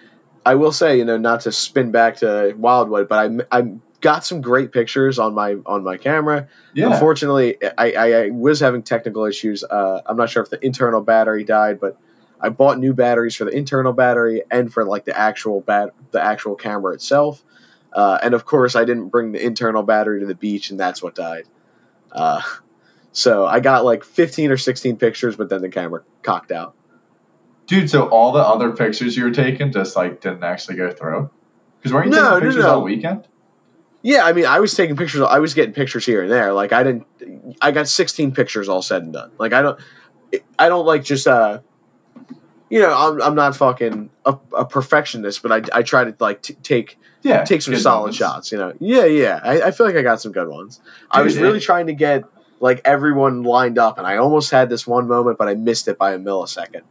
I 0.44 0.56
will 0.56 0.72
say, 0.72 0.98
you 0.98 1.04
know, 1.04 1.18
not 1.18 1.42
to 1.42 1.52
spin 1.52 1.92
back 1.92 2.16
to 2.16 2.54
Wildwood, 2.58 3.08
but 3.08 3.46
I 3.52 3.60
I 3.60 3.74
got 4.00 4.24
some 4.24 4.40
great 4.40 4.72
pictures 4.72 5.20
on 5.20 5.34
my 5.34 5.54
on 5.66 5.84
my 5.84 5.98
camera. 5.98 6.48
Yeah. 6.74 6.92
Unfortunately, 6.92 7.58
I, 7.78 7.92
I, 7.92 8.12
I 8.24 8.30
was 8.30 8.58
having 8.58 8.82
technical 8.82 9.24
issues. 9.24 9.62
Uh, 9.62 10.00
I'm 10.06 10.16
not 10.16 10.30
sure 10.30 10.42
if 10.42 10.50
the 10.50 10.64
internal 10.66 11.00
battery 11.00 11.44
died, 11.44 11.78
but 11.78 11.96
I 12.40 12.48
bought 12.50 12.78
new 12.78 12.92
batteries 12.92 13.34
for 13.34 13.44
the 13.44 13.50
internal 13.50 13.92
battery 13.92 14.42
and 14.50 14.72
for 14.72 14.84
like 14.84 15.04
the 15.04 15.16
actual 15.16 15.60
bat 15.60 15.90
the 16.10 16.20
actual 16.20 16.54
camera 16.54 16.94
itself. 16.94 17.42
Uh, 17.92 18.18
and 18.22 18.34
of 18.34 18.44
course, 18.44 18.76
I 18.76 18.84
didn't 18.84 19.08
bring 19.08 19.32
the 19.32 19.42
internal 19.44 19.82
battery 19.82 20.20
to 20.20 20.26
the 20.26 20.34
beach, 20.34 20.70
and 20.70 20.78
that's 20.78 21.02
what 21.02 21.14
died. 21.14 21.44
Uh, 22.12 22.42
so 23.12 23.46
I 23.46 23.60
got 23.60 23.84
like 23.84 24.04
15 24.04 24.50
or 24.50 24.56
16 24.58 24.96
pictures, 24.96 25.36
but 25.36 25.48
then 25.48 25.62
the 25.62 25.70
camera 25.70 26.02
cocked 26.22 26.52
out. 26.52 26.74
Dude, 27.66 27.90
so 27.90 28.08
all 28.08 28.32
the 28.32 28.40
other 28.40 28.70
pictures 28.72 29.16
you 29.16 29.24
were 29.24 29.30
taking 29.32 29.72
just 29.72 29.96
like 29.96 30.20
didn't 30.20 30.44
actually 30.44 30.76
go 30.76 30.90
through? 30.90 31.30
Because 31.78 31.92
weren't 31.92 32.06
you 32.06 32.12
No, 32.12 32.18
taking 32.18 32.30
no, 32.32 32.40
pictures 32.40 32.64
no. 32.64 32.74
all 32.74 32.82
weekend? 32.82 33.28
Yeah, 34.02 34.24
I 34.24 34.32
mean, 34.34 34.44
I 34.46 34.60
was 34.60 34.72
taking 34.74 34.94
pictures. 34.94 35.22
I 35.22 35.40
was 35.40 35.52
getting 35.54 35.72
pictures 35.74 36.06
here 36.06 36.22
and 36.22 36.30
there. 36.30 36.52
Like 36.52 36.72
I 36.72 36.84
didn't. 36.84 37.06
I 37.60 37.72
got 37.72 37.88
16 37.88 38.32
pictures 38.32 38.68
all 38.68 38.82
said 38.82 39.02
and 39.02 39.12
done. 39.12 39.32
Like 39.38 39.52
I 39.52 39.62
don't. 39.62 39.80
I 40.58 40.68
don't 40.68 40.86
like 40.86 41.02
just 41.02 41.26
uh. 41.26 41.60
You 42.68 42.80
know, 42.80 42.92
I'm, 42.96 43.22
I'm 43.22 43.34
not 43.36 43.54
fucking 43.56 44.10
a, 44.24 44.36
a 44.56 44.64
perfectionist, 44.64 45.40
but 45.42 45.52
I, 45.52 45.78
I 45.78 45.82
try 45.82 46.04
to 46.04 46.14
like 46.18 46.42
t- 46.42 46.54
take 46.62 46.98
Yeah. 47.22 47.44
take 47.44 47.62
some 47.62 47.76
solid 47.76 47.98
moments. 48.00 48.16
shots. 48.18 48.52
You 48.52 48.58
know, 48.58 48.72
yeah, 48.80 49.04
yeah. 49.04 49.40
I, 49.42 49.62
I 49.62 49.70
feel 49.70 49.86
like 49.86 49.94
I 49.96 50.02
got 50.02 50.20
some 50.20 50.32
good 50.32 50.48
ones. 50.48 50.80
I 51.10 51.22
was 51.22 51.36
really 51.38 51.60
trying 51.60 51.86
to 51.86 51.92
get 51.94 52.24
like 52.58 52.80
everyone 52.84 53.42
lined 53.44 53.78
up, 53.78 53.98
and 53.98 54.06
I 54.06 54.16
almost 54.16 54.50
had 54.50 54.68
this 54.68 54.86
one 54.86 55.06
moment, 55.06 55.38
but 55.38 55.46
I 55.46 55.54
missed 55.54 55.86
it 55.88 55.96
by 55.98 56.12
a 56.14 56.18
millisecond. 56.18 56.82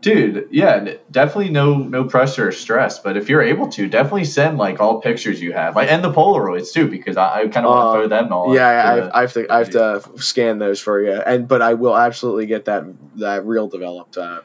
Dude, 0.00 0.48
yeah, 0.50 0.94
definitely 1.10 1.50
no 1.50 1.76
no 1.76 2.04
pressure 2.04 2.48
or 2.48 2.52
stress. 2.52 2.98
But 2.98 3.18
if 3.18 3.28
you're 3.28 3.42
able 3.42 3.68
to, 3.68 3.86
definitely 3.86 4.24
send 4.24 4.56
like 4.56 4.80
all 4.80 4.98
pictures 5.02 5.42
you 5.42 5.52
have, 5.52 5.76
like 5.76 5.90
and 5.92 6.02
the 6.02 6.10
Polaroids 6.10 6.72
too, 6.72 6.88
because 6.88 7.18
I, 7.18 7.42
I 7.42 7.48
kind 7.48 7.66
of 7.66 7.70
want 7.70 7.80
Uh, 7.88 7.92
to 7.92 7.98
throw 7.98 8.08
them 8.08 8.32
all. 8.32 8.54
yeah, 8.54 8.90
I, 8.92 9.00
the- 9.00 9.16
I 9.16 9.20
have 9.20 9.32
to 9.34 9.52
I 9.52 9.58
have 9.58 9.70
to 9.70 10.02
scan 10.16 10.58
those 10.58 10.80
for 10.80 11.02
you, 11.02 11.12
and 11.12 11.46
but 11.46 11.60
I 11.60 11.74
will 11.74 11.96
absolutely 11.96 12.46
get 12.46 12.64
that 12.64 12.84
that 13.16 13.44
reel 13.44 13.68
developed 13.68 14.16
uh, 14.16 14.40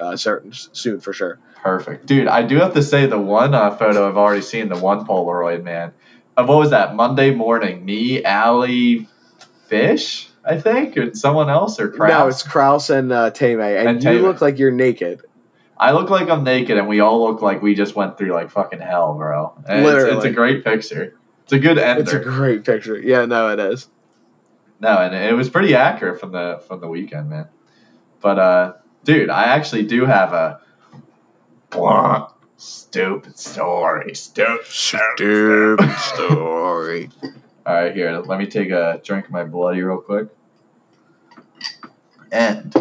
uh, 0.00 0.16
certain 0.16 0.52
soon 0.52 1.00
for 1.00 1.12
sure. 1.12 1.38
Perfect, 1.62 2.06
dude. 2.06 2.28
I 2.28 2.42
do 2.42 2.56
have 2.56 2.74
to 2.74 2.82
say 2.82 3.06
the 3.06 3.18
one 3.18 3.54
uh, 3.54 3.76
photo 3.76 4.08
I've 4.08 4.16
already 4.16 4.42
seen, 4.42 4.68
the 4.68 4.78
one 4.78 5.04
Polaroid 5.04 5.64
man. 5.64 5.92
Of 6.36 6.48
what 6.48 6.58
was 6.58 6.70
that? 6.70 6.94
Monday 6.94 7.34
morning, 7.34 7.84
me, 7.84 8.22
Allie, 8.22 9.08
Fish, 9.66 10.28
I 10.44 10.60
think, 10.60 10.96
or 10.96 11.14
someone 11.14 11.48
else, 11.48 11.80
or 11.80 11.88
Kraus. 11.88 12.10
No, 12.10 12.28
it's 12.28 12.42
Kraus 12.42 12.90
and 12.90 13.10
uh, 13.10 13.30
Tame, 13.30 13.60
and, 13.60 13.88
And 13.88 14.02
you 14.02 14.10
Tame. 14.10 14.22
look 14.22 14.40
like 14.40 14.58
you're 14.58 14.70
naked. 14.70 15.22
I 15.78 15.92
look 15.92 16.08
like 16.08 16.28
I'm 16.28 16.44
naked, 16.44 16.78
and 16.78 16.88
we 16.88 17.00
all 17.00 17.22
look 17.24 17.42
like 17.42 17.62
we 17.62 17.74
just 17.74 17.96
went 17.96 18.16
through 18.16 18.32
like 18.32 18.50
fucking 18.50 18.80
hell, 18.80 19.14
bro. 19.14 19.54
And 19.68 19.84
it's, 19.84 20.04
it's 20.04 20.24
a 20.24 20.30
great 20.30 20.62
picture. 20.62 21.18
It's 21.44 21.52
a 21.52 21.58
good 21.58 21.78
ender. 21.78 22.02
It's 22.02 22.12
a 22.12 22.18
great 22.18 22.64
picture. 22.64 22.98
Yeah, 22.98 23.24
no, 23.24 23.50
it 23.50 23.58
is. 23.60 23.88
No, 24.80 24.98
and 24.98 25.14
it 25.14 25.34
was 25.34 25.48
pretty 25.48 25.74
accurate 25.74 26.20
from 26.20 26.32
the 26.32 26.62
from 26.66 26.80
the 26.80 26.88
weekend, 26.88 27.30
man. 27.30 27.48
But 28.20 28.38
uh 28.38 28.72
dude, 29.06 29.30
I 29.30 29.44
actually 29.44 29.84
do 29.84 30.04
have 30.04 30.32
a 30.34 30.60
blah, 31.70 32.32
stupid 32.56 33.38
story. 33.38 34.14
Stupid. 34.14 34.66
story. 35.96 37.10
All 37.66 37.74
right, 37.74 37.94
here. 37.94 38.18
Let 38.18 38.38
me 38.38 38.46
take 38.46 38.70
a 38.70 39.00
drink 39.02 39.26
of 39.26 39.30
my 39.30 39.44
bloody 39.44 39.80
real 39.82 39.98
quick. 39.98 40.28
And 42.30 42.74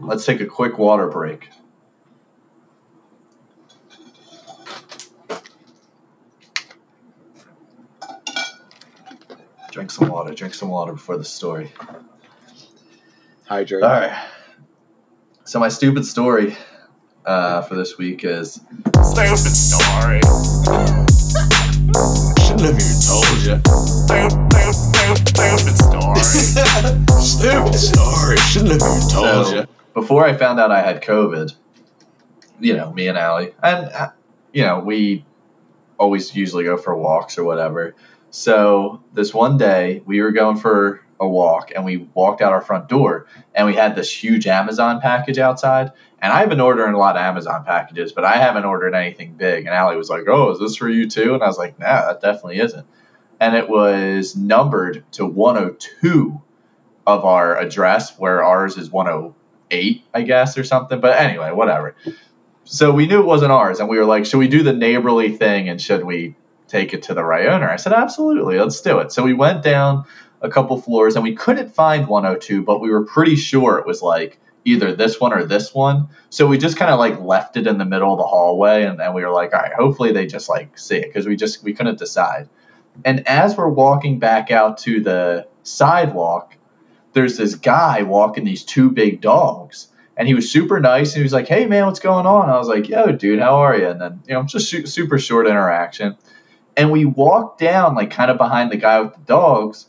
let's 0.00 0.24
take 0.24 0.40
a 0.40 0.46
quick 0.46 0.78
water 0.78 1.06
break. 1.06 1.48
Drink 9.70 9.90
some 9.90 10.08
water. 10.08 10.34
Drink 10.34 10.54
some 10.54 10.68
water 10.70 10.94
before 10.94 11.16
the 11.16 11.24
story. 11.24 11.72
Hydrate. 13.46 13.82
All 13.82 13.90
right. 13.90 14.26
So 15.50 15.58
my 15.58 15.68
stupid 15.68 16.06
story 16.06 16.56
uh, 17.26 17.62
for 17.62 17.74
this 17.74 17.98
week 17.98 18.22
is 18.22 18.52
Stupid 19.02 19.50
story. 19.50 20.20
shouldn't 22.38 22.66
have 22.66 22.78
even 22.78 23.00
told 23.02 23.26
you. 23.42 23.58
Stupid, 24.06 24.62
stupid, 24.72 25.26
stupid 25.26 25.74
story. 25.74 26.20
stupid 27.20 27.74
story. 27.74 28.36
Shouldn't 28.36 28.80
have 28.80 28.96
even 28.96 29.08
told 29.10 29.52
you. 29.52 29.66
Before 29.92 30.24
I 30.24 30.34
found 30.34 30.60
out 30.60 30.70
I 30.70 30.82
had 30.82 31.02
COVID, 31.02 31.52
you 32.60 32.76
know, 32.76 32.92
me 32.92 33.08
and 33.08 33.18
Allie, 33.18 33.52
and 33.60 33.86
uh, 33.86 34.10
you 34.52 34.62
know, 34.62 34.78
we 34.78 35.24
always 35.98 36.32
usually 36.32 36.62
go 36.62 36.76
for 36.76 36.94
walks 36.94 37.38
or 37.38 37.42
whatever. 37.42 37.96
So 38.30 39.02
this 39.14 39.34
one 39.34 39.58
day 39.58 40.00
we 40.06 40.20
were 40.20 40.30
going 40.30 40.58
for 40.58 41.04
a 41.20 41.28
walk 41.28 41.70
and 41.74 41.84
we 41.84 42.08
walked 42.14 42.40
out 42.40 42.52
our 42.52 42.62
front 42.62 42.88
door 42.88 43.26
and 43.54 43.66
we 43.66 43.74
had 43.74 43.94
this 43.94 44.10
huge 44.10 44.46
Amazon 44.46 45.00
package 45.00 45.38
outside. 45.38 45.92
And 46.22 46.32
I've 46.32 46.48
been 46.48 46.60
ordering 46.60 46.94
a 46.94 46.98
lot 46.98 47.16
of 47.16 47.22
Amazon 47.22 47.64
packages, 47.64 48.12
but 48.12 48.24
I 48.24 48.36
haven't 48.36 48.64
ordered 48.64 48.94
anything 48.94 49.34
big. 49.34 49.66
And 49.66 49.74
Allie 49.74 49.96
was 49.96 50.10
like, 50.10 50.24
"Oh, 50.28 50.50
is 50.50 50.58
this 50.58 50.76
for 50.76 50.88
you 50.88 51.08
too?" 51.08 51.34
And 51.34 51.42
I 51.42 51.46
was 51.46 51.58
like, 51.58 51.78
"Nah, 51.78 52.06
that 52.06 52.20
definitely 52.20 52.60
isn't." 52.60 52.86
And 53.38 53.54
it 53.54 53.68
was 53.68 54.36
numbered 54.36 55.04
to 55.12 55.24
102 55.24 56.40
of 57.06 57.24
our 57.24 57.56
address, 57.56 58.18
where 58.18 58.44
ours 58.44 58.76
is 58.76 58.90
108, 58.90 60.04
I 60.12 60.22
guess, 60.22 60.58
or 60.58 60.64
something. 60.64 61.00
But 61.00 61.18
anyway, 61.18 61.52
whatever. 61.52 61.94
So 62.64 62.92
we 62.92 63.06
knew 63.06 63.20
it 63.20 63.26
wasn't 63.26 63.52
ours, 63.52 63.80
and 63.80 63.88
we 63.88 63.98
were 63.98 64.04
like, 64.04 64.26
"Should 64.26 64.38
we 64.38 64.48
do 64.48 64.62
the 64.62 64.74
neighborly 64.74 65.30
thing 65.36 65.68
and 65.68 65.80
should 65.80 66.04
we 66.04 66.34
take 66.68 66.92
it 66.92 67.02
to 67.04 67.14
the 67.14 67.24
right 67.24 67.46
owner?" 67.46 67.68
I 67.68 67.76
said, 67.76 67.94
"Absolutely, 67.94 68.58
let's 68.58 68.80
do 68.82 68.98
it." 68.98 69.10
So 69.10 69.22
we 69.22 69.32
went 69.32 69.62
down 69.62 70.04
a 70.42 70.48
couple 70.48 70.80
floors, 70.80 71.16
and 71.16 71.24
we 71.24 71.34
couldn't 71.34 71.74
find 71.74 72.06
102, 72.06 72.62
but 72.62 72.80
we 72.80 72.90
were 72.90 73.04
pretty 73.04 73.36
sure 73.36 73.78
it 73.78 73.86
was 73.86 74.02
like 74.02 74.38
either 74.64 74.94
this 74.94 75.20
one 75.20 75.32
or 75.32 75.44
this 75.44 75.74
one. 75.74 76.08
So 76.28 76.46
we 76.46 76.58
just 76.58 76.76
kind 76.76 76.90
of 76.90 76.98
like 76.98 77.20
left 77.20 77.56
it 77.56 77.66
in 77.66 77.78
the 77.78 77.84
middle 77.84 78.12
of 78.12 78.18
the 78.18 78.26
hallway, 78.26 78.84
and, 78.84 79.00
and 79.00 79.14
we 79.14 79.24
were 79.24 79.32
like, 79.32 79.54
"All 79.54 79.60
right, 79.60 79.72
hopefully 79.72 80.12
they 80.12 80.26
just 80.26 80.48
like 80.48 80.78
see 80.78 80.96
it," 80.96 81.06
because 81.06 81.26
we 81.26 81.36
just 81.36 81.62
we 81.62 81.74
couldn't 81.74 81.98
decide. 81.98 82.48
And 83.04 83.26
as 83.26 83.56
we're 83.56 83.68
walking 83.68 84.18
back 84.18 84.50
out 84.50 84.78
to 84.78 85.00
the 85.00 85.46
sidewalk, 85.62 86.54
there's 87.12 87.36
this 87.36 87.54
guy 87.54 88.02
walking 88.02 88.44
these 88.44 88.64
two 88.64 88.90
big 88.90 89.20
dogs. 89.20 89.88
And 90.16 90.28
he 90.28 90.34
was 90.34 90.50
super 90.50 90.80
nice. 90.80 91.12
And 91.12 91.18
he 91.18 91.22
was 91.22 91.32
like, 91.32 91.48
hey, 91.48 91.66
man, 91.66 91.86
what's 91.86 92.00
going 92.00 92.26
on? 92.26 92.50
I 92.50 92.58
was 92.58 92.68
like, 92.68 92.88
yo, 92.88 93.12
dude, 93.12 93.40
how 93.40 93.56
are 93.56 93.76
you? 93.76 93.88
And 93.88 94.00
then, 94.00 94.22
you 94.28 94.34
know, 94.34 94.42
just 94.42 94.68
su- 94.68 94.86
super 94.86 95.18
short 95.18 95.46
interaction. 95.46 96.16
And 96.76 96.90
we 96.90 97.04
walked 97.04 97.58
down, 97.58 97.94
like, 97.94 98.10
kind 98.10 98.30
of 98.30 98.36
behind 98.36 98.70
the 98.70 98.76
guy 98.76 99.00
with 99.00 99.14
the 99.14 99.20
dogs. 99.20 99.86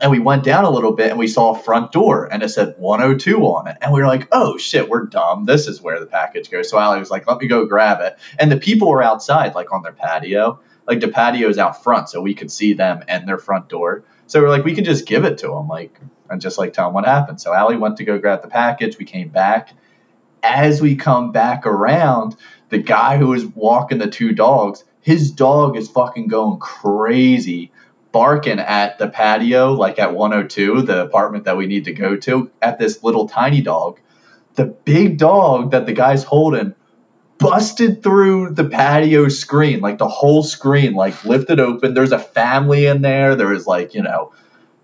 And 0.00 0.10
we 0.10 0.18
went 0.18 0.44
down 0.44 0.64
a 0.64 0.70
little 0.70 0.92
bit 0.92 1.10
and 1.10 1.18
we 1.18 1.28
saw 1.28 1.54
a 1.54 1.58
front 1.58 1.92
door 1.92 2.32
and 2.32 2.42
it 2.42 2.48
said 2.48 2.74
102 2.78 3.38
on 3.40 3.66
it. 3.68 3.76
And 3.80 3.92
we 3.92 4.00
were 4.00 4.06
like, 4.06 4.28
oh 4.32 4.56
shit, 4.58 4.88
we're 4.88 5.06
dumb. 5.06 5.44
This 5.44 5.66
is 5.66 5.82
where 5.82 6.00
the 6.00 6.06
package 6.06 6.50
goes. 6.50 6.70
So 6.70 6.78
Allie 6.78 6.98
was 6.98 7.10
like, 7.10 7.26
let 7.26 7.38
me 7.38 7.46
go 7.46 7.66
grab 7.66 8.00
it. 8.00 8.16
And 8.38 8.50
the 8.50 8.56
people 8.56 8.88
were 8.88 9.02
outside, 9.02 9.54
like 9.54 9.72
on 9.72 9.82
their 9.82 9.92
patio. 9.92 10.60
Like 10.86 11.00
the 11.00 11.08
patio's 11.08 11.58
out 11.58 11.82
front, 11.84 12.08
so 12.08 12.22
we 12.22 12.34
could 12.34 12.50
see 12.50 12.72
them 12.72 13.04
and 13.08 13.28
their 13.28 13.36
front 13.36 13.68
door. 13.68 14.04
So 14.26 14.40
we're 14.40 14.48
like, 14.48 14.64
we 14.64 14.74
could 14.74 14.86
just 14.86 15.06
give 15.06 15.24
it 15.24 15.36
to 15.38 15.48
them, 15.48 15.68
like, 15.68 16.00
and 16.30 16.40
just 16.40 16.56
like 16.56 16.72
tell 16.72 16.86
them 16.86 16.94
what 16.94 17.04
happened. 17.04 17.42
So 17.42 17.52
Allie 17.52 17.76
went 17.76 17.98
to 17.98 18.04
go 18.04 18.18
grab 18.18 18.40
the 18.40 18.48
package. 18.48 18.96
We 18.98 19.04
came 19.04 19.28
back. 19.28 19.74
As 20.42 20.80
we 20.80 20.96
come 20.96 21.30
back 21.30 21.66
around, 21.66 22.36
the 22.70 22.78
guy 22.78 23.18
who 23.18 23.28
was 23.28 23.44
walking 23.44 23.98
the 23.98 24.08
two 24.08 24.32
dogs, 24.32 24.84
his 25.00 25.30
dog 25.30 25.76
is 25.76 25.90
fucking 25.90 26.28
going 26.28 26.58
crazy, 26.58 27.70
barking 28.18 28.58
at 28.58 28.98
the 28.98 29.06
patio, 29.06 29.74
like 29.74 29.96
at 30.00 30.12
102, 30.12 30.82
the 30.82 31.02
apartment 31.02 31.44
that 31.44 31.56
we 31.56 31.68
need 31.68 31.84
to 31.84 31.92
go 31.92 32.16
to, 32.16 32.50
at 32.60 32.76
this 32.76 33.04
little 33.04 33.28
tiny 33.28 33.60
dog. 33.60 34.00
The 34.56 34.64
big 34.64 35.18
dog 35.18 35.70
that 35.70 35.86
the 35.86 35.92
guy's 35.92 36.24
holding 36.24 36.74
busted 37.38 38.02
through 38.02 38.54
the 38.54 38.64
patio 38.64 39.28
screen, 39.28 39.78
like 39.78 39.98
the 39.98 40.08
whole 40.08 40.42
screen, 40.42 40.94
like 40.94 41.24
lifted 41.24 41.60
open. 41.60 41.94
There's 41.94 42.10
a 42.10 42.18
family 42.18 42.86
in 42.86 43.02
there. 43.02 43.36
There 43.36 43.50
was 43.50 43.68
like, 43.68 43.94
you 43.94 44.02
know, 44.02 44.32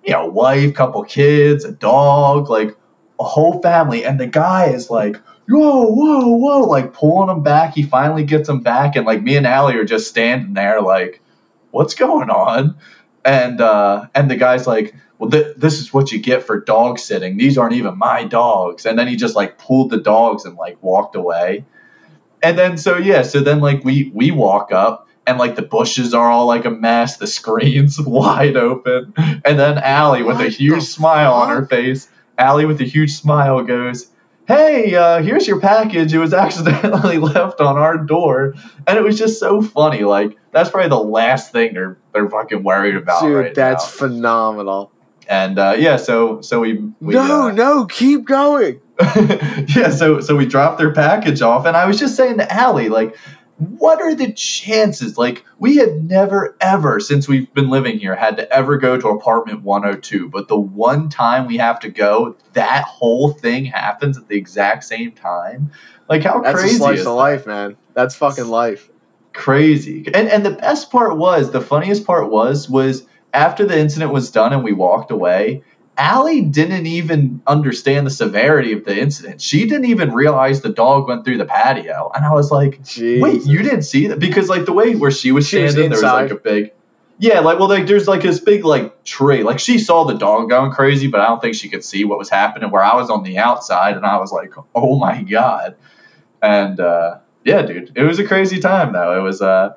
you 0.04 0.12
know, 0.12 0.26
wife, 0.28 0.72
couple 0.74 1.02
kids, 1.02 1.64
a 1.64 1.72
dog, 1.72 2.48
like 2.48 2.76
a 3.18 3.24
whole 3.24 3.60
family. 3.62 4.04
And 4.04 4.20
the 4.20 4.28
guy 4.28 4.66
is 4.66 4.90
like, 4.90 5.16
whoa, 5.48 5.86
whoa, 5.86 6.36
whoa, 6.36 6.60
like 6.60 6.92
pulling 6.92 7.36
him 7.36 7.42
back. 7.42 7.74
He 7.74 7.82
finally 7.82 8.22
gets 8.22 8.48
him 8.48 8.60
back. 8.60 8.94
And 8.94 9.04
like 9.04 9.24
me 9.24 9.36
and 9.36 9.44
Allie 9.44 9.74
are 9.74 9.84
just 9.84 10.08
standing 10.08 10.54
there 10.54 10.80
like, 10.80 11.20
what's 11.72 11.96
going 11.96 12.30
on? 12.30 12.76
And 13.24 13.60
uh 13.60 14.06
and 14.14 14.30
the 14.30 14.36
guy's 14.36 14.66
like, 14.66 14.94
well, 15.18 15.30
th- 15.30 15.56
this 15.56 15.80
is 15.80 15.92
what 15.92 16.12
you 16.12 16.18
get 16.18 16.42
for 16.42 16.60
dog 16.60 16.98
sitting. 16.98 17.36
These 17.36 17.56
aren't 17.56 17.74
even 17.74 17.96
my 17.96 18.24
dogs. 18.24 18.84
And 18.86 18.98
then 18.98 19.08
he 19.08 19.16
just 19.16 19.36
like 19.36 19.58
pulled 19.58 19.90
the 19.90 19.98
dogs 19.98 20.44
and 20.44 20.56
like 20.56 20.82
walked 20.82 21.16
away. 21.16 21.64
And 22.42 22.58
then 22.58 22.76
so 22.76 22.96
yeah, 22.98 23.22
so 23.22 23.40
then 23.40 23.60
like 23.60 23.84
we 23.84 24.10
we 24.14 24.30
walk 24.30 24.72
up 24.72 25.08
and 25.26 25.38
like 25.38 25.56
the 25.56 25.62
bushes 25.62 26.12
are 26.12 26.30
all 26.30 26.46
like 26.46 26.64
a 26.64 26.70
mess, 26.70 27.16
the 27.16 27.26
screen's 27.38 28.00
wide 28.00 28.56
open, 28.56 29.14
and 29.16 29.58
then 29.58 29.78
Allie 29.78 30.22
with 30.22 30.40
a 30.40 30.48
huge 30.48 30.82
smile 30.82 31.32
on 31.32 31.48
her 31.48 31.66
face, 31.66 32.08
Allie 32.38 32.66
with 32.66 32.80
a 32.80 32.84
huge 32.84 33.12
smile 33.12 33.62
goes, 33.62 34.08
"Hey, 34.46 34.94
uh, 34.94 35.22
here's 35.22 35.46
your 35.46 35.60
package. 35.60 36.12
It 36.12 36.18
was 36.18 36.34
accidentally 36.34 37.18
left 37.34 37.60
on 37.60 37.76
our 37.76 37.96
door," 37.98 38.54
and 38.86 38.98
it 38.98 39.02
was 39.02 39.18
just 39.18 39.40
so 39.40 39.62
funny. 39.62 40.04
Like 40.04 40.36
that's 40.52 40.70
probably 40.70 40.88
the 40.88 40.98
last 40.98 41.52
thing 41.52 41.74
they're 41.74 41.98
they're 42.12 42.28
fucking 42.28 42.62
worried 42.62 42.96
about 42.96 43.22
Dude, 43.22 43.36
right 43.36 43.54
that's 43.54 43.84
now. 43.84 44.08
phenomenal. 44.08 44.92
And 45.28 45.58
uh, 45.58 45.74
yeah, 45.78 45.96
so 45.96 46.40
so 46.42 46.60
we, 46.60 46.74
we 47.00 47.14
no, 47.14 47.48
uh, 47.48 47.52
no, 47.52 47.86
keep 47.86 48.24
going. 48.24 48.80
yeah, 49.74 49.90
so 49.90 50.20
so 50.20 50.36
we 50.36 50.46
dropped 50.46 50.78
their 50.78 50.92
package 50.92 51.42
off, 51.42 51.66
and 51.66 51.76
I 51.76 51.86
was 51.86 51.98
just 51.98 52.14
saying 52.16 52.38
to 52.38 52.52
Allie, 52.52 52.88
like, 52.88 53.16
what 53.58 54.02
are 54.02 54.14
the 54.14 54.32
chances? 54.32 55.16
Like, 55.16 55.44
we 55.58 55.76
have 55.76 55.92
never 55.94 56.56
ever 56.60 56.98
since 56.98 57.28
we've 57.28 57.52
been 57.54 57.70
living 57.70 57.98
here 57.98 58.16
had 58.16 58.36
to 58.38 58.52
ever 58.52 58.76
go 58.78 58.98
to 58.98 59.08
apartment 59.08 59.62
102, 59.62 60.28
but 60.28 60.48
the 60.48 60.58
one 60.58 61.08
time 61.08 61.46
we 61.46 61.56
have 61.58 61.78
to 61.80 61.88
go, 61.88 62.36
that 62.54 62.84
whole 62.84 63.30
thing 63.32 63.64
happens 63.64 64.18
at 64.18 64.28
the 64.28 64.36
exact 64.36 64.84
same 64.84 65.12
time. 65.12 65.70
Like, 66.08 66.24
how 66.24 66.40
That's 66.40 66.58
crazy 66.60 66.74
a 66.76 66.78
slice 66.78 66.98
is 67.00 67.06
of 67.06 67.12
that? 67.12 67.12
life, 67.12 67.46
man. 67.46 67.76
That's 67.94 68.14
fucking 68.16 68.48
life. 68.48 68.90
crazy. 69.32 70.04
And 70.14 70.28
and 70.28 70.44
the 70.44 70.52
best 70.52 70.90
part 70.90 71.16
was, 71.16 71.50
the 71.50 71.60
funniest 71.60 72.04
part 72.06 72.30
was, 72.30 72.68
was 72.68 73.06
after 73.32 73.64
the 73.64 73.78
incident 73.78 74.12
was 74.12 74.30
done 74.30 74.52
and 74.52 74.62
we 74.64 74.72
walked 74.72 75.10
away, 75.10 75.62
Allie 75.96 76.40
didn't 76.40 76.86
even 76.86 77.40
understand 77.46 78.06
the 78.06 78.10
severity 78.10 78.72
of 78.72 78.84
the 78.84 78.98
incident. 78.98 79.40
She 79.40 79.66
didn't 79.66 79.86
even 79.86 80.12
realize 80.12 80.60
the 80.60 80.68
dog 80.68 81.08
went 81.08 81.24
through 81.24 81.38
the 81.38 81.44
patio. 81.44 82.10
And 82.14 82.24
I 82.24 82.32
was 82.32 82.50
like, 82.50 82.82
Jeez. 82.82 83.20
wait, 83.20 83.44
you 83.44 83.62
didn't 83.62 83.82
see 83.82 84.08
that? 84.08 84.18
Because 84.18 84.48
like 84.48 84.64
the 84.64 84.72
way 84.72 84.96
where 84.96 85.10
she 85.10 85.30
was 85.30 85.46
She 85.46 85.62
was 85.62 85.72
standing, 85.72 85.90
there 85.90 86.02
was 86.02 86.02
like 86.02 86.30
a 86.30 86.36
big 86.36 86.72
yeah, 87.18 87.40
like 87.40 87.58
well, 87.58 87.68
like 87.68 87.86
there's 87.86 88.08
like 88.08 88.22
this 88.22 88.40
big 88.40 88.64
like 88.64 89.04
tree. 89.04 89.44
Like 89.44 89.60
she 89.60 89.78
saw 89.78 90.04
the 90.04 90.14
dog 90.14 90.48
going 90.48 90.72
crazy, 90.72 91.06
but 91.06 91.20
I 91.20 91.26
don't 91.26 91.40
think 91.40 91.54
she 91.54 91.68
could 91.68 91.84
see 91.84 92.04
what 92.04 92.18
was 92.18 92.28
happening. 92.28 92.70
Where 92.70 92.82
I 92.82 92.96
was 92.96 93.08
on 93.08 93.22
the 93.22 93.38
outside, 93.38 93.96
and 93.96 94.04
I 94.04 94.18
was 94.18 94.32
like, 94.32 94.52
"Oh 94.74 94.98
my 94.98 95.22
god!" 95.22 95.76
And 96.42 96.80
uh, 96.80 97.18
yeah, 97.44 97.62
dude, 97.62 97.92
it 97.94 98.02
was 98.02 98.18
a 98.18 98.26
crazy 98.26 98.58
time 98.58 98.92
though. 98.92 99.16
It 99.16 99.22
was, 99.22 99.40
uh, 99.40 99.74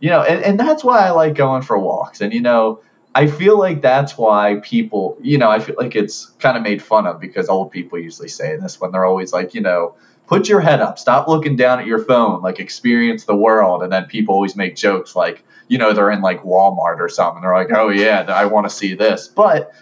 you 0.00 0.10
know, 0.10 0.22
and, 0.22 0.42
and 0.42 0.60
that's 0.60 0.82
why 0.82 1.06
I 1.06 1.10
like 1.10 1.34
going 1.36 1.62
for 1.62 1.78
walks. 1.78 2.20
And 2.20 2.32
you 2.32 2.40
know, 2.40 2.80
I 3.16 3.26
feel 3.26 3.58
like 3.58 3.80
that's 3.80 4.18
why 4.18 4.60
people, 4.62 5.16
you 5.22 5.38
know, 5.38 5.48
I 5.48 5.58
feel 5.58 5.74
like 5.78 5.96
it's 5.96 6.26
kind 6.38 6.54
of 6.54 6.62
made 6.62 6.82
fun 6.82 7.06
of 7.06 7.18
because 7.18 7.48
old 7.48 7.70
people 7.70 7.98
usually 7.98 8.28
say 8.28 8.56
this 8.56 8.78
when 8.78 8.92
they're 8.92 9.06
always 9.06 9.32
like, 9.32 9.54
you 9.54 9.62
know, 9.62 9.94
put 10.26 10.50
your 10.50 10.60
head 10.60 10.82
up, 10.82 10.98
stop 10.98 11.26
looking 11.26 11.56
down 11.56 11.80
at 11.80 11.86
your 11.86 11.98
phone, 11.98 12.42
like 12.42 12.60
experience 12.60 13.24
the 13.24 13.34
world. 13.34 13.82
And 13.82 13.90
then 13.90 14.04
people 14.04 14.34
always 14.34 14.54
make 14.54 14.76
jokes 14.76 15.16
like, 15.16 15.42
you 15.68 15.78
know, 15.78 15.94
they're 15.94 16.10
in 16.10 16.20
like 16.20 16.42
Walmart 16.42 17.00
or 17.00 17.08
something. 17.08 17.40
They're 17.40 17.54
like, 17.54 17.72
oh 17.72 17.88
yeah, 17.88 18.26
I 18.28 18.44
want 18.44 18.68
to 18.68 18.76
see 18.76 18.92
this. 18.92 19.28
But 19.28 19.72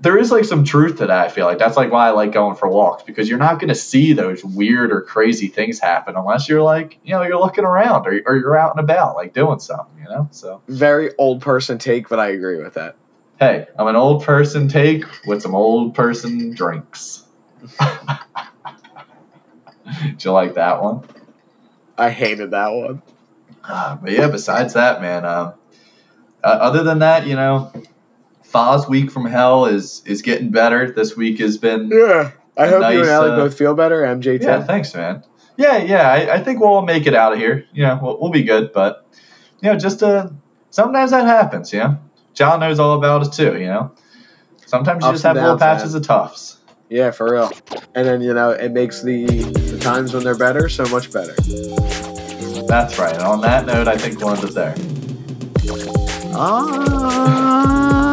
there 0.00 0.18
is 0.18 0.30
like 0.30 0.44
some 0.44 0.62
truth 0.64 0.98
to 0.98 1.06
that. 1.06 1.26
I 1.26 1.28
feel 1.28 1.46
like 1.46 1.58
that's 1.58 1.76
like 1.76 1.90
why 1.90 2.08
I 2.08 2.10
like 2.10 2.32
going 2.32 2.54
for 2.56 2.68
walks 2.68 3.02
because 3.02 3.28
you're 3.28 3.38
not 3.38 3.58
going 3.58 3.68
to 3.68 3.74
see 3.74 4.12
those 4.12 4.44
weird 4.44 4.92
or 4.92 5.00
crazy 5.00 5.48
things 5.48 5.78
happen 5.80 6.16
unless 6.16 6.48
you're 6.48 6.62
like, 6.62 6.98
you 7.02 7.14
know, 7.14 7.22
you're 7.22 7.38
looking 7.38 7.64
around 7.64 8.06
or, 8.06 8.20
or 8.26 8.36
you're 8.36 8.56
out 8.56 8.72
and 8.76 8.80
about, 8.84 9.16
like 9.16 9.32
doing 9.32 9.58
something, 9.58 9.98
you 9.98 10.04
know? 10.08 10.28
So, 10.32 10.60
Very 10.68 11.12
old 11.16 11.40
person 11.40 11.78
take, 11.78 12.08
but 12.08 12.20
I 12.20 12.28
agree 12.28 12.62
with 12.62 12.74
that. 12.74 12.96
hey, 13.40 13.66
I'm 13.78 13.86
an 13.86 13.96
old 13.96 14.22
person 14.22 14.68
take 14.68 15.04
with 15.26 15.40
some 15.42 15.54
old 15.54 15.94
person 15.94 16.54
drinks. 16.54 17.24
Did 20.02 20.24
you 20.24 20.32
like 20.32 20.54
that 20.54 20.82
one? 20.82 21.04
I 21.96 22.10
hated 22.10 22.50
that 22.50 22.68
one. 22.68 23.02
Uh, 23.64 23.96
but 23.96 24.12
yeah, 24.12 24.28
besides 24.28 24.74
that, 24.74 25.00
man, 25.00 25.24
um, 25.24 25.54
uh, 26.44 26.46
other 26.46 26.82
than 26.82 26.98
that, 27.00 27.26
you 27.26 27.34
know, 27.34 27.72
Foz 28.52 28.88
week 28.88 29.10
from 29.10 29.26
hell 29.26 29.66
is 29.66 30.02
is 30.06 30.22
getting 30.22 30.50
better. 30.50 30.90
This 30.90 31.16
week 31.16 31.38
has 31.40 31.58
been 31.58 31.90
Yeah. 31.92 32.32
I 32.56 32.68
hope 32.68 32.92
you 32.92 33.00
and 33.00 33.08
Allie 33.10 33.30
uh, 33.32 33.36
both 33.36 33.56
feel 33.56 33.74
better. 33.74 34.02
MJ10. 34.02 34.42
yeah. 34.42 34.62
Thanks, 34.62 34.94
man. 34.94 35.22
Yeah, 35.58 35.76
yeah. 35.76 36.10
I, 36.10 36.34
I 36.34 36.42
think 36.42 36.60
we'll 36.60 36.82
make 36.82 37.06
it 37.06 37.14
out 37.14 37.34
of 37.34 37.38
here. 37.38 37.66
Yeah, 37.74 38.00
we'll, 38.00 38.18
we'll 38.18 38.30
be 38.30 38.44
good. 38.44 38.72
But 38.72 39.06
you 39.60 39.70
know, 39.70 39.78
just 39.78 40.02
uh, 40.02 40.30
sometimes 40.70 41.10
that 41.10 41.26
happens. 41.26 41.72
You 41.72 41.80
know, 41.80 41.98
John 42.34 42.60
knows 42.60 42.78
all 42.78 42.96
about 42.96 43.26
it 43.26 43.32
too. 43.32 43.58
You 43.58 43.66
know, 43.66 43.92
sometimes 44.64 45.02
you 45.02 45.08
Ups 45.08 45.14
just 45.16 45.24
have 45.24 45.36
and 45.36 45.44
little 45.44 45.58
downs, 45.58 45.80
patches 45.82 45.94
of 45.94 46.02
toughs. 46.06 46.56
Yeah, 46.88 47.10
for 47.10 47.32
real. 47.32 47.50
And 47.94 48.06
then, 48.06 48.20
you 48.20 48.32
know, 48.32 48.50
it 48.50 48.70
makes 48.72 49.02
the, 49.02 49.26
the 49.26 49.78
times 49.80 50.14
when 50.14 50.22
they're 50.22 50.38
better 50.38 50.68
so 50.68 50.84
much 50.86 51.12
better. 51.12 51.34
That's 52.68 52.98
right. 52.98 53.12
And 53.12 53.22
on 53.22 53.40
that 53.40 53.66
note, 53.66 53.88
I 53.88 53.96
think 53.96 54.20
we'll 54.20 54.30
end 54.30 54.44
it 54.44 54.54
there. 54.54 54.74
Ah, 56.38 58.05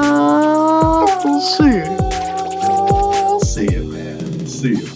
We'll 1.24 1.40
see 1.42 1.66
you. 1.66 3.40
See 3.40 3.74
you, 3.74 3.84
man. 3.86 4.48
See 4.48 4.76
you. 4.76 4.93